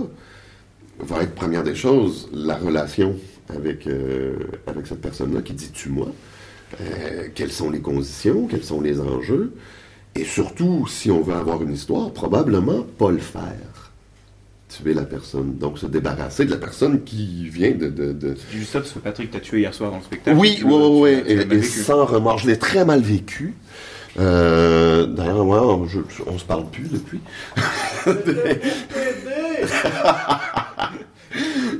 va 0.99 1.23
être, 1.23 1.33
première 1.33 1.63
des 1.63 1.75
choses, 1.75 2.29
la 2.33 2.57
relation 2.57 3.15
avec, 3.49 3.87
euh, 3.87 4.35
avec 4.67 4.87
cette 4.87 5.01
personne-là 5.01 5.41
qui 5.41 5.53
dit 5.53 5.71
tue-moi. 5.71 6.11
Euh, 6.81 7.29
quelles 7.33 7.53
sont 7.53 7.69
les 7.69 7.79
conditions, 7.79 8.47
quels 8.47 8.65
sont 8.65 8.81
les 8.81 8.99
enjeux, 8.99 9.53
et 10.15 10.25
surtout, 10.25 10.85
si 10.87 11.11
on 11.11 11.21
veut 11.21 11.35
avoir 11.35 11.61
une 11.61 11.73
histoire, 11.73 12.11
probablement 12.11 12.81
pas 12.97 13.11
le 13.11 13.19
faire. 13.19 13.76
Tuer 14.81 14.93
la 14.93 15.03
personne, 15.05 15.55
donc 15.57 15.79
se 15.79 15.87
débarrasser 15.87 16.45
de 16.45 16.51
la 16.51 16.57
personne 16.57 17.03
qui 17.03 17.49
vient 17.49 17.71
de... 17.71 17.87
de- 17.89 18.13
de- 18.13 18.35
C'est 18.51 18.57
juste 18.57 18.71
ça 18.71 18.79
parce 18.79 18.91
que 18.91 18.99
Patrick 18.99 19.31
t'a 19.31 19.39
tué 19.39 19.59
hier 19.61 19.73
soir 19.73 19.89
dans 19.91 19.97
le 19.97 20.03
spectacle. 20.03 20.37
Oui, 20.37 20.61
oui, 20.63 20.73
oui, 20.91 21.09
et, 21.25 21.33
et 21.55 21.63
sans 21.63 22.05
remords. 22.05 22.37
Je 22.37 22.45
l'ai 22.47 22.57
très 22.59 22.85
mal 22.85 23.01
vécu. 23.01 23.55
Euh, 24.19 25.07
D'ailleurs, 25.07 25.43
moi, 25.45 25.65
on, 25.65 25.87
je- 25.87 25.99
on 26.27 26.37
se 26.37 26.45
parle 26.45 26.69
plus 26.69 26.89
depuis. 26.91 27.19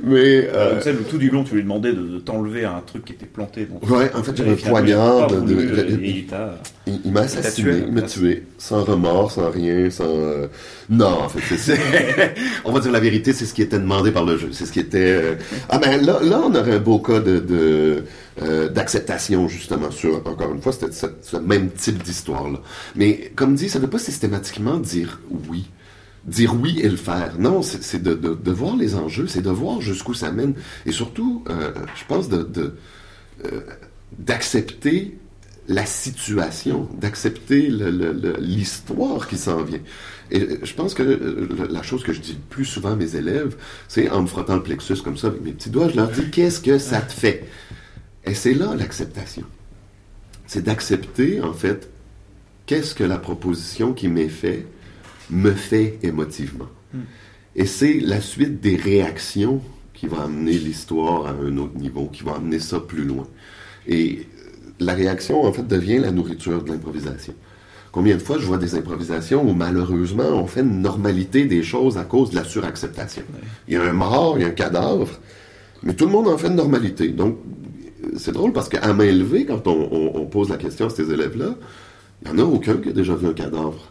Mais... 0.02 0.48
euh, 0.52 0.80
ça, 0.80 0.92
le 0.92 0.98
tout 0.98 1.18
du 1.18 1.30
long, 1.30 1.44
tu 1.44 1.54
lui 1.54 1.62
demandais 1.62 1.92
de, 1.92 2.00
de 2.02 2.18
t'enlever 2.18 2.64
un 2.64 2.80
truc 2.86 3.04
qui 3.04 3.12
était 3.12 3.26
planté. 3.26 3.68
Ouais, 3.88 4.10
en 4.14 4.22
fait, 4.22 4.36
j'avais 4.36 4.56
poignard. 4.56 5.26
de- 5.28 5.40
de- 5.40 5.54
euh, 5.54 5.98
il 6.02 6.26
t'a- 6.26 6.58
Il, 6.86 7.00
il 7.04 7.12
m'a 7.12 7.20
assassiné, 7.22 7.70
il 7.86 7.92
m'a 7.92 8.02
tué, 8.02 8.44
sans 8.58 8.84
remords, 8.84 9.30
sans 9.32 9.50
rien, 9.50 9.90
sans... 9.90 10.04
euh, 10.06 10.46
Non, 10.90 11.22
en 11.24 11.28
fait, 11.28 11.56
c'est- 11.56 11.78
on 12.64 12.72
va 12.72 12.80
dire 12.80 12.92
la 12.92 13.00
vérité, 13.00 13.32
c'est 13.32 13.44
ce 13.46 13.54
qui 13.54 13.62
était 13.62 13.78
demandé 13.78 14.10
par 14.10 14.24
le 14.24 14.36
jeu. 14.38 14.48
C'est 14.52 14.66
ce 14.66 14.72
qui 14.72 14.80
était... 14.80 15.12
euh, 15.12 15.34
Ah 15.68 15.78
ben 15.78 16.04
là, 16.04 16.18
là, 16.22 16.40
on 16.44 16.54
aurait 16.54 16.74
un 16.76 16.80
beau 16.80 16.98
cas 16.98 17.20
de, 17.20 17.38
euh, 18.42 18.68
d'acceptation, 18.68 19.48
justement, 19.48 19.90
sur, 19.90 20.16
encore 20.26 20.52
une 20.54 20.62
fois, 20.62 20.72
c'était 20.72 20.92
ce, 20.92 21.06
ce 21.22 21.36
même 21.36 21.70
type 21.70 22.02
d'histoire-là. 22.02 22.60
Mais, 22.96 23.32
comme 23.34 23.54
dit, 23.54 23.68
ça 23.68 23.78
ne 23.78 23.84
veut 23.84 23.90
pas 23.90 23.98
systématiquement 23.98 24.76
dire 24.78 25.20
oui. 25.50 25.66
Dire 26.24 26.54
oui 26.54 26.80
et 26.80 26.88
le 26.88 26.96
faire. 26.96 27.38
Non, 27.38 27.62
c'est 27.62 28.02
de, 28.02 28.14
de, 28.14 28.50
voir 28.52 28.76
les 28.76 28.94
enjeux, 28.96 29.26
c'est 29.26 29.42
de 29.42 29.50
voir 29.50 29.80
jusqu'où 29.80 30.14
ça 30.14 30.30
mène. 30.30 30.54
Et 30.84 30.92
surtout, 30.92 31.44
euh, 31.48 31.72
je 31.94 32.04
pense 32.06 32.28
de... 32.28 32.74
euh, 33.44 33.60
d'accepter 34.16 35.18
la 35.68 35.84
situation, 35.84 36.88
d'accepter 36.98 37.68
l'histoire 38.38 39.28
qui 39.28 39.36
s'en 39.36 39.62
vient. 39.62 39.80
Et 40.30 40.40
euh, 40.40 40.58
je 40.62 40.72
pense 40.72 40.94
que 40.94 41.02
la 41.70 41.82
chose 41.82 42.02
que 42.02 42.12
je 42.12 42.20
dis 42.20 42.32
le 42.32 42.38
plus 42.48 42.64
souvent 42.64 42.92
à 42.92 42.96
mes 42.96 43.16
élèves, 43.16 43.56
c'est 43.86 44.08
en 44.08 44.22
me 44.22 44.26
frottant 44.26 44.56
le 44.56 44.62
plexus 44.62 45.02
comme 45.02 45.18
ça 45.18 45.26
avec 45.26 45.42
mes 45.42 45.52
petits 45.52 45.70
doigts, 45.70 45.88
je 45.90 45.96
leur 45.96 46.08
dis 46.08 46.30
qu'est-ce 46.30 46.60
que 46.60 46.78
ça 46.78 47.02
te 47.02 47.12
fait? 47.12 47.46
Et 48.24 48.34
c'est 48.34 48.54
là 48.54 48.74
l'acceptation. 48.74 49.44
C'est 50.46 50.62
d'accepter 50.62 51.42
en 51.42 51.52
fait 51.52 51.90
qu'est-ce 52.64 52.94
que 52.94 53.04
la 53.04 53.18
proposition 53.18 53.92
qui 53.92 54.08
m'est 54.08 54.28
faite 54.28 54.66
me 55.30 55.50
fait 55.52 55.98
émotivement. 56.02 56.66
Et 57.56 57.66
c'est 57.66 58.00
la 58.00 58.20
suite 58.20 58.60
des 58.60 58.76
réactions 58.76 59.60
qui 59.94 60.06
va 60.06 60.22
amener 60.24 60.52
l'histoire 60.52 61.26
à 61.26 61.30
un 61.30 61.56
autre 61.58 61.76
niveau, 61.76 62.06
qui 62.06 62.22
va 62.22 62.36
amener 62.36 62.60
ça 62.60 62.78
plus 62.80 63.04
loin. 63.04 63.26
Et 63.86 64.20
euh, 64.20 64.50
la 64.78 64.94
réaction, 64.94 65.44
en 65.44 65.52
fait, 65.52 65.66
devient 65.66 65.98
la 65.98 66.12
nourriture 66.12 66.62
de 66.62 66.70
l'improvisation. 66.70 67.34
Combien 67.90 68.14
de 68.16 68.20
fois 68.22 68.38
je 68.38 68.44
vois 68.46 68.58
des 68.58 68.74
improvisations 68.74 69.42
où 69.48 69.54
malheureusement 69.54 70.28
on 70.34 70.46
fait 70.46 70.60
une 70.60 70.82
normalité 70.82 71.46
des 71.46 71.62
choses 71.62 71.96
à 71.98 72.04
cause 72.04 72.30
de 72.30 72.36
la 72.36 72.44
suracceptation. 72.44 73.22
Il 73.66 73.74
y 73.74 73.76
a 73.76 73.82
un 73.82 73.92
mort, 73.94 74.34
il 74.38 74.42
y 74.42 74.44
a 74.44 74.48
un 74.48 74.50
cadavre, 74.50 75.08
mais 75.82 75.94
tout 75.94 76.04
le 76.04 76.12
monde 76.12 76.28
en 76.28 76.36
fait 76.38 76.48
une 76.48 76.54
normalité. 76.56 77.08
Donc, 77.08 77.38
c'est 78.16 78.32
drôle 78.32 78.52
parce 78.52 78.68
qu'à 78.68 78.92
main 78.92 79.10
levée, 79.10 79.46
quand 79.46 79.66
on, 79.66 79.88
on- 79.90 80.12
on 80.20 80.26
pose 80.26 80.50
la 80.50 80.58
question 80.58 80.86
à 80.86 80.90
ces 80.90 81.10
élèves-là, 81.10 81.54
il 82.24 82.32
n'y 82.32 82.40
en 82.40 82.44
a 82.44 82.46
aucun 82.46 82.74
qui 82.76 82.90
a 82.90 82.92
déjà 82.92 83.14
vu 83.16 83.26
un 83.26 83.32
cadavre. 83.32 83.90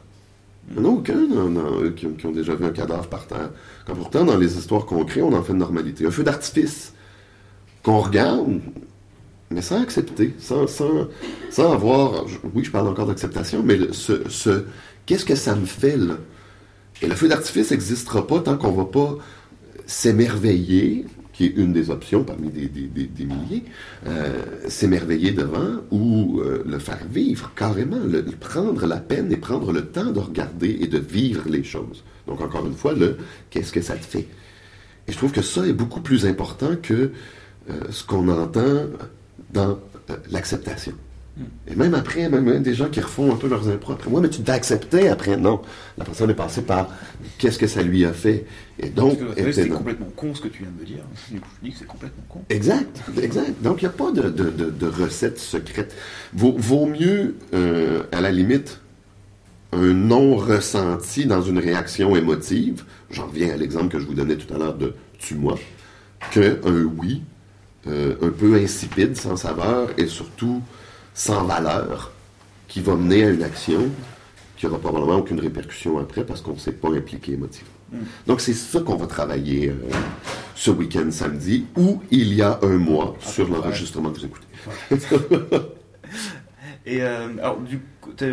Il 0.69 0.81
n'y 0.81 0.85
en 0.85 0.89
a 0.89 0.93
aucun 0.93 1.15
eux 1.15 1.93
qui, 1.95 2.05
ont, 2.25 2.31
déjà 2.31 2.53
vu 2.55 2.65
un 2.65 2.71
cadavre 2.71 3.07
par 3.07 3.25
terre. 3.27 3.51
Quand 3.85 3.95
pourtant, 3.95 4.25
dans 4.25 4.37
les 4.37 4.57
histoires 4.57 4.85
qu'on 4.85 5.05
crée, 5.05 5.21
on 5.21 5.33
en 5.33 5.41
fait 5.43 5.53
une 5.53 5.59
normalité. 5.59 6.05
Un 6.05 6.11
feu 6.11 6.23
d'artifice 6.23 6.93
qu'on 7.83 7.99
regarde, 7.99 8.59
mais 9.49 9.61
sans 9.61 9.81
accepter, 9.81 10.33
sans, 10.39 10.67
sans, 10.67 11.07
sans 11.49 11.71
avoir... 11.71 12.25
oui, 12.53 12.65
je 12.65 12.71
parle 12.71 12.87
encore 12.89 13.07
d'acceptation, 13.07 13.63
mais 13.63 13.79
ce, 13.93 14.29
ce- 14.29 14.65
qu'est-ce 15.05 15.23
que 15.25 15.35
ça 15.35 15.55
me 15.55 15.65
fait, 15.65 15.95
là? 15.95 16.17
Et 17.01 17.07
le 17.07 17.15
feu 17.15 17.27
d'artifice 17.29 17.71
n'existera 17.71 18.25
pas 18.27 18.39
tant 18.39 18.57
qu'on 18.57 18.71
ne 18.71 18.77
va 18.77 18.85
pas 18.85 19.17
s'émerveiller, 19.85 21.05
qui 21.37 21.45
est 21.45 21.53
une 21.55 21.71
des 21.71 21.91
options 21.91 22.23
parmi 22.23 22.49
des, 22.49 23.25
milliers, 23.25 23.63
euh, 24.07 24.41
s'émerveiller 24.67 25.31
devant 25.31 25.81
ou 25.91 26.41
euh, 26.41 26.63
le 26.65 26.79
faire 26.79 27.05
vivre 27.11 27.51
carrément, 27.55 27.99
le, 27.99 28.23
prendre 28.23 28.87
la 28.87 28.97
peine 28.97 29.31
et 29.31 29.37
prendre 29.37 29.71
le 29.71 29.85
temps 29.85 30.11
de 30.11 30.19
regarder 30.19 30.79
et 30.81 30.87
de 30.87 30.97
vivre 30.97 31.47
les 31.47 31.63
choses. 31.63 32.03
Donc 32.25 32.41
encore 32.41 32.65
une 32.65 32.73
fois, 32.73 32.93
le 32.93 33.17
qu'est-ce 33.51 33.71
que 33.71 33.81
ça 33.81 33.95
te 33.95 34.03
fait? 34.03 34.27
Et 35.07 35.11
je 35.11 35.17
trouve 35.17 35.31
que 35.31 35.43
ça 35.43 35.65
est 35.67 35.73
beaucoup 35.73 36.01
plus 36.01 36.25
important 36.25 36.75
que 36.81 37.11
euh, 37.69 37.73
ce 37.91 38.03
qu'on 38.03 38.27
entend 38.29 38.87
dans 39.53 39.77
l'acceptation. 40.31 40.93
Et 41.67 41.75
même 41.75 41.93
après, 41.93 42.29
même, 42.29 42.45
même 42.45 42.63
des 42.63 42.73
gens 42.73 42.89
qui 42.89 42.99
refont 42.99 43.31
un 43.33 43.35
peu 43.35 43.47
leurs 43.47 43.67
impôts 43.69 43.91
après 43.91 44.09
moi, 44.09 44.21
mais 44.21 44.29
tu 44.29 44.41
t'as 44.41 44.53
accepté 44.53 45.09
après. 45.09 45.37
Non, 45.37 45.61
la 45.97 46.05
personne 46.05 46.29
est 46.29 46.33
passée 46.35 46.61
par 46.61 46.89
qu'est-ce 47.37 47.59
que 47.59 47.67
ça 47.67 47.83
lui 47.83 48.05
a 48.05 48.13
fait? 48.13 48.45
Et 48.79 48.89
donc, 48.89 49.19
c'est 49.51 49.69
complètement 49.69 50.07
con 50.15 50.33
ce 50.33 50.41
que 50.41 50.47
tu 50.47 50.63
viens 50.63 50.71
de 50.71 50.79
me 50.81 50.85
dire. 50.85 51.03
Je 51.31 51.37
dis 51.63 51.71
que 51.71 51.77
c'est 51.79 51.85
complètement 51.87 52.23
con. 52.29 52.41
Exact, 52.49 53.01
exact. 53.21 53.61
Donc, 53.61 53.81
il 53.81 53.85
n'y 53.85 53.89
a 53.89 53.93
pas 53.93 54.11
de, 54.11 54.23
de, 54.29 54.49
de- 54.49 54.69
de 54.69 54.87
recette 54.87 55.37
secrète. 55.39 55.93
Vaut, 56.33 56.55
vaut 56.57 56.85
mieux, 56.87 57.35
euh, 57.53 58.03
à 58.11 58.21
la 58.21 58.31
limite, 58.31 58.79
un 59.73 59.93
non 59.93 60.37
ressenti 60.37 61.25
dans 61.25 61.41
une 61.41 61.59
réaction 61.59 62.15
émotive, 62.15 62.83
j'en 63.11 63.27
reviens 63.27 63.53
à 63.53 63.57
l'exemple 63.57 63.89
que 63.89 63.99
je 63.99 64.05
vous 64.05 64.13
donnais 64.13 64.37
tout 64.37 64.51
à 64.53 64.57
l'heure 64.57 64.75
de 64.75 64.93
tue-moi, 65.19 65.59
qu'un 66.31 66.55
oui 66.97 67.21
euh, 67.87 68.15
un 68.21 68.29
peu 68.29 68.55
insipide, 68.55 69.17
sans 69.17 69.35
saveur 69.35 69.89
et 69.97 70.07
surtout 70.07 70.61
sans 71.17 71.43
valeur, 71.45 72.11
qui 72.67 72.79
va 72.79 72.95
mener 72.95 73.23
à 73.23 73.29
une 73.31 73.43
action 73.43 73.89
qui 74.55 74.67
n'aura 74.67 74.77
probablement 74.77 75.17
aucune 75.17 75.39
répercussion 75.39 75.97
après 75.97 76.23
parce 76.23 76.41
qu'on 76.41 76.53
ne 76.53 76.59
s'est 76.59 76.71
pas 76.71 76.89
impliqué 76.89 77.33
émotivement. 77.33 77.71
Donc 78.27 78.39
c'est 78.39 78.53
ça 78.53 78.81
qu'on 78.81 78.97
va 78.97 79.07
travailler 79.07 79.69
euh, 79.69 79.75
ce 80.55 80.69
week-end 80.69 81.09
samedi, 81.09 81.65
où 81.75 82.01
il 82.11 82.33
y 82.33 82.41
a 82.43 82.59
un 82.61 82.77
mois 82.77 83.15
sur 83.19 83.49
l'enregistrement 83.49 84.11
que 84.11 84.19
vous 84.19 84.25
écoutez. 84.25 84.47
Et 86.85 87.01
euh, 87.01 87.29
alors, 87.39 87.59
du 87.61 87.79
coup, 87.99 88.11
t'as 88.15 88.27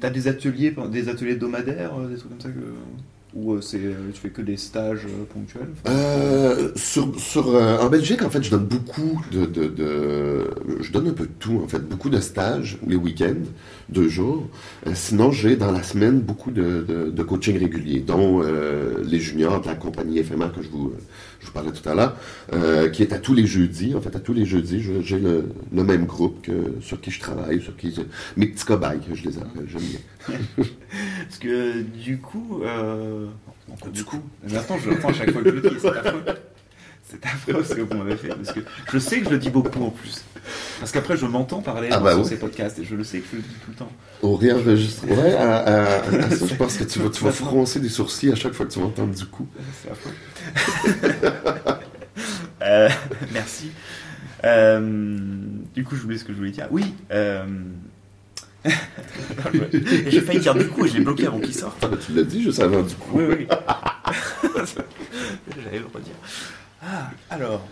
t'as 0.00 0.10
des 0.10 0.28
ateliers, 0.28 0.74
des 0.90 1.08
ateliers 1.08 1.32
hebdomadaires, 1.32 1.98
euh, 1.98 2.08
des 2.08 2.16
trucs 2.16 2.30
comme 2.30 2.40
ça 2.40 2.48
que, 2.48 2.74
Ou 3.34 3.54
euh, 3.54 3.60
c'est, 3.60 3.78
euh, 3.78 3.94
tu 4.12 4.20
fais 4.20 4.28
que 4.30 4.42
des 4.42 4.56
stages 4.56 5.06
euh, 5.06 5.24
ponctuels 5.32 5.70
Euh, 5.88 6.70
sur, 6.76 7.18
sur, 7.18 7.48
euh, 7.48 7.78
en 7.78 7.88
Belgique, 7.88 8.22
en 8.22 8.30
fait, 8.30 8.42
je 8.44 8.50
donne 8.50 8.66
beaucoup 8.66 9.20
de, 9.32 9.44
de, 9.44 9.66
de- 9.66 10.50
Je 10.80 10.92
donne 10.92 11.08
un 11.08 11.12
peu 11.12 11.24
de 11.26 11.32
tout, 11.40 11.60
en 11.64 11.66
fait. 11.66 11.80
Beaucoup 11.80 12.10
de 12.10 12.20
stages, 12.20 12.78
les 12.86 12.94
week-ends, 12.94 13.34
deux 13.88 14.08
jours. 14.08 14.48
Euh, 14.86 14.92
sinon, 14.94 15.32
j'ai 15.32 15.56
dans 15.56 15.72
la 15.72 15.82
semaine 15.82 16.20
beaucoup 16.20 16.52
de, 16.52 17.10
coaching 17.26 17.58
régulier, 17.58 18.00
dont 18.00 18.42
les 19.02 19.18
juniors 19.18 19.60
de 19.60 19.66
la 19.66 19.74
compagnie 19.74 20.18
éphémère 20.18 20.52
que 20.52 20.62
je 20.62 20.68
vous, 20.68 20.92
je 21.44 21.48
vous 21.48 21.52
parlais 21.52 21.72
tout 21.72 21.86
à 21.88 21.94
l'heure, 21.94 22.16
euh, 22.54 22.88
qui 22.88 23.02
est 23.02 23.12
à 23.12 23.18
tous 23.18 23.34
les 23.34 23.46
jeudis. 23.46 23.94
En 23.94 24.00
fait, 24.00 24.16
à 24.16 24.20
tous 24.20 24.32
les 24.32 24.46
jeudis, 24.46 24.80
je- 24.80 25.02
j'ai 25.02 25.18
le, 25.20 25.44
le 25.72 25.84
même 25.84 26.06
groupe 26.06 26.40
que, 26.42 26.74
sur 26.80 27.00
qui 27.00 27.10
je 27.10 27.20
travaille, 27.20 27.60
sur 27.60 27.76
qui... 27.76 27.94
Mes 28.36 28.46
petits 28.46 28.64
cobayes, 28.64 29.00
je 29.12 29.22
les 29.28 29.36
appelle, 29.38 29.66
j'aime 29.68 29.82
bien. 29.82 30.36
Parce 31.28 31.38
que 31.38 31.82
du 31.82 32.18
coup, 32.18 32.62
euh... 32.64 33.26
du 33.92 34.04
coup, 34.04 34.20
mais 34.48 34.56
attends, 34.56 34.78
je 34.78 34.90
à 34.90 35.12
chaque 35.12 35.30
fois 35.32 35.42
que 35.42 35.50
je 35.50 35.54
le 35.54 35.60
dis, 35.70 35.76
c'est 35.80 35.88
affreux. 35.88 36.22
C'est 37.22 37.24
affreux 37.52 37.64
ce 37.64 37.74
que 37.74 37.80
vous 37.82 37.94
m'avez 37.96 38.16
fait, 38.16 38.28
parce 38.28 38.52
que 38.52 38.60
je 38.92 38.98
sais 38.98 39.18
que 39.20 39.26
je 39.26 39.30
le 39.30 39.38
dis 39.38 39.50
beaucoup 39.50 39.82
en 39.82 39.90
plus. 39.90 40.22
Parce 40.78 40.92
qu'après, 40.92 41.16
je 41.16 41.24
m'entends 41.26 41.62
parler 41.62 41.88
Ah 41.90 42.00
bah 42.00 42.12
sur 42.12 42.22
oui. 42.22 42.28
ces 42.28 42.36
podcasts, 42.36 42.78
et 42.78 42.84
je 42.84 42.94
le 42.94 43.04
sais 43.04 43.20
que 43.20 43.26
je 43.32 43.36
le 43.36 43.42
dis 43.42 43.48
tout 43.64 43.70
le 43.70 43.76
temps. 43.76 43.92
Au 44.22 44.36
réenregistre. 44.36 45.06
Ouais, 45.08 45.34
à, 45.34 45.56
à- 45.58 45.82
à 46.02 46.30
ça, 46.30 46.46
je 46.46 46.54
pense 46.54 46.76
que 46.76 46.84
tu 46.84 46.98
vas, 47.02 47.08
tu 47.10 47.24
vas 47.24 47.32
froncer 47.32 47.80
des 47.80 47.88
sourcils 47.88 48.30
à 48.30 48.34
chaque 48.34 48.52
fois 48.52 48.66
que 48.66 48.72
tu 48.72 48.78
vas 48.80 48.86
entendre 48.86 49.14
du 49.14 49.24
coup. 49.26 49.46
C'est. 49.82 49.90
Euh, 52.62 52.88
merci. 53.32 53.70
Euh, 54.44 54.80
du 55.74 55.84
coup, 55.84 55.96
j'oublie 55.96 56.18
ce 56.18 56.24
que 56.24 56.32
je 56.32 56.38
voulais 56.38 56.50
dire. 56.50 56.66
Oui. 56.70 56.94
Euh... 57.10 57.44
J'ai 60.06 60.20
failli 60.22 60.38
dire 60.40 60.54
du 60.54 60.68
coup 60.68 60.86
et 60.86 60.88
je 60.88 60.94
l'ai 60.96 61.04
bloqué 61.04 61.26
avant 61.26 61.40
qu'il 61.40 61.54
sorte. 61.54 61.76
Ah, 61.82 61.88
bah, 61.88 61.98
tu 62.04 62.12
l'as 62.12 62.22
dit 62.22 62.42
juste 62.42 62.60
avant 62.60 62.82
du 62.82 62.94
coup. 62.94 63.18
Oui, 63.18 63.24
oui. 63.28 63.46
J'allais 65.62 65.80
le 65.80 65.86
redire. 65.92 66.14
Ah, 66.84 67.10
alors. 67.30 67.66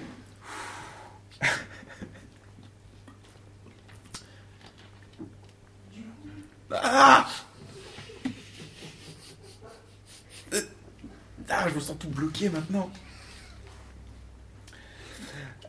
Ah 6.71 7.27
Ah, 11.49 11.67
je 11.69 11.75
me 11.75 11.81
sens 11.81 11.97
tout 11.99 12.09
bloqué 12.09 12.49
maintenant. 12.49 12.89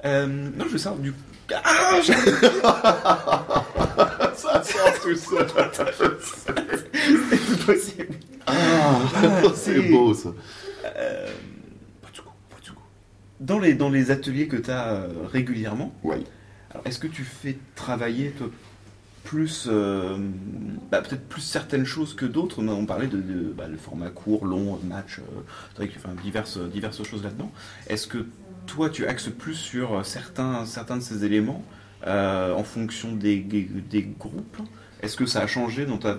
Euh, 0.06 0.26
non, 0.28 0.66
je 0.72 0.78
savoir 0.78 1.02
du. 1.02 1.14
Ah, 1.54 2.00
Ça 4.36 4.64
sort 4.64 5.00
tout 5.02 5.16
ça. 5.16 5.36
c'est 7.30 7.66
possible. 7.66 8.16
Ah, 8.48 9.00
c'est 9.56 9.56
c'est- 9.56 9.82
beau 9.90 10.14
ça. 10.14 10.30
Euh, 10.86 11.34
Dans 13.44 13.60
les, 13.60 13.74
dans 13.74 13.90
les 13.90 14.10
ateliers 14.10 14.48
que 14.48 14.56
tu 14.56 14.72
as 14.72 15.06
régulièrement, 15.32 15.94
Oui. 16.04 16.16
alors, 16.72 16.86
est-ce 16.88 16.98
que 16.98 17.08
tu 17.08 17.24
fais 17.24 17.58
travailler 17.76 18.32
toi, 18.32 18.50
plus, 19.26 19.68
euh, 19.70 20.18
bah, 20.90 21.02
peut-être 21.02 21.28
plus 21.28 21.42
certaines 21.42 21.86
choses 21.86 22.14
que 22.14 22.26
d'autres? 22.26 22.64
On 22.64 22.86
parlait 22.86 23.08
de, 23.08 23.18
de 23.18 23.54
bah, 23.58 23.68
le 23.68 23.76
format 23.78 24.10
court, 24.12 24.46
long, 24.46 24.80
match, 24.86 25.20
euh, 25.20 25.86
enfin, 25.98 26.16
diverses, 26.24 26.58
diverses 26.58 27.04
choses 27.04 27.22
là-dedans. 27.24 27.52
Est-ce 27.88 28.08
que 28.08 28.26
toi, 28.66 28.90
tu 28.90 29.06
axes 29.08 29.30
plus 29.30 29.56
sur 29.56 30.06
certains, 30.06 30.66
certains 30.66 30.96
de 30.96 31.02
ces 31.02 31.26
éléments 31.26 31.64
euh, 32.08 32.54
en 32.54 32.64
fonction 32.64 33.12
des, 33.14 33.40
des 33.40 34.04
groupes? 34.18 34.58
Est-ce 35.04 35.18
que 35.18 35.26
ça 35.26 35.42
a 35.42 35.48
changé 35.48 35.86
dans 35.86 35.98
ta, 35.98 36.18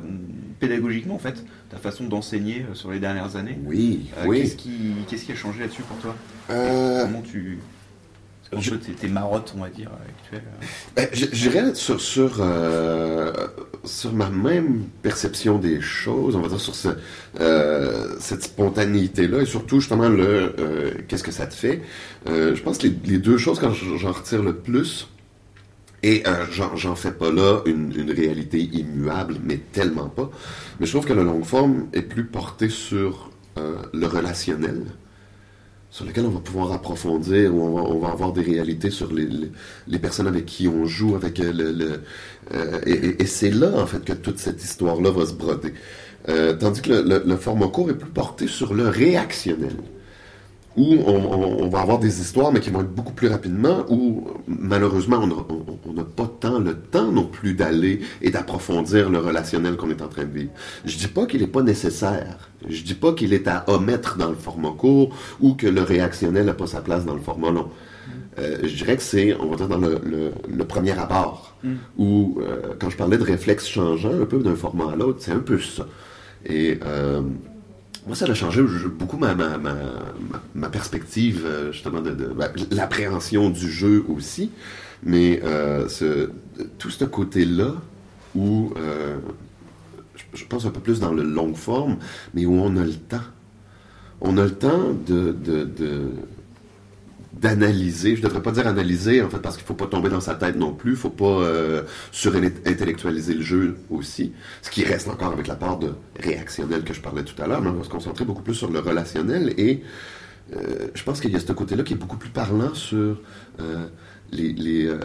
pédagogiquement, 0.60 1.14
en 1.14 1.18
fait, 1.18 1.42
ta 1.70 1.78
façon 1.78 2.04
d'enseigner 2.04 2.66
euh, 2.70 2.74
sur 2.74 2.90
les 2.92 3.00
dernières 3.00 3.34
années? 3.36 3.58
Oui, 3.64 4.10
Euh, 4.18 4.24
oui. 4.26 4.42
Qu'est-ce 4.42 4.56
qui, 4.56 4.92
qu'est-ce 5.08 5.24
qui 5.24 5.32
a 5.32 5.34
changé 5.34 5.60
là-dessus 5.60 5.82
pour 5.82 5.96
toi? 5.98 6.14
Euh, 6.50 7.04
Comment 7.06 7.22
tu. 7.22 7.58
Un 8.52 8.60
peu 8.60 8.78
tes, 8.78 8.92
tes 8.92 9.08
marottes, 9.08 9.52
on 9.56 9.62
va 9.62 9.68
dire, 9.70 9.90
actuelles. 10.22 10.44
ben, 10.94 11.08
je- 11.12 11.26
J'irais 11.32 11.74
sur, 11.74 12.00
sur, 12.00 12.36
euh, 12.38 13.32
sur 13.84 14.12
ma 14.12 14.28
même 14.30 14.84
perception 15.02 15.58
des 15.58 15.80
choses, 15.80 16.36
on 16.36 16.40
va 16.40 16.48
dire 16.48 16.60
sur 16.60 16.74
ce, 16.74 16.90
cette 18.20 18.44
spontanéité-là 18.44 19.40
et 19.40 19.46
surtout 19.46 19.80
justement 19.80 20.08
le 20.08 20.54
qu'est-ce 21.08 21.24
que 21.24 21.32
ça 21.32 21.46
te 21.46 21.54
fait? 21.54 21.80
Je 22.26 22.60
pense 22.62 22.78
que 22.78 22.86
les, 22.86 22.94
les 23.06 23.18
deux 23.18 23.38
choses 23.38 23.58
quand 23.58 23.72
j'en 23.72 24.12
retire 24.12 24.42
le 24.42 24.54
plus, 24.54 25.08
et 26.04 26.22
euh, 26.26 26.44
j'en 26.76 26.94
fais 26.96 27.12
pas 27.12 27.32
là 27.32 27.62
une, 27.64 28.10
réalité 28.10 28.60
immuable, 28.60 29.36
mais 29.42 29.56
tellement 29.72 30.10
pas. 30.10 30.30
Mais 30.78 30.84
je 30.84 30.92
trouve 30.92 31.06
que 31.06 31.14
le 31.14 31.24
long 31.24 31.42
forme 31.42 31.86
est 31.94 32.02
plus 32.02 32.26
porté 32.26 32.68
sur 32.68 33.30
euh, 33.56 33.76
le 33.94 34.06
relationnel, 34.06 34.82
sur 35.90 36.04
lequel 36.04 36.26
on 36.26 36.30
va 36.30 36.40
pouvoir 36.40 36.72
approfondir, 36.72 37.54
où 37.54 37.62
on 37.62 37.74
va, 37.74 37.82
on 37.84 37.98
va 38.00 38.08
avoir 38.10 38.34
des 38.34 38.42
réalités 38.42 38.90
sur 38.90 39.14
les, 39.14 39.26
les, 39.86 39.98
personnes 39.98 40.26
avec 40.26 40.44
qui 40.44 40.68
on 40.68 40.84
joue, 40.84 41.14
avec 41.14 41.40
euh, 41.40 41.52
le... 41.54 42.00
euh, 42.52 42.80
et 42.86 43.24
c'est 43.24 43.50
là, 43.50 43.70
en 43.74 43.86
fait, 43.86 44.04
que 44.04 44.12
toute 44.12 44.38
cette 44.38 44.62
histoire-là 44.62 45.10
va 45.10 45.24
se 45.24 45.32
broder. 45.32 45.72
Tandis 46.60 46.82
que 46.82 46.90
le, 46.90 47.02
le- 47.02 47.22
le 47.26 47.36
format 47.36 47.68
court 47.68 47.88
est 47.90 47.94
plus 47.98 48.10
porté 48.10 48.46
sur 48.46 48.74
le 48.74 48.88
réactionnel 48.88 49.76
où 50.76 50.94
on, 51.06 51.14
on- 51.16 51.62
on 51.64 51.68
va 51.68 51.80
avoir 51.80 51.98
des 51.98 52.20
histoires, 52.20 52.52
mais 52.52 52.60
qui 52.60 52.70
vont 52.70 52.80
être 52.80 52.92
beaucoup 52.94 53.12
plus 53.12 53.28
rapidement, 53.28 53.84
où 53.88 54.26
malheureusement, 54.48 55.18
on 55.86 55.92
n'a 55.92 56.04
pas 56.04 56.30
tant 56.40 56.58
le 56.58 56.74
temps 56.76 57.12
non 57.12 57.24
plus 57.26 57.54
d'aller 57.54 58.00
et 58.22 58.30
d'approfondir 58.30 59.10
le 59.10 59.18
relationnel 59.18 59.76
qu'on 59.76 59.90
est 59.90 60.02
en 60.02 60.08
train 60.08 60.24
de 60.24 60.32
vivre. 60.38 60.50
Je 60.84 60.96
dis 60.96 61.06
pas 61.08 61.26
qu'il 61.26 61.40
n'est 61.42 61.46
pas 61.46 61.62
nécessaire. 61.62 62.50
Je 62.68 62.82
dis 62.82 62.94
pas 62.94 63.12
qu'il 63.12 63.32
est 63.34 63.46
à 63.46 63.64
omettre 63.68 64.16
dans 64.16 64.30
le 64.30 64.34
format 64.36 64.72
court 64.72 65.14
ou 65.40 65.54
que 65.54 65.66
le 65.66 65.82
réactionnel 65.82 66.46
n'a 66.46 66.54
pas 66.54 66.66
sa 66.66 66.80
place 66.80 67.04
dans 67.04 67.14
le 67.14 67.20
format 67.20 67.50
long. 67.50 67.68
Euh, 68.40 68.58
je 68.64 68.74
dirais 68.74 68.96
que 68.96 69.02
c'est, 69.02 69.34
on 69.38 69.46
va 69.50 69.56
dire, 69.56 69.68
dans 69.68 69.78
le, 69.78 70.00
le- 70.04 70.32
le 70.48 70.64
premier 70.64 70.92
abord, 70.98 71.52
Mm. 71.62 71.74
où, 71.96 72.38
euh, 72.42 72.74
quand 72.78 72.90
je 72.90 72.96
parlais 72.96 73.16
de 73.16 73.22
réflexes 73.22 73.66
changeants 73.68 74.20
un 74.20 74.26
peu 74.26 74.38
d'un 74.40 74.54
format 74.56 74.92
à 74.92 74.96
l'autre, 74.96 75.20
c'est 75.22 75.30
un 75.32 75.38
peu 75.38 75.58
ça. 75.58 75.86
Et 76.44 76.78
euh, 76.84 77.22
moi, 78.06 78.14
ça 78.16 78.26
a 78.26 78.34
changé 78.34 78.62
beaucoup 78.88 79.16
ma, 79.16 79.34
ma, 79.34 79.56
ma, 79.58 79.74
ma- 80.54 80.68
perspective, 80.68 81.42
euh, 81.46 81.72
justement, 81.72 82.00
de, 82.00 82.10
de- 82.10 82.26
ben, 82.26 82.50
l'appréhension 82.70 83.50
du 83.50 83.70
jeu 83.70 84.04
aussi. 84.08 84.50
Mais 85.02 85.40
euh, 85.44 85.88
ce- 85.88 86.30
tout 86.78 86.90
ce 86.90 87.04
côté-là, 87.04 87.74
où 88.34 88.72
euh, 88.76 89.16
je, 90.34 90.44
pense 90.44 90.66
un 90.66 90.70
peu 90.70 90.80
plus 90.80 91.00
dans 91.00 91.12
le 91.12 91.22
long 91.22 91.54
forme, 91.54 91.96
mais 92.34 92.46
où 92.46 92.52
on 92.54 92.76
a 92.76 92.84
le 92.84 92.94
temps. 92.94 93.20
On 94.20 94.36
a 94.38 94.44
le 94.44 94.54
temps 94.54 94.92
de, 95.06 95.32
de- 95.32 96.10
d'analyser, 97.44 98.16
je 98.16 98.22
devrais 98.22 98.40
pas 98.40 98.52
dire 98.52 98.66
analyser 98.66 99.20
en 99.20 99.28
fait 99.28 99.38
parce 99.38 99.58
qu'il 99.58 99.66
faut 99.66 99.74
pas 99.74 99.86
tomber 99.86 100.08
dans 100.08 100.22
sa 100.22 100.34
tête 100.34 100.56
non 100.56 100.72
plus, 100.72 100.96
faut 100.96 101.10
pas 101.10 101.42
euh, 101.42 101.82
surintellectualiser 102.10 103.34
le 103.34 103.42
jeu 103.42 103.76
aussi, 103.90 104.32
ce 104.62 104.70
qui 104.70 104.82
reste 104.82 105.08
encore 105.08 105.32
avec 105.32 105.46
la 105.46 105.54
part 105.54 105.78
de 105.78 105.90
réactionnel 106.18 106.84
que 106.84 106.94
je 106.94 107.02
parlais 107.02 107.22
tout 107.22 107.40
à 107.42 107.46
l'heure, 107.46 107.60
mais 107.60 107.68
on 107.68 107.74
va 107.74 107.84
se 107.84 107.90
concentrer 107.90 108.24
beaucoup 108.24 108.42
plus 108.42 108.54
sur 108.54 108.70
le 108.70 108.78
relationnel 108.78 109.52
et 109.58 109.82
euh, 110.56 110.88
je 110.94 111.02
pense 111.04 111.20
qu'il 111.20 111.32
y 111.32 111.36
a 111.36 111.40
ce 111.40 111.52
côté-là 111.52 111.82
qui 111.82 111.92
est 111.92 111.98
beaucoup 111.98 112.16
plus 112.16 112.30
parlant 112.30 112.72
sur 112.72 113.20
euh, 113.60 113.86
les, 114.32 114.54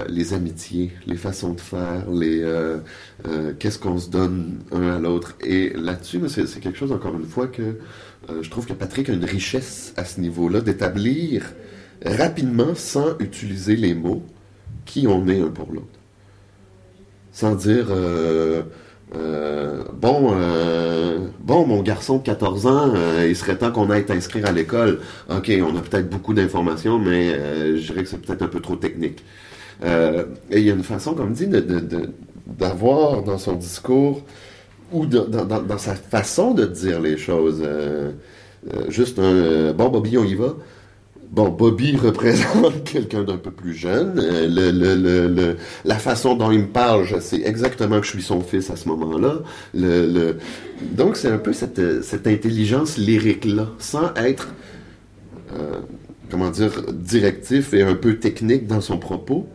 les, 0.08 0.34
amitiés, 0.34 0.94
les 1.08 1.18
façons 1.18 1.54
de 1.54 1.60
faire, 1.60 2.10
les 2.10 2.42
qu'est-ce 3.60 3.78
qu'on 3.78 4.00
se 4.00 4.10
donne 4.10 4.60
un 4.72 4.96
à 4.96 4.98
l'autre. 4.98 5.36
Et 5.42 5.72
là-dessus, 5.72 6.22
c'est 6.30 6.60
quelque 6.62 6.80
chose, 6.80 6.92
encore 6.92 7.14
une 7.14 7.28
fois, 7.28 7.48
que 7.48 7.78
je 8.42 8.50
trouve 8.50 8.66
que 8.66 8.74
Patrick 8.74 9.08
a 9.10 9.14
une 9.14 9.26
richesse 9.26 9.94
à 9.98 10.06
ce 10.06 10.20
niveau-là 10.20 10.62
d'établir 10.62 11.44
rapidement, 12.06 12.76
sans 12.76 13.18
utiliser 13.20 13.76
les 13.76 13.94
mots, 13.96 14.24
qui 14.86 15.08
on 15.08 15.28
est 15.28 15.42
un 15.42 15.50
pour 15.50 15.72
l'autre. 15.74 16.00
Sans 17.32 17.56
dire, 17.56 17.88
euh, 17.92 18.64
euh, 19.16 19.84
bon, 19.94 20.32
euh, 20.34 21.20
bon, 21.40 21.66
mon 21.66 21.82
garçon 21.82 22.18
de 22.18 22.24
14 22.24 22.66
ans, 22.66 22.94
il 23.28 23.36
serait 23.36 23.58
temps 23.58 23.72
qu'on 23.72 23.90
aille 23.90 24.06
t'inscrire 24.06 24.46
à 24.48 24.52
l'école. 24.52 25.00
Ok, 25.30 25.52
on 25.62 25.76
a 25.78 25.82
peut-être 25.82 26.10
beaucoup 26.10 26.34
d'informations, 26.34 26.98
mais 27.00 27.34
je 27.78 27.86
dirais 27.92 28.04
que 28.04 28.10
c'est 28.10 28.18
peut-être 28.22 28.42
un 28.42 28.48
peu 28.48 28.60
trop 28.62 28.76
technique. 28.76 29.24
Et 29.84 30.60
il 30.60 30.64
y 30.64 30.72
a 30.72 30.74
une 30.74 30.84
façon, 30.84 31.14
comme 31.16 31.34
dit, 31.34 31.48
d'avoir 32.48 33.24
dans 33.24 33.38
son 33.38 33.56
discours 33.56 34.22
ou 34.92 35.06
dans, 35.06 35.26
dans- 35.28 35.78
sa 35.78 35.96
façon 35.96 36.54
de 36.54 36.66
dire 36.66 37.02
les 37.02 37.18
choses, 37.18 37.64
juste 38.90 39.20
un 39.20 39.74
bon 39.74 39.90
Bobby, 39.90 40.18
on 40.18 40.24
y 40.24 40.36
va. 40.36 40.56
Bon, 41.32 41.50
Bobby 41.50 41.96
représente 42.04 42.84
quelqu'un 42.84 43.24
d'un 43.24 43.38
peu 43.38 43.52
plus 43.52 43.74
jeune. 43.74 44.20
Euh, 44.20 45.54
la 45.86 45.98
façon 46.00 46.36
dont 46.36 46.52
il 46.52 46.60
me 46.62 46.68
parle, 46.68 47.06
je 47.06 47.20
sais 47.20 47.42
exactement 47.46 48.00
que 48.00 48.06
je 48.06 48.12
suis 48.12 48.24
son 48.24 48.42
fils 48.42 48.70
à 48.72 48.76
ce 48.76 48.88
moment-là. 48.90 49.42
Donc, 49.74 51.18
c'est 51.18 51.30
un 51.30 51.38
peu 51.38 51.54
cette, 51.54 52.28
intelligence 52.28 52.98
lyrique-là, 52.98 53.68
sans 53.78 54.14
être, 54.16 54.50
euh, 55.54 55.80
comment 56.32 56.50
dire, 56.50 56.72
directif 56.94 57.74
et 57.74 57.84
un 57.84 57.96
peu 57.96 58.16
technique 58.16 58.66
dans 58.66 58.82
son 58.82 58.98
propos. 58.98 59.48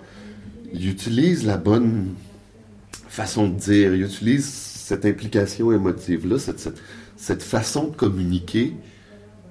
Il 0.72 0.88
utilise 0.88 1.44
la 1.44 1.56
bonne 1.56 2.14
façon 3.08 3.48
de 3.48 3.54
dire, 3.54 3.94
il 3.94 4.02
utilise 4.02 4.46
cette 4.46 5.04
implication 5.04 5.72
émotive-là, 5.72 6.36
cette 7.16 7.42
façon 7.42 7.88
de 7.88 7.96
communiquer 7.96 8.74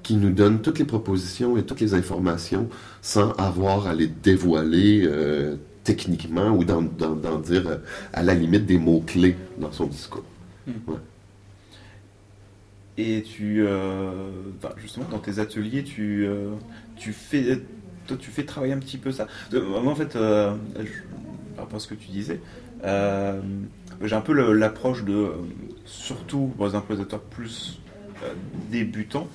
qui 0.03 0.15
nous 0.17 0.31
donne 0.31 0.61
toutes 0.61 0.79
les 0.79 0.85
propositions 0.85 1.57
et 1.57 1.63
toutes 1.63 1.79
les 1.81 1.93
informations 1.93 2.69
sans 3.01 3.31
avoir 3.33 3.87
à 3.87 3.93
les 3.95 4.07
dévoiler 4.07 5.03
euh, 5.05 5.55
techniquement 5.83 6.49
ou 6.51 6.63
d'en, 6.65 6.81
dire 7.39 7.67
euh, 7.67 7.77
à 8.13 8.21
la 8.23 8.33
limite 8.33 8.65
des 8.65 8.77
mots-clés 8.77 9.35
dans 9.57 9.71
son 9.71 9.87
discours. 9.87 10.23
Et 12.97 13.23
tu, 13.23 13.65
euh, 13.65 14.11
justement, 14.77 15.07
dans 15.09 15.17
tes 15.19 15.39
ateliers, 15.39 15.83
tu, 15.83 16.25
euh, 16.27 16.51
tu 16.95 17.11
fais, 17.11 17.59
toi, 18.05 18.17
tu 18.19 18.29
fais 18.29 18.43
travailler 18.45 18.73
un 18.73 18.79
petit 18.79 18.97
peu 18.97 19.11
ça. 19.11 19.27
Moi, 19.51 19.91
en 19.91 19.95
fait, 19.95 20.15
euh, 20.15 20.53
je- 20.77 21.55
par 21.55 21.65
rapport 21.65 21.77
à 21.77 21.79
ce 21.79 21.87
que 21.87 21.95
tu 21.95 22.09
disais, 22.11 22.39
j'ai 22.83 24.15
un 24.15 24.21
peu 24.21 24.33
le- 24.33 24.53
l'approche 24.53 25.03
de, 25.05 25.27
surtout 25.85 26.51
pour 26.55 26.67
les 26.67 26.75
improvisateurs 26.75 27.21
plus 27.21 27.79
débutants, 28.71 29.27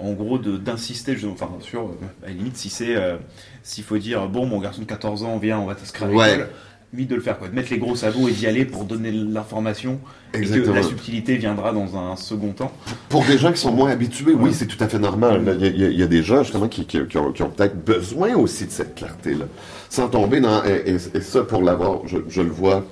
en 0.00 0.12
gros 0.12 0.38
d'insister, 0.38 1.16
enfin 1.30 1.50
sur, 1.60 1.82
euh, 1.82 2.24
à 2.24 2.28
la 2.28 2.32
limite, 2.34 2.56
si 2.56 2.68
c'est, 2.70 2.96
euh, 2.96 3.16
s'il 3.62 3.84
faut 3.84 3.98
dire, 3.98 4.28
bon, 4.28 4.46
mon 4.46 4.58
garçon 4.60 4.80
de 4.82 4.86
14 4.86 5.22
ans, 5.24 5.38
viens, 5.38 5.58
on 5.58 5.66
va 5.66 5.74
t'inscrire 5.74 6.08
à 6.08 6.12
Ouais. 6.12 6.30
l'école, 6.32 6.48
vite 6.92 7.08
de 7.10 7.14
le 7.14 7.20
faire, 7.20 7.38
quoi, 7.38 7.48
de 7.48 7.54
mettre 7.54 7.70
les 7.70 7.78
gros 7.78 7.94
sabots 7.94 8.26
et 8.28 8.32
d'y 8.32 8.46
aller 8.48 8.64
pour 8.64 8.84
donner 8.84 9.12
l'information, 9.12 10.00
et 10.34 10.40
que 10.40 10.70
la 10.72 10.82
subtilité 10.82 11.36
viendra 11.36 11.72
dans 11.72 11.96
un 11.96 12.16
second 12.16 12.50
temps. 12.52 12.72
Pour 13.08 13.24
des 13.24 13.38
gens 13.38 13.52
qui 13.52 13.60
sont 13.60 13.70
moins 13.72 13.90
habitués, 13.90 14.32
oui, 14.34 14.52
c'est 14.52 14.66
tout 14.66 14.82
à 14.82 14.88
fait 14.88 14.98
normal. 14.98 15.56
Il 15.60 15.66
y, 15.78 15.84
a- 15.84 15.88
il 15.90 15.98
y 15.98 16.02
a- 16.02 16.06
des 16.08 16.22
gens, 16.22 16.42
justement, 16.42 16.66
qui, 16.66 16.86
qui- 16.86 17.06
qui 17.06 17.16
ont, 17.18 17.30
qui 17.32 17.42
ont 17.42 17.50
peut-être 17.50 17.84
besoin 17.84 18.34
aussi 18.34 18.66
de 18.66 18.70
cette 18.72 18.94
clarté-là. 18.96 19.44
Sans 19.88 20.08
tomber 20.08 20.40
dans... 20.40 20.64
Et, 20.64 20.82
et- 20.92 21.16
et 21.16 21.20
ça, 21.20 21.42
pour 21.42 21.62
l'avoir, 21.62 22.00
je, 22.06 22.18
je 22.28 22.42
le 22.42 22.50
vois 22.50 22.84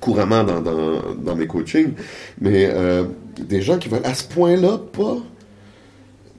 couramment 0.00 0.44
dans, 0.44 0.60
dans, 0.60 1.14
dans 1.16 1.36
mes 1.36 1.46
coachings, 1.46 1.92
mais 2.40 2.68
euh, 2.72 3.04
des 3.38 3.62
gens 3.62 3.78
qui 3.78 3.88
veulent 3.88 4.04
à 4.04 4.14
ce 4.14 4.24
point-là 4.24 4.78
pas 4.92 5.16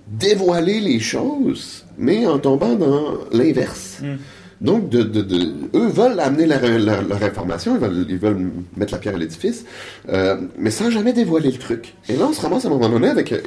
dévoiler 0.09 0.79
les 0.79 0.99
choses, 0.99 1.85
mais 1.97 2.25
en 2.25 2.39
tombant 2.39 2.75
dans 2.75 3.13
l'inverse. 3.31 3.99
Mm. 4.01 4.15
Donc, 4.59 4.89
de, 4.89 5.03
de- 5.03 5.21
de- 5.21 5.53
eux 5.75 5.87
veulent 5.87 6.19
amener 6.19 6.47
leur, 6.47 6.61
leur- 6.61 7.03
leur 7.07 7.21
information, 7.23 7.75
ils 7.75 7.79
veulent, 7.81 8.05
ils 8.09 8.17
veulent 8.17 8.49
mettre 8.75 8.93
la 8.93 8.97
pierre 8.99 9.13
à 9.13 9.17
l'édifice, 9.19 9.65
euh, 10.09 10.37
mais 10.57 10.71
sans 10.71 10.89
jamais 10.89 11.13
dévoiler 11.13 11.51
le 11.51 11.57
truc. 11.59 11.93
Et 12.09 12.15
là, 12.15 12.25
on 12.29 12.33
se 12.33 12.41
ramasse 12.41 12.65
à 12.65 12.67
un 12.69 12.71
moment 12.71 12.89
donné 12.89 13.07
avec 13.09 13.31
euh, 13.33 13.39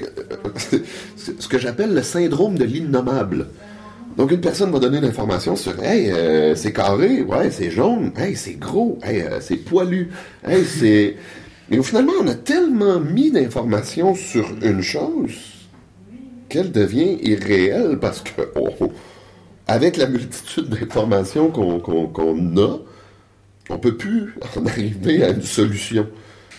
ce 1.16 1.48
que 1.48 1.58
j'appelle 1.58 1.94
le 1.94 2.02
syndrome 2.02 2.56
de 2.56 2.64
l'innommable. 2.64 3.46
Donc, 4.16 4.30
une 4.30 4.40
personne 4.40 4.70
va 4.70 4.78
donner 4.78 5.00
l'information 5.00 5.56
sur 5.56 5.82
Hey, 5.82 6.11
euh, 6.12 6.54
c'est 6.54 6.72
carré, 6.72 7.22
ouais, 7.22 7.50
c'est 7.50 7.70
jaune, 7.70 8.12
hey, 8.16 8.36
c'est 8.36 8.54
gros, 8.54 8.98
hey, 9.02 9.24
c'est 9.40 9.56
poilu, 9.56 10.11
hey, 10.46 10.64
c'est. 10.64 11.16
Et 11.72 11.82
finalement, 11.82 12.12
on 12.22 12.26
a 12.28 12.34
tellement 12.34 13.00
mis 13.00 13.30
d'informations 13.32 14.14
sur 14.14 14.48
une 14.62 14.82
chose 14.82 15.30
qu'elle 16.51 16.72
devient 16.72 17.16
irréelle 17.22 17.98
parce 18.01 18.20
que, 18.20 18.42
on- 18.57 18.90
avec 19.66 19.96
la 19.96 20.07
multitude 20.07 20.68
d'informations 20.68 21.51
qu'on 21.51 22.57
a, 22.59 22.78
on 23.70 23.78
peut 23.78 23.96
plus 23.96 24.34
en 24.57 24.66
arriver 24.66 25.22
à 25.24 25.30
une 25.30 25.42
solution. 25.42 26.07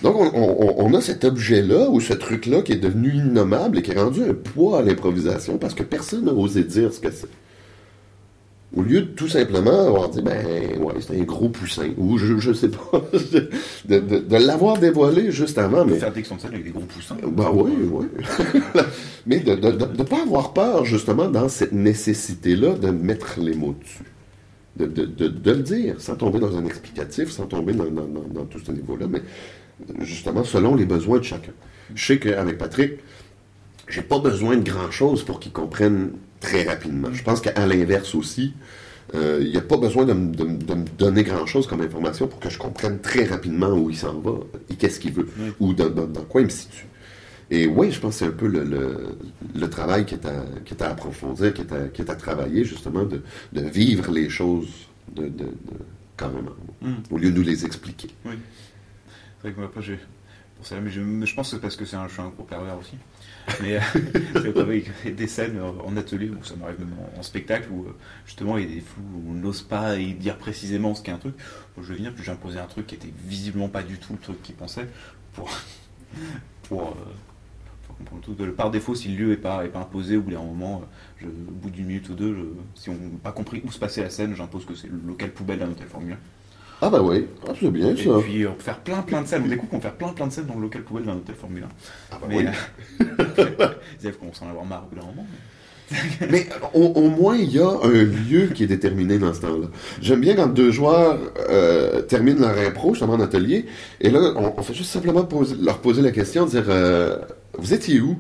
Donc, 0.02 0.16
on, 0.16 0.32
on- 0.34 0.76
on 0.86 0.94
a 0.96 1.02
cet 1.02 1.26
objet-là 1.26 1.90
ou 1.90 2.00
ce 2.00 2.14
truc-là 2.14 2.62
qui 2.64 2.72
est 2.72 2.78
devenu 2.78 3.14
innommable 3.14 3.78
et 3.80 3.82
qui 3.84 3.92
est 3.92 4.00
rendu 4.02 4.24
un 4.24 4.34
poids 4.34 4.80
à 4.80 4.82
l'improvisation 4.82 5.58
parce 5.60 5.76
que 5.76 5.84
personne 5.84 6.26
n'a 6.26 6.34
osé 6.34 6.64
dire 6.64 6.92
ce 6.94 7.00
que 7.00 7.12
c'est. 7.12 7.28
Au 8.74 8.84
lieu 8.84 9.02
de 9.02 9.06
tout 9.08 9.28
simplement 9.28 9.88
avoir 9.88 10.08
dit, 10.10 10.22
ben, 10.22 10.78
ouais, 10.80 10.94
c'est 11.02 11.20
un 11.20 11.24
gros 11.24 11.50
poussin, 11.50 11.90
ou 11.98 12.18
je, 12.18 12.38
je 12.40 12.54
sais 12.54 12.70
pas, 12.70 13.04
de, 13.86 14.00
de- 14.00 14.20
de 14.20 14.36
l'avoir 14.38 14.78
dévoilé 14.78 15.30
juste 15.32 15.58
avant, 15.58 15.84
mais 15.84 15.98
Faire 16.00 16.14
des 16.14 16.24
avec 16.46 16.64
des 16.64 16.70
gros 16.70 16.82
poussins. 16.86 17.18
bah 17.28 17.52
oui, 17.54 17.72
oui. 17.92 18.06
Mais 19.26 19.40
de 19.40 19.52
ne 19.56 20.04
pas 20.04 20.22
avoir 20.22 20.54
peur, 20.54 20.86
justement, 20.86 21.28
dans 21.28 21.50
cette 21.50 21.74
nécessité-là 21.74 22.76
de 22.76 22.92
mettre 22.92 23.40
les 23.42 23.54
mots 23.56 23.76
dessus. 23.82 24.06
De, 24.78 24.86
de- 24.86 25.06
de- 25.06 25.28
de 25.28 25.52
le 25.52 25.64
dire, 25.64 25.96
sans 26.00 26.16
tomber 26.16 26.40
dans 26.40 26.56
un 26.56 26.66
explicatif, 26.66 27.30
sans 27.30 27.48
tomber 27.48 27.74
dans, 27.74 27.84
dans- 27.84 28.08
dans- 28.08 28.28
dans 28.34 28.46
tout 28.46 28.60
ce 28.66 28.72
niveau-là, 28.72 29.08
mais 29.10 29.22
justement, 30.00 30.46
selon 30.46 30.76
les 30.76 30.86
besoins 30.86 31.18
de 31.20 31.24
chacun. 31.24 31.52
Je 31.94 32.06
sais 32.06 32.20
qu'avec 32.20 32.58
Patrick, 32.58 32.94
j'ai 33.90 34.02
pas 34.02 34.20
besoin 34.20 34.56
de 34.56 34.64
grand-chose 34.64 35.24
pour 35.24 35.42
qu'il 35.42 35.52
comprenne 35.52 36.12
très 36.42 36.64
rapidement. 36.64 37.08
Je 37.14 37.24
pense 37.24 37.40
qu'à 37.40 37.66
l'inverse 37.66 38.14
aussi, 38.16 38.54
euh, 39.16 39.40
il 39.42 39.50
n'y 39.52 39.58
a 39.58 39.62
pas 39.62 39.78
besoin 39.78 40.04
de, 40.06 40.14
me- 40.14 40.36
de 40.36 40.44
me- 40.44 40.58
de 40.58 40.74
me 40.74 40.86
donner 40.98 41.24
grand-chose 41.24 41.68
comme 41.68 41.82
information 41.82 42.28
pour 42.28 42.40
que 42.40 42.50
je 42.50 42.58
comprenne 42.58 43.00
très 43.00 43.26
rapidement 43.26 43.70
où 43.72 43.90
il 43.90 43.96
s'en 43.98 44.20
va 44.20 44.40
et 44.70 44.76
qu'est-ce 44.76 45.00
qu'il 45.00 45.14
veut, 45.14 45.28
Oui. 45.40 45.52
ou 45.62 45.74
dans, 45.74 45.90
dans- 45.90 46.08
dans 46.08 46.24
quoi 46.24 46.42
il 46.42 46.46
me 46.46 46.50
situe. 46.50 46.86
Et 47.54 47.68
oui, 47.68 47.92
je 47.92 48.00
pense 48.00 48.14
que 48.16 48.20
c'est 48.20 48.26
un 48.26 48.32
peu 48.44 48.48
le, 48.48 48.64
le, 48.64 49.18
le 49.54 49.70
travail 49.70 50.06
qui 50.06 50.16
est, 50.16 50.26
à, 50.26 50.46
qui 50.66 50.74
est 50.74 50.82
à 50.82 50.90
approfondir, 50.90 51.54
qui 51.54 51.62
est 51.62 51.72
à, 51.74 51.88
qui 51.90 52.02
est 52.02 52.10
à 52.10 52.16
travailler, 52.16 52.64
justement, 52.64 53.04
de, 53.04 53.22
de 53.54 53.62
vivre 53.62 54.10
les 54.12 54.30
choses 54.30 54.70
de, 55.16 55.30
carrément, 56.18 56.52
Mm. 56.82 56.94
au 57.12 57.18
lieu 57.18 57.30
de 57.32 57.36
nous 57.36 57.44
les 57.44 57.66
expliquer. 57.66 58.10
Oui. 58.26 58.34
C'est 59.42 59.50
vrai 59.50 59.54
que 59.54 59.60
moi, 59.60 59.72
j'ai. 59.82 60.00
Mais 60.82 60.90
je, 60.90 61.36
pense 61.36 61.50
que 61.50 61.56
c'est 61.56 61.62
parce 61.62 61.76
que 61.76 61.86
c'est 61.86 61.96
un, 61.96 62.08
je 62.08 62.14
suis 62.14 62.22
un 62.22 62.30
gros 62.30 62.44
pervers 62.44 62.78
aussi. 62.78 62.96
Mais 63.62 63.78
euh, 63.78 63.82
c'est 65.04 65.16
des 65.16 65.28
scènes 65.28 65.60
en 65.60 65.98
atelier, 65.98 66.30
où 66.30 66.44
ça 66.44 66.56
m'arrive 66.56 66.80
même 66.80 66.94
en, 67.18 67.24
spectacle, 67.24 67.70
où 67.72 67.86
euh, 67.86 67.98
justement 68.26 68.58
il 68.58 68.70
y 68.70 68.72
a 68.72 68.76
des 68.76 68.82
flous 68.82 69.02
où 69.02 69.32
on 69.32 69.34
n'ose 69.34 69.62
pas 69.64 69.96
dire 69.98 70.38
précisément 70.38 70.94
ce 70.94 71.02
qu'est 71.02 71.12
un 71.12 71.18
truc. 71.18 71.36
Moi, 71.76 71.86
je 71.88 71.94
venir, 71.94 72.14
puis 72.14 72.24
j'imposais 72.24 72.60
un 72.60 72.68
truc 72.68 72.88
qui 72.88 72.96
était 72.96 73.12
visiblement 73.26 73.70
pas 73.70 73.84
du 73.84 73.98
tout 73.98 74.14
le 74.14 74.20
truc 74.20 74.42
qu'il 74.44 74.56
pensait, 74.56 74.88
pour. 75.34 75.50
pour 76.64 76.90
euh. 76.90 78.52
Par 78.58 78.72
défaut, 78.72 78.96
si 78.96 79.10
le 79.10 79.26
lieu 79.26 79.34
est 79.34 79.38
pas, 79.38 79.64
est 79.64 79.70
pas 79.70 79.82
imposé, 79.82 80.18
ou 80.18 80.24
à 80.36 80.40
un 80.40 80.44
moment, 80.44 80.82
au 81.24 81.28
bout 81.28 81.70
d'une 81.70 81.86
minute 81.86 82.10
ou 82.10 82.16
deux, 82.16 82.56
si 82.74 82.90
on 82.90 82.94
n'a 82.94 83.20
pas 83.22 83.32
compris 83.32 83.62
où 83.64 83.72
se 83.72 83.78
passait 83.78 84.02
la 84.02 84.10
scène, 84.10 84.34
j'impose 84.34 84.66
que 84.66 84.74
c'est 84.74 84.88
le 84.88 85.00
local 85.06 85.30
poubelle 85.30 85.60
d'un 85.60 85.70
hôtel 85.70 85.88
Formule 85.88 86.14
1. 86.14 86.18
Ah 86.84 86.90
ben 86.90 87.00
oui, 87.02 87.28
ah, 87.48 87.52
c'est 87.60 87.70
bien 87.70 87.90
Et 87.96 87.98
ça. 87.98 88.10
puis 88.24 88.48
on 88.48 88.54
peut 88.54 88.64
faire 88.64 88.80
plein 88.80 89.02
plein 89.04 89.22
de 89.22 89.28
scènes. 89.28 89.44
On 89.46 89.48
découvre 89.48 89.70
qu'on 89.70 89.78
peut 89.78 89.84
faire 89.84 89.96
plein 89.96 90.10
plein 90.14 90.28
de 90.28 90.32
scènes 90.32 90.46
dans 90.48 90.56
le 90.56 90.62
local 90.62 90.82
poubelle 90.84 91.06
d'un 91.06 91.14
hôtel 91.14 91.36
Formule 91.36 91.64
1. 91.64 91.68
Ah 92.12 92.18
ben 92.22 92.28
Mais 92.30 92.38
oui. 92.38 92.46
euh, 93.02 93.46
ils 94.02 94.08
avaient 94.08 94.18
commencé 94.18 94.44
à 94.44 94.48
en 94.48 94.50
avoir 94.50 94.66
marre 94.66 94.86
au 94.92 94.96
bout 94.96 95.00
d'un 95.00 95.06
moment. 95.08 95.26
mais- 96.22 96.28
Mais 96.32 96.48
au, 96.74 96.86
au 96.86 97.10
moins, 97.10 97.36
il 97.36 97.52
y 97.52 97.60
a 97.60 97.68
un 97.84 97.90
lieu 98.04 98.48
qui 98.56 98.64
est 98.64 98.68
déterminé 98.68 99.20
dans 99.20 99.34
ce 99.34 99.42
temps-là. 99.42 99.68
J'aime 100.02 100.22
bien 100.22 100.36
quand 100.36 100.48
deux 100.48 100.72
joueurs 100.72 101.20
euh, 101.50 102.02
terminent 102.02 102.40
leur 102.40 102.58
impro, 102.68 102.94
justement 102.94 103.14
en 103.14 103.20
atelier, 103.20 103.66
et 104.00 104.10
là, 104.10 104.34
on, 104.38 104.54
on 104.58 104.64
fait 104.64 104.74
juste 104.74 104.90
simplement 104.92 105.24
poser- 105.26 105.58
leur 105.62 105.80
poser 105.80 106.02
la 106.02 106.12
question, 106.12 106.46
dire 106.46 106.64
euh, 106.70 107.18
Vous 107.60 107.74
étiez 107.74 108.00
où? 108.02 108.18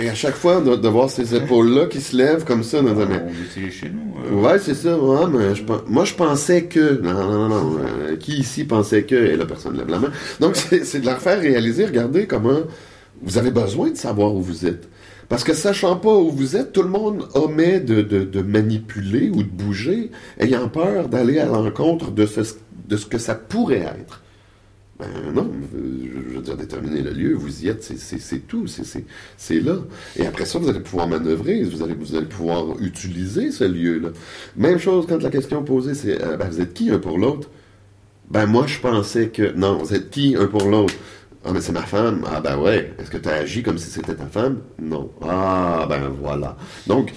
Et 0.00 0.08
à 0.08 0.14
chaque 0.14 0.36
fois, 0.36 0.60
de, 0.60 0.76
de 0.76 0.88
voir 0.88 1.10
ces 1.10 1.34
épaules-là 1.34 1.86
qui 1.86 2.00
se 2.00 2.16
lèvent 2.16 2.44
comme 2.44 2.62
ça, 2.62 2.82
dans 2.82 3.00
un. 3.00 3.08
on 3.10 3.70
chez 3.70 3.90
nous. 3.90 4.14
euh, 4.26 4.40
Ouais, 4.40 4.58
c'est 4.60 4.74
ça, 4.74 4.96
ouais, 4.96 5.26
mais 5.32 5.54
je, 5.56 5.62
moi 5.88 6.04
je 6.04 6.14
pensais 6.14 6.64
que. 6.66 7.00
Non, 7.02 7.12
non, 7.14 7.48
non, 7.48 7.48
non. 7.48 7.78
euh, 7.80 8.16
qui 8.16 8.38
ici 8.38 8.64
pensait 8.64 9.02
que. 9.02 9.16
Et 9.16 9.36
la 9.36 9.44
personne 9.46 9.76
lève 9.76 9.88
la 9.88 9.98
main. 9.98 10.10
Donc, 10.38 10.54
c'est 10.56 10.84
c'est 10.84 11.00
de 11.00 11.06
leur 11.06 11.18
faire 11.20 11.40
réaliser, 11.40 11.84
regardez 11.84 12.26
comment 12.28 12.60
vous 13.22 13.38
avez 13.38 13.50
besoin 13.50 13.90
de 13.90 13.96
savoir 13.96 14.34
où 14.34 14.40
vous 14.40 14.66
êtes. 14.66 14.88
Parce 15.28 15.42
que 15.44 15.52
sachant 15.52 15.96
pas 15.96 16.14
où 16.14 16.30
vous 16.30 16.56
êtes, 16.56 16.72
tout 16.72 16.82
le 16.82 16.88
monde 16.88 17.28
omet 17.34 17.80
de, 17.80 18.00
de, 18.00 18.22
de 18.24 18.40
manipuler 18.42 19.28
ou 19.30 19.42
de 19.42 19.48
bouger, 19.50 20.10
ayant 20.38 20.68
peur 20.68 21.08
d'aller 21.08 21.38
à 21.40 21.46
l'encontre 21.46 22.12
de 22.12 22.24
ce, 22.24 22.40
de 22.86 22.96
ce 22.96 23.04
que 23.06 23.18
ça 23.18 23.34
pourrait 23.34 23.78
être. 24.00 24.22
Ben 24.98 25.06
non, 25.32 25.48
je 25.72 26.34
veux 26.36 26.42
dire, 26.42 26.56
déterminer 26.56 27.02
le 27.02 27.12
lieu, 27.12 27.32
vous 27.34 27.64
y 27.64 27.68
êtes, 27.68 27.84
c'est- 27.84 28.46
tout, 28.48 28.66
c'est- 28.66 29.60
là. 29.60 29.76
Et 30.16 30.26
après 30.26 30.44
ça, 30.44 30.58
vous 30.58 30.68
allez 30.68 30.80
pouvoir 30.80 31.06
manœuvrer, 31.06 31.62
vous 31.62 31.82
allez, 31.82 31.94
vous 31.94 32.16
allez 32.16 32.26
pouvoir 32.26 32.80
utiliser 32.80 33.52
ce 33.52 33.62
lieu-là. 33.62 34.08
Même 34.56 34.78
chose 34.78 35.06
quand 35.08 35.22
la 35.22 35.30
question 35.30 35.62
posée, 35.62 35.94
c'est 35.94 36.20
euh, 36.20 36.36
ben, 36.36 36.48
vous 36.48 36.60
êtes 36.60 36.74
qui 36.74 36.90
un 36.90 36.98
pour 36.98 37.16
l'autre? 37.18 37.48
Ben 38.30 38.46
moi, 38.46 38.66
je 38.66 38.78
pensais 38.80 39.28
que. 39.28 39.52
Non, 39.54 39.78
vous 39.78 39.94
êtes 39.94 40.10
qui 40.10 40.34
un 40.36 40.46
pour 40.46 40.64
l'autre? 40.68 40.94
Ah, 41.44 41.52
mais 41.52 41.60
c'est 41.60 41.72
ma 41.72 41.82
femme. 41.82 42.24
Ah, 42.26 42.40
ben 42.40 42.58
ouais. 42.58 42.92
Est-ce 42.98 43.10
que 43.10 43.16
tu 43.18 43.28
as 43.28 43.34
agi 43.34 43.62
comme 43.62 43.78
si 43.78 43.88
c'était 43.90 44.14
ta 44.16 44.26
femme? 44.26 44.58
Non. 44.82 45.10
Ah, 45.22 45.86
ben 45.88 46.08
voilà. 46.20 46.56
Donc, 46.88 47.12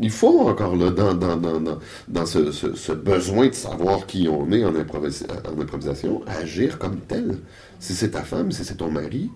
il 0.00 0.10
faut 0.10 0.40
encore 0.40 0.76
là, 0.76 0.90
dans, 0.90 2.26
ce, 2.26 2.92
besoin 2.92 3.48
de 3.48 3.54
savoir 3.54 4.06
qui 4.06 4.28
on 4.28 4.50
est 4.52 4.64
en 4.64 4.74
improvisation, 4.76 6.22
agir 6.26 6.78
comme 6.78 7.00
tel. 7.00 7.38
Si 7.78 7.94
c'est 7.94 8.10
ta 8.10 8.22
femme, 8.22 8.52
si 8.52 8.64
c'est 8.64 8.76
ton 8.76 8.90
mari, 8.90 9.30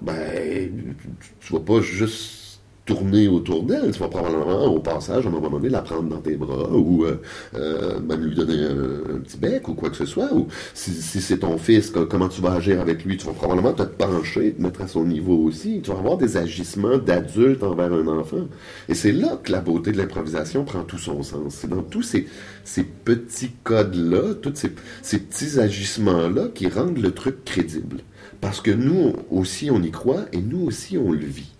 ben, 0.00 0.94
tu, 1.20 1.30
tu 1.40 1.52
vas 1.52 1.60
pas 1.60 1.80
juste 1.80 2.47
tourner 2.88 3.28
autour 3.28 3.64
d'elle, 3.64 3.90
tu 3.92 4.00
vas 4.00 4.08
probablement, 4.08 4.64
au 4.64 4.80
passage, 4.80 5.26
à 5.26 5.28
un 5.28 5.32
moment 5.32 5.50
donné, 5.50 5.68
la 5.68 5.82
prendre 5.82 6.08
dans 6.08 6.22
tes 6.22 6.36
bras, 6.36 6.70
ou 6.72 7.04
euh, 7.04 7.20
euh, 7.54 8.00
même 8.00 8.24
lui 8.24 8.34
donner 8.34 8.64
un, 8.64 9.18
petit 9.20 9.36
bec, 9.36 9.68
ou 9.68 9.74
quoi 9.74 9.90
que 9.90 9.96
ce 9.96 10.06
soit, 10.06 10.32
ou 10.32 10.48
si, 10.72 10.92
si 10.94 11.20
c'est 11.20 11.38
ton 11.38 11.58
fils, 11.58 11.90
co- 11.90 12.06
comment 12.06 12.28
tu 12.28 12.40
vas 12.40 12.52
agir 12.54 12.80
avec 12.80 13.04
lui, 13.04 13.18
tu 13.18 13.26
vas 13.26 13.34
probablement 13.34 13.74
te 13.74 13.82
pencher, 13.82 14.54
te 14.54 14.62
mettre 14.62 14.80
à 14.80 14.88
son 14.88 15.04
niveau 15.04 15.36
aussi, 15.36 15.82
tu 15.82 15.90
vas 15.90 15.98
avoir 15.98 16.16
des 16.16 16.38
agissements 16.38 16.96
d'adulte 16.96 17.62
envers 17.62 17.92
un 17.92 18.06
enfant. 18.08 18.48
Et 18.88 18.94
c'est 18.94 19.12
là 19.12 19.38
que 19.42 19.52
la 19.52 19.60
beauté 19.60 19.92
de 19.92 19.98
l'improvisation 19.98 20.64
prend 20.64 20.82
tout 20.82 20.96
son 20.98 21.22
sens. 21.22 21.56
C'est 21.60 21.68
dans 21.68 21.82
tous 21.82 22.02
ces, 22.02 22.26
ces 22.64 22.84
petits 22.84 23.50
codes-là, 23.64 24.32
tous 24.40 24.54
ces, 24.54 24.72
ces 25.02 25.18
petits 25.18 25.60
agissements-là 25.60 26.48
qui 26.54 26.68
rendent 26.68 26.96
le 26.96 27.10
truc 27.12 27.44
crédible. 27.44 27.98
Parce 28.40 28.62
que 28.62 28.70
nous 28.70 29.12
aussi, 29.30 29.70
on 29.70 29.82
y 29.82 29.90
croit, 29.90 30.24
et 30.32 30.40
nous 30.40 30.62
aussi, 30.64 30.96
on 30.96 31.12
le 31.12 31.26
vit. 31.26 31.52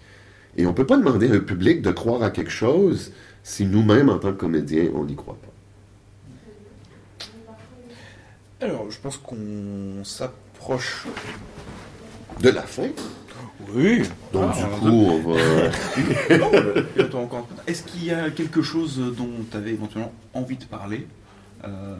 Et 0.58 0.66
on 0.66 0.70
ne 0.70 0.74
peut 0.74 0.86
pas 0.86 0.96
demander 0.96 1.30
à 1.30 1.34
un 1.34 1.38
public 1.40 1.82
de 1.82 1.90
croire 1.92 2.22
à 2.22 2.30
quelque 2.30 2.50
chose 2.50 3.12
si 3.44 3.64
nous-mêmes, 3.64 4.08
en 4.10 4.18
tant 4.18 4.32
que 4.32 4.38
comédiens, 4.38 4.88
on 4.92 5.04
n'y 5.04 5.14
croit 5.14 5.36
pas. 5.40 5.46
Alors, 8.66 8.90
je 8.90 8.98
pense 8.98 9.16
qu'on 9.18 10.02
s'approche. 10.04 11.06
De 12.42 12.50
la 12.50 12.62
fin. 12.62 12.88
Oui. 13.72 14.02
Donc, 14.32 14.50
Ah, 14.52 14.56
du 14.56 14.64
coup, 14.80 14.88
on 14.88 15.32
va. 15.32 15.40
Est-ce 17.68 17.84
qu'il 17.84 18.04
y 18.04 18.10
a 18.10 18.30
quelque 18.30 18.60
chose 18.60 19.00
dont 19.16 19.30
tu 19.48 19.56
avais 19.56 19.70
éventuellement 19.70 20.12
envie 20.34 20.56
de 20.56 20.64
parler? 20.64 21.06
Euh, 21.64 21.96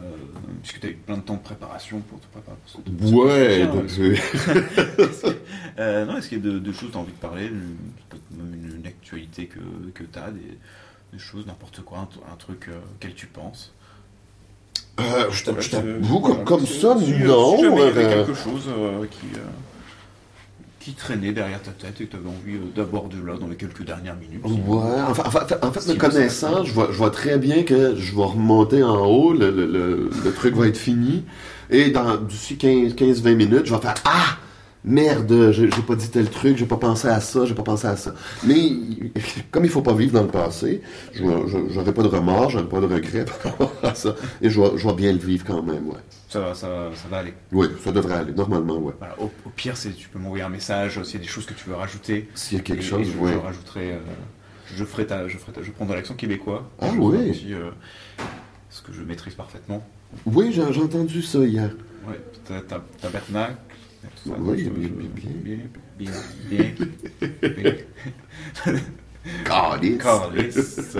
Puisque 0.61 0.79
tu 0.79 0.87
as 0.87 0.89
eu 0.89 0.93
plein 0.95 1.17
de 1.17 1.21
temps 1.21 1.35
de 1.35 1.39
préparation 1.39 1.99
pour 2.01 2.19
te 2.19 2.27
préparer. 2.27 2.57
pour 2.57 2.69
ce- 2.71 3.07
ce- 3.07 3.13
Ouais, 3.13 3.61
ce- 3.61 3.71
donc, 3.71 3.85
Est-ce 5.09 5.21
que- 5.21 5.37
euh, 5.79 6.05
non, 6.05 6.17
est-ce 6.17 6.29
qu'il 6.29 6.37
y 6.37 6.41
a 6.47 6.51
de, 6.53 6.59
de 6.59 6.71
choses 6.71 6.87
que 6.89 6.93
tu 6.93 6.97
as 6.97 7.01
envie 7.01 7.11
de 7.11 7.17
parler 7.17 7.45
une, 7.47 7.75
peut-être 8.09 8.23
même 8.31 8.53
une, 8.53 8.77
une 8.79 8.87
actualité 8.87 9.45
que, 9.47 9.59
que 9.93 10.03
tu 10.03 10.19
as, 10.19 10.31
des, 10.31 10.57
des 11.13 11.19
choses, 11.19 11.45
n'importe 11.45 11.81
quoi, 11.81 11.99
un, 11.99 12.31
un 12.33 12.35
truc 12.35 12.67
euh, 12.69 12.79
auquel 12.95 13.13
tu 13.13 13.27
penses? 13.27 13.73
Euh, 14.99 15.29
je 15.31 15.43
t'a- 15.45 15.59
je 15.59 15.69
t'avoue, 15.69 16.19
comme, 16.19 16.43
comme 16.43 16.65
ça, 16.65 16.97
si, 16.99 17.13
non. 17.23 17.55
Si 17.57 17.63
jamais 17.63 17.75
il 17.77 17.79
y 17.79 17.87
avait 17.87 18.15
quelque 18.15 18.33
chose 18.33 18.63
euh, 18.67 19.05
qui, 19.09 19.27
euh, 19.35 19.39
qui 20.79 20.93
traînait 20.93 21.31
derrière 21.31 21.61
ta 21.61 21.71
tête 21.71 21.99
et 21.99 22.05
que 22.05 22.11
tu 22.11 22.15
avais 22.15 22.29
envie 22.29 22.55
euh, 22.55 22.71
d'aborder 22.75 23.17
là 23.25 23.33
dans 23.37 23.47
les 23.47 23.55
quelques 23.55 23.83
dernières 23.83 24.15
minutes. 24.15 24.41
Ouais, 24.45 25.01
enfin, 25.07 25.23
enfin, 25.25 25.45
en 25.61 25.71
fait, 25.71 25.81
Si 25.81 25.89
me 25.89 25.95
connaissant, 25.95 26.63
je 26.63 26.71
vois, 26.73 26.87
je 26.91 26.97
vois 26.97 27.11
très 27.11 27.37
bien 27.37 27.63
que 27.63 27.95
je 27.95 28.15
vais 28.15 28.23
remonter 28.23 28.81
en 28.83 29.05
haut, 29.05 29.33
le, 29.33 29.51
le, 29.51 29.65
le, 29.65 30.09
le 30.23 30.33
truc 30.33 30.55
va 30.55 30.67
être 30.67 30.77
fini, 30.77 31.23
et 31.69 31.89
dans 31.91 32.17
d'ici 32.17 32.55
15-20 32.55 33.35
minutes, 33.35 33.65
je 33.65 33.73
vais 33.75 33.81
faire 33.81 33.95
Ah! 34.05 34.37
Merde, 34.85 35.51
j'ai 35.51 35.67
pas 35.67 35.95
dit 35.95 36.09
tel 36.09 36.29
truc, 36.29 36.57
j'ai 36.57 36.65
pas 36.65 36.77
pensé 36.77 37.09
à 37.09 37.19
ça, 37.19 37.45
j'ai 37.45 37.53
pas 37.53 37.63
pensé 37.63 37.85
à 37.87 37.97
ça. 37.97 38.13
Mais 38.45 38.71
comme 39.51 39.65
il 39.65 39.69
faut 39.69 39.81
pas 39.81 39.93
vivre 39.93 40.13
dans 40.13 40.21
le 40.23 40.29
passé, 40.29 40.81
je 41.13 41.21
vais- 41.23 41.47
je- 41.47 41.73
j'aurai 41.73 41.93
pas 41.93 42.01
de 42.03 42.07
remords, 42.07 42.49
j'aurai 42.49 42.67
pas 42.69 42.79
de 42.79 42.85
regrets 42.85 43.25
par 43.25 43.41
rapport 43.43 43.73
à 43.83 43.93
ça, 43.93 44.15
et 44.41 44.49
je 44.49 44.61
vais, 44.61 44.93
bien 44.93 45.11
le 45.11 45.17
vivre 45.19 45.43
quand 45.45 45.61
même, 45.61 45.87
ouais. 45.89 45.97
Ça, 46.29 46.39
va- 46.39 46.53
ça, 46.53 46.91
ça 46.95 47.07
va 47.09 47.17
aller. 47.17 47.33
Oui, 47.51 47.67
ça 47.83 47.91
devrait 47.91 48.15
aller, 48.15 48.31
normalement, 48.33 48.77
ouais. 48.77 48.93
Voilà, 48.99 49.15
au, 49.19 49.25
au 49.45 49.49
pire, 49.55 49.75
c'est 49.75 49.91
tu 49.91 50.07
peux 50.07 50.19
m'envoyer 50.19 50.43
un 50.45 50.49
message 50.49 51.03
s'il 51.03 51.15
y 51.15 51.17
a 51.17 51.25
des 51.25 51.27
choses 51.29 51.45
que 51.45 51.53
tu 51.53 51.67
veux 51.69 51.75
rajouter. 51.75 52.29
S'il 52.33 52.57
y 52.57 52.61
a 52.61 52.63
quelque 52.63 52.79
Et- 52.81 52.85
chose, 52.85 53.01
et 53.01 53.11
je, 53.11 53.17
ouais. 53.17 53.33
je 53.33 53.37
rajouterai. 53.37 53.91
euh, 53.93 53.99
je 54.77 54.85
ferai 54.85 55.05
ta, 55.07 55.27
je 55.27 55.37
ferai 55.37 55.51
ta- 55.51 55.61
je 55.63 55.71
prendrai 55.71 55.97
l'accent 55.97 56.13
québécois. 56.13 56.69
Ah 56.79 56.87
oui. 56.97 57.31
aussi, 57.31 57.53
euh, 57.53 57.71
ce 58.69 58.81
que 58.81 58.93
je 58.93 59.01
maîtrise 59.01 59.33
parfaitement. 59.33 59.83
Oui, 60.25 60.51
j'ai 60.53 60.63
entendu 60.63 61.21
ça 61.23 61.39
hier. 61.39 61.71
Ouais, 62.07 62.19
ta, 62.47 62.61
ta, 62.61 62.81
tabernacle. 63.01 63.55
tout 63.68 63.68
ça, 63.68 63.68
Oui, 64.25 64.63
bien, 64.63 64.89
bien, 64.89 65.59
bien, 65.97 66.11
bien, 66.49 66.61
bien. 67.53 67.75
Calice. 69.45 69.97
Calice. 70.03 70.97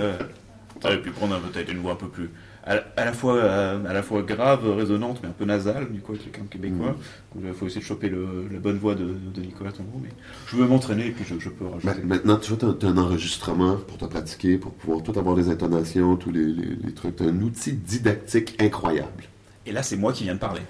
T'aurais 0.80 1.02
pu 1.02 1.10
prendre 1.10 1.38
peut-être 1.40 1.70
une 1.70 1.78
voix 1.78 1.92
un 1.92 1.96
peu 1.96 2.08
plus. 2.08 2.30
À, 2.64 2.74
à 2.96 3.04
la 3.06 3.12
fois, 3.12 3.36
euh, 3.36 3.84
à 3.86 3.92
la 3.92 4.02
fois 4.02 4.22
grave, 4.22 4.68
résonante, 4.76 5.20
mais 5.22 5.28
un 5.30 5.32
peu 5.32 5.44
nasale, 5.46 5.90
du 5.90 6.00
coup, 6.00 6.12
avec 6.12 6.24
quelqu'un 6.24 6.46
québécois. 6.48 6.94
Mm. 7.34 7.46
Il 7.46 7.52
faut 7.54 7.66
essayer 7.66 7.80
de 7.80 7.86
choper 7.86 8.08
le- 8.10 8.48
la 8.50 8.58
bonne 8.58 8.76
voix 8.78 8.94
de, 8.94 9.04
de 9.34 9.40
Nicolas 9.40 9.72
Tondreau, 9.72 9.98
mais 10.02 10.10
je 10.46 10.56
veux 10.56 10.66
m'entraîner 10.66 11.06
et 11.06 11.10
puis 11.10 11.24
je, 11.26 11.38
je 11.38 11.48
peux 11.48 11.66
rajouter. 11.66 12.02
Maintenant, 12.04 12.36
tu 12.36 12.52
vois, 12.52 12.74
tu 12.78 12.86
as, 12.86 12.88
un 12.88 12.98
enregistrement 12.98 13.76
pour 13.76 13.96
te 13.98 14.04
pratiquer, 14.04 14.58
pour 14.58 14.72
pouvoir 14.72 15.02
tout 15.02 15.18
avoir 15.18 15.36
les 15.36 15.48
intonations, 15.48 16.16
tous 16.16 16.30
les, 16.30 16.44
les- 16.44 16.76
les 16.82 16.92
trucs. 16.92 17.16
Tu 17.16 17.24
un 17.24 17.40
outil 17.40 17.72
didactique 17.72 18.60
incroyable. 18.60 19.24
Et 19.66 19.72
là, 19.72 19.82
c'est 19.82 19.96
moi 19.96 20.12
qui 20.12 20.24
viens 20.24 20.34
de 20.34 20.40
parler. 20.40 20.62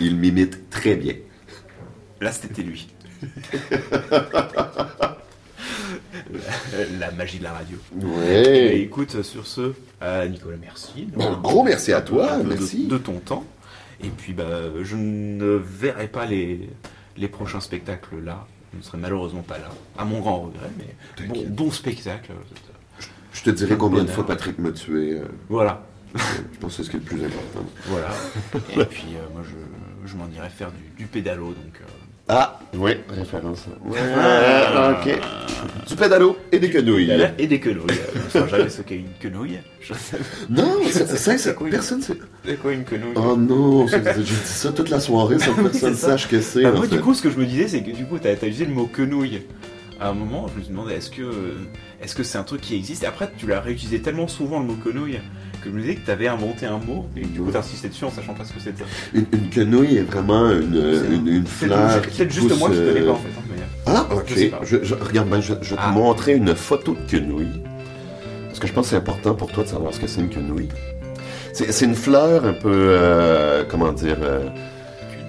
Il 0.00 0.16
m'imite 0.16 0.70
très 0.70 0.96
bien. 0.96 1.14
Là, 2.20 2.32
c'était 2.32 2.62
lui. 2.62 2.88
la, 6.32 6.84
la 6.98 7.10
magie 7.12 7.38
de 7.38 7.44
la 7.44 7.52
radio. 7.52 7.76
Et 8.00 8.04
Ouais. 8.04 8.78
écoute, 8.80 9.22
sur 9.22 9.46
ce, 9.46 9.72
euh, 10.02 10.28
Nicolas, 10.28 10.56
merci. 10.60 11.08
Un 11.18 11.36
gros 11.38 11.62
merci 11.62 11.92
à 11.92 12.00
toi, 12.00 12.38
de- 12.38 12.48
merci. 12.48 12.86
De, 12.86 12.98
ton 12.98 13.18
temps. 13.18 13.44
Et 14.02 14.08
puis, 14.08 14.32
bah, 14.32 14.44
je 14.82 14.96
ne 14.96 15.54
verrai 15.64 16.08
pas 16.08 16.26
les, 16.26 16.68
les 17.16 17.28
prochains 17.28 17.60
spectacles 17.60 18.20
là. 18.24 18.46
Je 18.72 18.78
ne 18.78 18.82
serai 18.82 18.98
malheureusement 18.98 19.42
pas 19.42 19.58
là, 19.58 19.70
à 19.96 20.04
mon 20.04 20.18
grand 20.18 20.40
regret, 20.40 20.68
mais 20.76 20.84
bon, 21.28 21.32
T'inquiète. 21.34 21.54
bon 21.54 21.70
spectacle. 21.70 22.32
Je 23.32 23.42
te 23.42 23.50
dirai 23.50 23.76
combien 23.76 24.02
de 24.02 24.10
fois 24.10 24.26
Patrick 24.26 24.58
m'a 24.58 24.72
tué. 24.72 25.12
euh, 25.12 25.26
Voilà, 25.48 25.86
je 26.16 26.58
pense 26.58 26.76
que 26.76 26.82
c'est 26.82 26.84
ce 26.84 26.90
qui 26.90 26.96
est 26.96 26.98
le 26.98 27.04
plus 27.04 27.24
important. 27.24 27.64
voilà. 27.86 28.08
Et 28.82 28.84
puis, 28.86 29.06
euh, 29.14 29.20
moi, 29.32 29.42
je, 29.44 29.54
je 30.04 30.16
m'en 30.16 30.28
irai 30.36 30.48
faire 30.48 30.70
du, 30.70 31.02
du 31.02 31.06
pédalo, 31.06 31.46
donc. 31.48 31.80
euh, 31.80 31.84
Ah, 32.28 32.58
oui, 32.74 32.92
référence. 33.08 33.64
Ouais, 33.84 33.98
ok. 34.92 35.18
Du 35.88 35.96
pédalo 35.96 36.38
et 36.52 36.58
des 36.58 36.70
quenouilles. 36.70 37.12
Et 37.38 37.46
des 37.46 37.60
quenouilles. 37.60 37.86
Je 38.32 38.38
ne 38.38 38.44
sais 38.44 38.48
jamais 38.50 38.68
ce 38.70 38.82
qu'est 38.82 38.96
une 38.96 39.12
quenouille. 39.20 39.58
Je 39.80 39.92
sais 39.94 40.18
Non, 40.48 40.78
c'est 40.90 41.06
ça, 41.16 41.36
c'est- 41.38 41.54
quoi, 41.54 41.68
personne 41.68 42.00
sait. 42.02 42.14
c'est 42.44 42.58
quoi 42.60 42.72
une 42.72 42.84
quenouille? 42.84 43.12
Oh 43.16 43.36
non, 43.36 43.86
c'est- 43.88 44.02
j'ai 44.16 44.22
dit 44.22 44.30
ça 44.44 44.72
toute 44.72 44.88
la 44.90 45.00
soirée 45.00 45.38
sans 45.38 45.54
que 45.54 45.62
personne 45.62 45.94
c'est 45.94 46.00
ça. 46.00 46.08
sache 46.08 46.28
que 46.28 46.40
c'est. 46.40 46.62
Bah, 46.62 46.70
en 46.72 46.76
moi, 46.76 46.86
fait. 46.86 46.96
du 46.96 47.02
coup, 47.02 47.12
ce 47.14 47.22
que 47.22 47.30
je 47.30 47.38
me 47.38 47.44
disais, 47.46 47.68
c'est 47.68 47.82
que 47.82 47.90
du 47.90 48.04
coup, 48.06 48.18
t'as 48.18 48.30
as 48.30 48.32
utilisé 48.34 48.64
le 48.64 48.72
mot 48.74 48.86
quenouille. 48.86 49.42
À 50.00 50.08
un 50.08 50.14
moment, 50.14 50.48
je 50.48 50.58
me 50.58 50.62
suis 50.64 50.70
demandé, 50.72 50.94
est-ce 50.94 51.10
que 51.10 51.22
est-ce 52.02 52.14
que 52.14 52.22
c'est 52.24 52.36
un 52.38 52.42
truc 52.42 52.60
qui 52.60 52.74
existe? 52.74 53.04
Et 53.04 53.06
après, 53.06 53.30
tu 53.38 53.46
l'as 53.46 53.60
réutilisé 53.60 54.00
tellement 54.00 54.26
souvent 54.28 54.58
le 54.60 54.66
mot 54.66 54.74
quenouille 54.82 55.20
que 55.64 55.70
je 55.70 55.74
me 55.74 55.80
disais 55.80 55.94
que 55.96 56.06
t'avais 56.06 56.28
inventé 56.28 56.66
un 56.66 56.78
mot 56.78 57.06
et 57.16 57.22
du 57.22 57.40
coup, 57.40 57.50
t'as 57.50 57.58
insisté 57.60 57.88
dessus 57.88 58.04
en 58.04 58.10
sachant 58.10 58.34
pas 58.34 58.44
ce 58.44 58.52
que 58.52 58.60
c'était. 58.60 58.84
Une, 59.14 59.26
une 59.32 59.50
quenouille 59.50 59.96
est 59.96 60.02
vraiment 60.02 60.50
une, 60.50 60.76
une, 61.10 61.26
une 61.28 61.46
C'est 61.46 61.66
fleur. 61.66 62.02
peut-être 62.02 62.30
juste 62.32 62.48
pousse, 62.48 62.58
moi 62.58 62.70
qui 62.70 62.76
euh, 62.76 62.92
connais 62.92 63.06
pas 63.06 63.12
en 63.12 63.16
fait. 63.16 63.28
hein, 63.56 63.64
Ah, 63.86 64.06
ok. 64.14 64.50
Je 64.62 64.94
regarde, 64.94 65.28
ben, 65.28 65.40
je, 65.40 65.54
je 65.62 65.70
vais 65.70 65.76
te 65.76 65.80
Ah. 65.82 65.90
montrer 65.90 66.34
une 66.34 66.54
photo 66.54 66.94
de 66.94 67.10
quenouille. 67.10 67.62
Parce 68.48 68.60
que 68.60 68.66
je 68.66 68.72
pense 68.72 68.84
que 68.86 68.90
c'est 68.90 68.96
important 68.96 69.34
pour 69.34 69.50
toi 69.50 69.64
de 69.64 69.68
savoir 69.68 69.92
ce 69.92 69.98
que 70.00 70.06
c'est 70.06 70.20
une 70.20 70.28
quenouille. 70.30 70.68
C'est 71.52 71.84
une 71.84 71.94
fleur 71.94 72.44
un 72.44 72.52
peu. 72.52 72.70
euh, 72.72 73.64
comment 73.68 73.92
dire. 73.92 74.16
euh, 74.22 74.48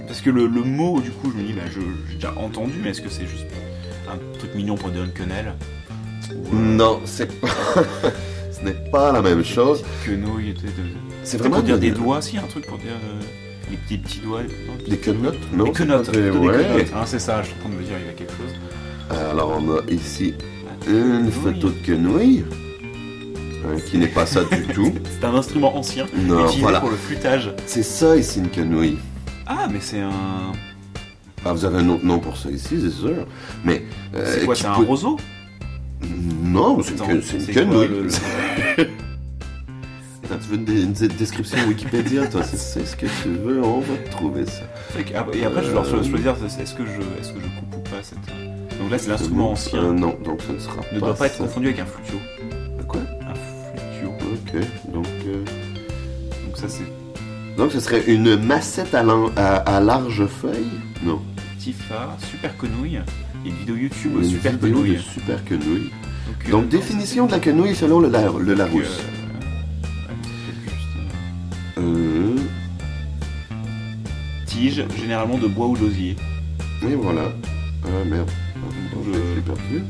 Parce 0.07 0.21
que 0.21 0.29
le, 0.29 0.47
le 0.47 0.61
mot, 0.63 0.99
du 1.01 1.11
coup, 1.11 1.31
je 1.31 1.41
me 1.41 1.47
dis, 1.47 1.53
je- 1.71 1.79
j'ai 2.09 2.15
déjà 2.15 2.33
entendu, 2.35 2.73
mais 2.83 2.89
est-ce 2.91 3.01
que 3.01 3.09
c'est 3.09 3.27
juste 3.27 3.45
un 4.11 4.17
truc 4.39 4.53
mignon 4.55 4.75
pour 4.75 4.89
dire 4.89 5.03
une 5.03 5.11
quenelle? 5.11 5.53
Ou, 6.31 6.33
euh, 6.55 6.59
Non, 6.59 6.99
c'est 7.05 7.31
pas. 7.39 7.47
Ce 8.59 8.65
n'est 8.65 8.89
pas 8.91 9.11
la 9.11 9.21
même 9.21 9.43
chose. 9.43 9.83
C'est 11.23 11.37
Vraiment 11.37 11.55
pour 11.55 11.63
dire 11.63 11.79
des 11.79 11.91
doigts, 11.91 12.21
si, 12.21 12.37
un 12.37 12.41
truc 12.43 12.65
pour 12.67 12.77
dire 12.77 12.91
euh, 12.93 13.21
les 13.71 13.77
petits 13.77 13.97
petits 13.97 14.19
doigts. 14.19 14.41
non, 14.43 14.73
Des 14.89 14.97
quenottes 14.97 15.37
Non 15.53 15.63
Des 15.65 15.71
quenottes. 15.71 16.09
Hein, 16.15 17.03
c'est 17.05 17.19
ça, 17.19 17.41
je 17.41 17.47
suis 17.47 17.55
en 17.57 17.59
train 17.61 17.69
de 17.69 17.75
me 17.75 17.83
dire, 17.83 17.95
il 17.99 18.05
y 18.05 18.09
a 18.09 18.13
quelque 18.13 18.33
chose. 18.33 19.17
Alors, 19.31 19.59
on 19.61 19.77
a 19.77 19.81
ici 19.91 20.33
Ah, 20.67 20.89
une 20.89 21.31
photo 21.31 21.69
de 21.69 21.85
quenouille. 21.85 22.43
hein, 23.65 23.77
qui 23.89 23.97
n'est 23.97 24.07
pas 24.07 24.25
ça 24.25 24.43
du 24.43 24.63
tout. 24.73 24.93
C'est 25.19 25.25
un 25.25 25.33
instrument 25.35 25.75
ancien, 25.77 26.05
Non, 26.15 26.43
utilisé 26.45 26.61
voilà. 26.61 26.79
pour 26.79 26.89
le 26.91 26.95
flûtage. 26.97 27.51
C'est 27.65 27.83
ça 27.83 28.15
ici 28.15 28.39
une 28.39 28.49
quenouille. 28.49 28.97
Ah, 29.47 29.67
mais 29.71 29.79
c'est 29.79 29.99
un. 30.01 30.11
Ah, 31.47 31.53
vous 31.53 31.63
avez 31.65 31.77
un 31.77 31.89
autre 31.89 32.03
nom 32.05 32.17
pour 32.19 32.37
ça 32.37 32.49
ici, 32.49 32.79
c'est 32.81 32.89
sûr. 32.89 33.27
Mais. 33.63 33.83
euh, 34.15 34.25
C'est 34.39 34.45
quoi, 34.45 34.55
c'est 34.55 34.65
un 34.65 34.73
roseau? 34.73 35.17
Non, 36.43 36.81
c'est 36.83 36.91
une, 36.93 37.21
quenouille. 37.53 37.87
le- 37.87 38.03
le- 38.03 38.09
Attends, 40.25 40.37
tu 40.41 40.49
veux 40.49 40.55
une, 40.57 40.93
description 40.93 41.57
Wikipédia, 41.67 42.25
toi 42.27 42.41
C'est 42.43 42.85
ce 42.85 42.95
que 42.95 43.05
tu 43.21 43.29
veux, 43.29 43.61
on 43.63 43.79
va 43.79 43.95
te 43.97 44.09
trouver 44.11 44.45
ça. 44.45 44.63
Ah, 45.15 45.25
Et 45.33 45.45
après, 45.45 45.61
je 45.63 45.67
vais 45.67 45.73
leur 45.73 45.85
Euh, 45.85 45.89
choisir 46.03 46.35
est-ce 46.59 46.73
que, 46.73 46.83
je, 46.85 47.01
est-ce 47.21 47.31
que 47.33 47.39
je 47.39 47.59
coupe 47.59 47.75
ou 47.77 47.81
pas 47.89 48.01
cette. 48.01 48.17
Donc 48.79 48.89
là, 48.91 48.97
c'est 48.97 49.09
l'instrument 49.09 49.49
Euh, 49.49 49.53
ancien. 49.53 49.93
non, 49.93 50.15
donc 50.23 50.41
ce 50.47 50.51
ne 50.53 50.59
sera 50.59 50.75
ne 50.91 50.99
doit 50.99 51.13
pas 51.15 51.27
être 51.27 51.35
ça. 51.35 51.43
confondu 51.43 51.67
avec 51.67 51.79
un 51.79 51.85
flutio. 51.85 52.17
Quoi? 52.87 53.01
Un 53.21 53.35
flutio. 53.35 54.09
Ok, 54.33 54.91
donc. 54.93 55.05
euh, 55.27 55.43
Donc 56.45 56.57
ça, 56.57 56.67
c'est 56.69 56.83
Donc 57.57 57.71
ce 57.71 57.79
serait 57.79 58.03
une 58.07 58.35
massette 58.35 58.93
à, 58.95 59.03
lan- 59.03 59.31
à, 59.35 59.57
à 59.57 59.79
large 59.79 60.25
feuille? 60.25 60.65
Non. 61.03 61.21
Tifa, 61.59 62.17
Super 62.31 62.57
Quenouille. 62.57 62.99
Et 63.45 63.49
une 63.49 63.55
vidéo 63.55 63.75
YouTube 63.75 64.11
Une 64.17 64.23
Super 64.23 64.51
vidéo 64.53 64.67
de 64.69 64.73
Quenouille. 64.73 64.99
super 65.13 65.45
quenouille. 65.45 65.91
euh, 66.47 66.51
Donc 66.51 66.67
définition 66.69 67.25
de 67.27 67.31
la 67.31 67.39
quenouille 67.39 67.75
selon 67.75 67.99
le, 67.99 68.09
Lar- 68.09 68.39
le 68.39 68.51
euh, 68.51 68.55
Larousse. 68.55 68.99
euh, 71.77 71.81
Euh, 71.81 72.35
Tige, 74.45 74.83
généralement 74.99 75.37
de 75.37 75.47
bois 75.47 75.67
ou 75.67 75.77
d'osier. 75.77 76.15
et 76.83 76.95
voilà. 76.95 77.31
Ah 77.83 77.87
merde. 78.09 78.29
Je- 79.05 79.11
Je 79.13 79.35
l'ai 79.35 79.41
perdu. 79.41 79.83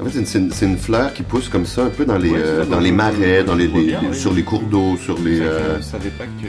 En 0.00 0.04
fait, 0.06 0.24
c'est 0.24 0.66
une- 0.66 0.78
fleur 0.78 1.12
qui 1.12 1.22
pousse 1.22 1.48
comme 1.48 1.66
ça, 1.66 1.84
un 1.84 1.90
peu 1.90 2.04
dans 2.04 2.16
les, 2.18 2.30
Ouais, 2.30 2.38
euh, 2.38 2.64
dans 2.64 2.80
les 2.80 2.90
marais, 2.92 3.44
dans 3.44 3.54
les, 3.54 3.68
bien, 3.68 4.00
sur 4.12 4.32
les 4.32 4.42
cours 4.42 4.62
d'eau, 4.62 4.96
sur 4.96 5.18
les. 5.18 5.40
Euh, 5.40 5.74
Je 5.74 5.78
ne 5.78 5.82
savais 5.82 6.10
pas 6.10 6.24
que 6.24 6.48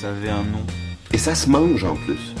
ça 0.00 0.08
avait 0.10 0.28
un 0.30 0.44
nom. 0.44 0.64
Et 1.12 1.18
ça 1.18 1.34
se 1.34 1.48
mange 1.50 1.82
en 1.84 1.96
plus. 1.96 2.32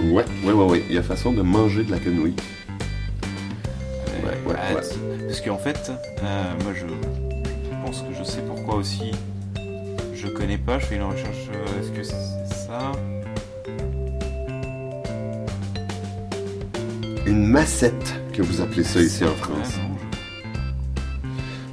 Ouais, 0.00 0.24
ouais, 0.44 0.52
ouais, 0.52 0.64
ouais. 0.64 0.82
Il 0.88 0.94
y 0.94 0.98
a 0.98 1.02
façon 1.02 1.32
de 1.32 1.42
manger 1.42 1.84
de 1.84 1.90
la 1.90 1.98
quenouille. 1.98 2.34
Ouais, 4.24 4.38
ouais, 4.46 4.52
ouais. 4.54 4.80
Parce 5.26 5.40
qu'en 5.40 5.58
fait, 5.58 5.90
euh, 6.22 6.44
moi 6.62 6.72
je 6.74 6.86
pense 7.84 8.00
que 8.02 8.14
je 8.18 8.24
sais 8.24 8.40
pourquoi 8.46 8.76
aussi. 8.76 9.12
Je 10.14 10.28
connais 10.28 10.58
pas, 10.58 10.78
je 10.78 10.86
fais 10.86 10.96
une 10.96 11.02
recherche. 11.02 11.48
euh, 11.52 11.80
Est-ce 11.80 11.90
que 11.90 12.02
c'est 12.02 12.14
ça? 12.66 12.92
Une 17.26 17.46
massette, 17.46 18.14
que 18.32 18.42
vous 18.42 18.60
appelez 18.60 18.84
ça 18.84 19.00
ici 19.00 19.24
en 19.24 19.34
France. 19.34 19.74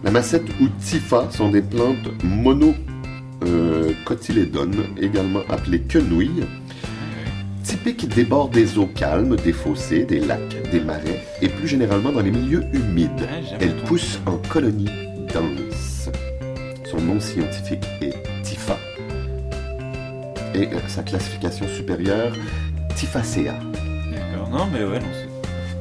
La 0.04 0.12
massette 0.12 0.48
ou 0.62 0.68
tifa 0.82 1.28
sont 1.32 1.50
des 1.50 1.62
plantes 1.62 2.24
mono 2.24 2.74
euh, 3.46 3.92
cotylédones, 4.06 4.86
également 5.00 5.42
appelées 5.50 5.82
quenouilles, 5.82 6.44
typiques 7.64 8.08
des 8.08 8.24
bords 8.24 8.50
des 8.50 8.78
eaux 8.78 8.88
calmes, 8.88 9.36
des 9.38 9.54
fossés, 9.54 10.04
des 10.06 10.20
lacs, 10.20 10.70
des 10.72 10.80
marais, 10.80 11.24
et 11.42 11.48
plus 11.50 11.68
généralement 11.68 12.12
dans 12.12 12.22
les 12.22 12.32
milieux 12.32 12.64
humides. 12.74 13.28
Elle 13.60 13.76
pousse 13.84 14.20
en 14.26 14.38
colonies 14.50 14.90
denses. 15.34 16.10
Son 16.90 17.00
nom 17.02 17.20
scientifique 17.20 17.86
est 18.02 18.14
Tifa. 18.44 18.78
Et 20.54 20.68
euh, 20.68 20.80
sa 20.88 21.04
classification 21.04 21.68
supérieure, 21.68 22.34
Tifacea. 22.96 23.54
D'accord, 24.12 24.50
non, 24.52 24.68
mais 24.72 24.84
ouais, 24.84 25.00
non, 25.00 25.06
c'est. 25.14 25.32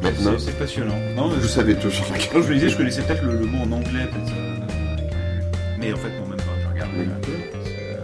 Maintenant, 0.03 0.33
C'est 0.39 0.47
c'est 0.47 0.59
passionnant. 0.59 0.95
Non, 1.17 1.29
vous 1.29 1.47
savez 1.49 1.75
toujours 1.75 2.07
quand 2.33 2.41
je 2.43 2.49
le 2.49 2.55
disais, 2.55 2.69
je 2.71 2.77
connaissais 2.77 3.03
peut-être 3.03 3.23
le, 3.25 3.37
le 3.37 3.45
mot 3.47 3.65
en 3.65 3.73
anglais, 3.73 4.07
peut-être. 4.11 4.33
euh, 4.33 5.47
Mais 5.79 5.93
en 5.93 5.97
fait, 5.97 6.09
non, 6.21 6.27
même 6.29 6.37
pas. 6.39 6.45
Je 6.63 6.73
regarde. 6.73 6.91
Oui. 6.97 7.07
euh, 7.29 7.97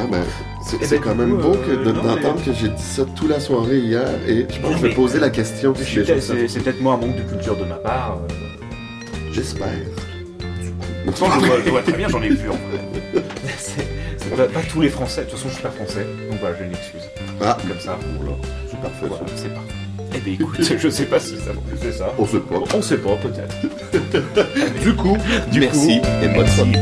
Ah 0.00 0.04
ben, 0.10 0.22
c'est 0.64 0.76
Eh 0.80 0.86
ben, 0.86 1.00
quand 1.02 1.12
du 1.12 1.18
même 1.18 1.36
beau 1.36 1.54
euh, 1.68 1.92
d'entendre 1.92 2.44
que 2.44 2.52
j'ai 2.52 2.68
dit 2.68 2.82
ça 2.82 3.04
toute 3.16 3.28
la 3.28 3.40
soirée 3.40 3.78
hier 3.78 4.06
et 4.26 4.46
je 4.48 4.60
pense 4.60 4.72
que 4.72 4.76
je 4.78 4.86
vais 4.86 4.94
poser 4.94 5.18
la 5.20 5.30
question. 5.30 5.74
C'est 5.76 6.62
peut-être 6.62 6.80
moi 6.80 6.94
un 6.94 6.96
manque 6.98 7.16
de 7.16 7.22
culture 7.22 7.56
de 7.56 7.64
ma 7.64 7.76
part. 7.76 8.18
euh. 8.22 9.32
J'espère. 9.32 9.68
Pourtant, 11.04 11.26
je 11.40 11.46
vois, 11.46 11.56
je 11.64 11.70
vois 11.70 11.82
très 11.82 11.92
bien, 11.92 12.08
j'en 12.08 12.22
ai 12.22 12.28
vu 12.28 12.48
en 12.48 12.52
vrai. 12.52 13.22
C'est 13.58 14.36
pas, 14.36 14.60
tous 14.70 14.80
les 14.80 14.88
Français. 14.88 15.22
De 15.24 15.30
toute 15.30 15.38
façon, 15.38 15.48
je 15.48 15.54
suis 15.54 15.62
pas 15.62 15.70
français. 15.70 16.06
Donc 16.30 16.38
voilà, 16.40 16.56
j'ai 16.58 16.64
une 16.64 16.72
excuse. 16.72 17.02
Ah, 17.42 17.56
Comme 17.68 17.80
ça. 17.80 17.98
voilà, 18.18 18.36
c'est 18.70 18.80
parfait 18.80 19.06
Voilà, 19.06 19.24
c'est 19.34 19.52
parti. 19.52 19.72
Eh 20.14 20.18
ben 20.20 20.34
écoute, 20.34 20.60
je 20.78 20.88
sais 20.88 21.04
pas 21.06 21.18
si 21.20 21.36
ça 21.36 21.52
c'est 21.82 21.92
ça. 21.92 22.14
On 22.18 22.26
sait 22.26 22.38
pas. 22.38 22.56
On 22.74 22.82
sait 22.82 22.96
pas, 22.98 23.16
peut-être. 23.16 23.56
Du 24.82 24.94
coup, 24.94 25.16
Merci 25.52 26.00
et 26.22 26.28
bonne 26.28 26.46
soirée. 26.46 26.72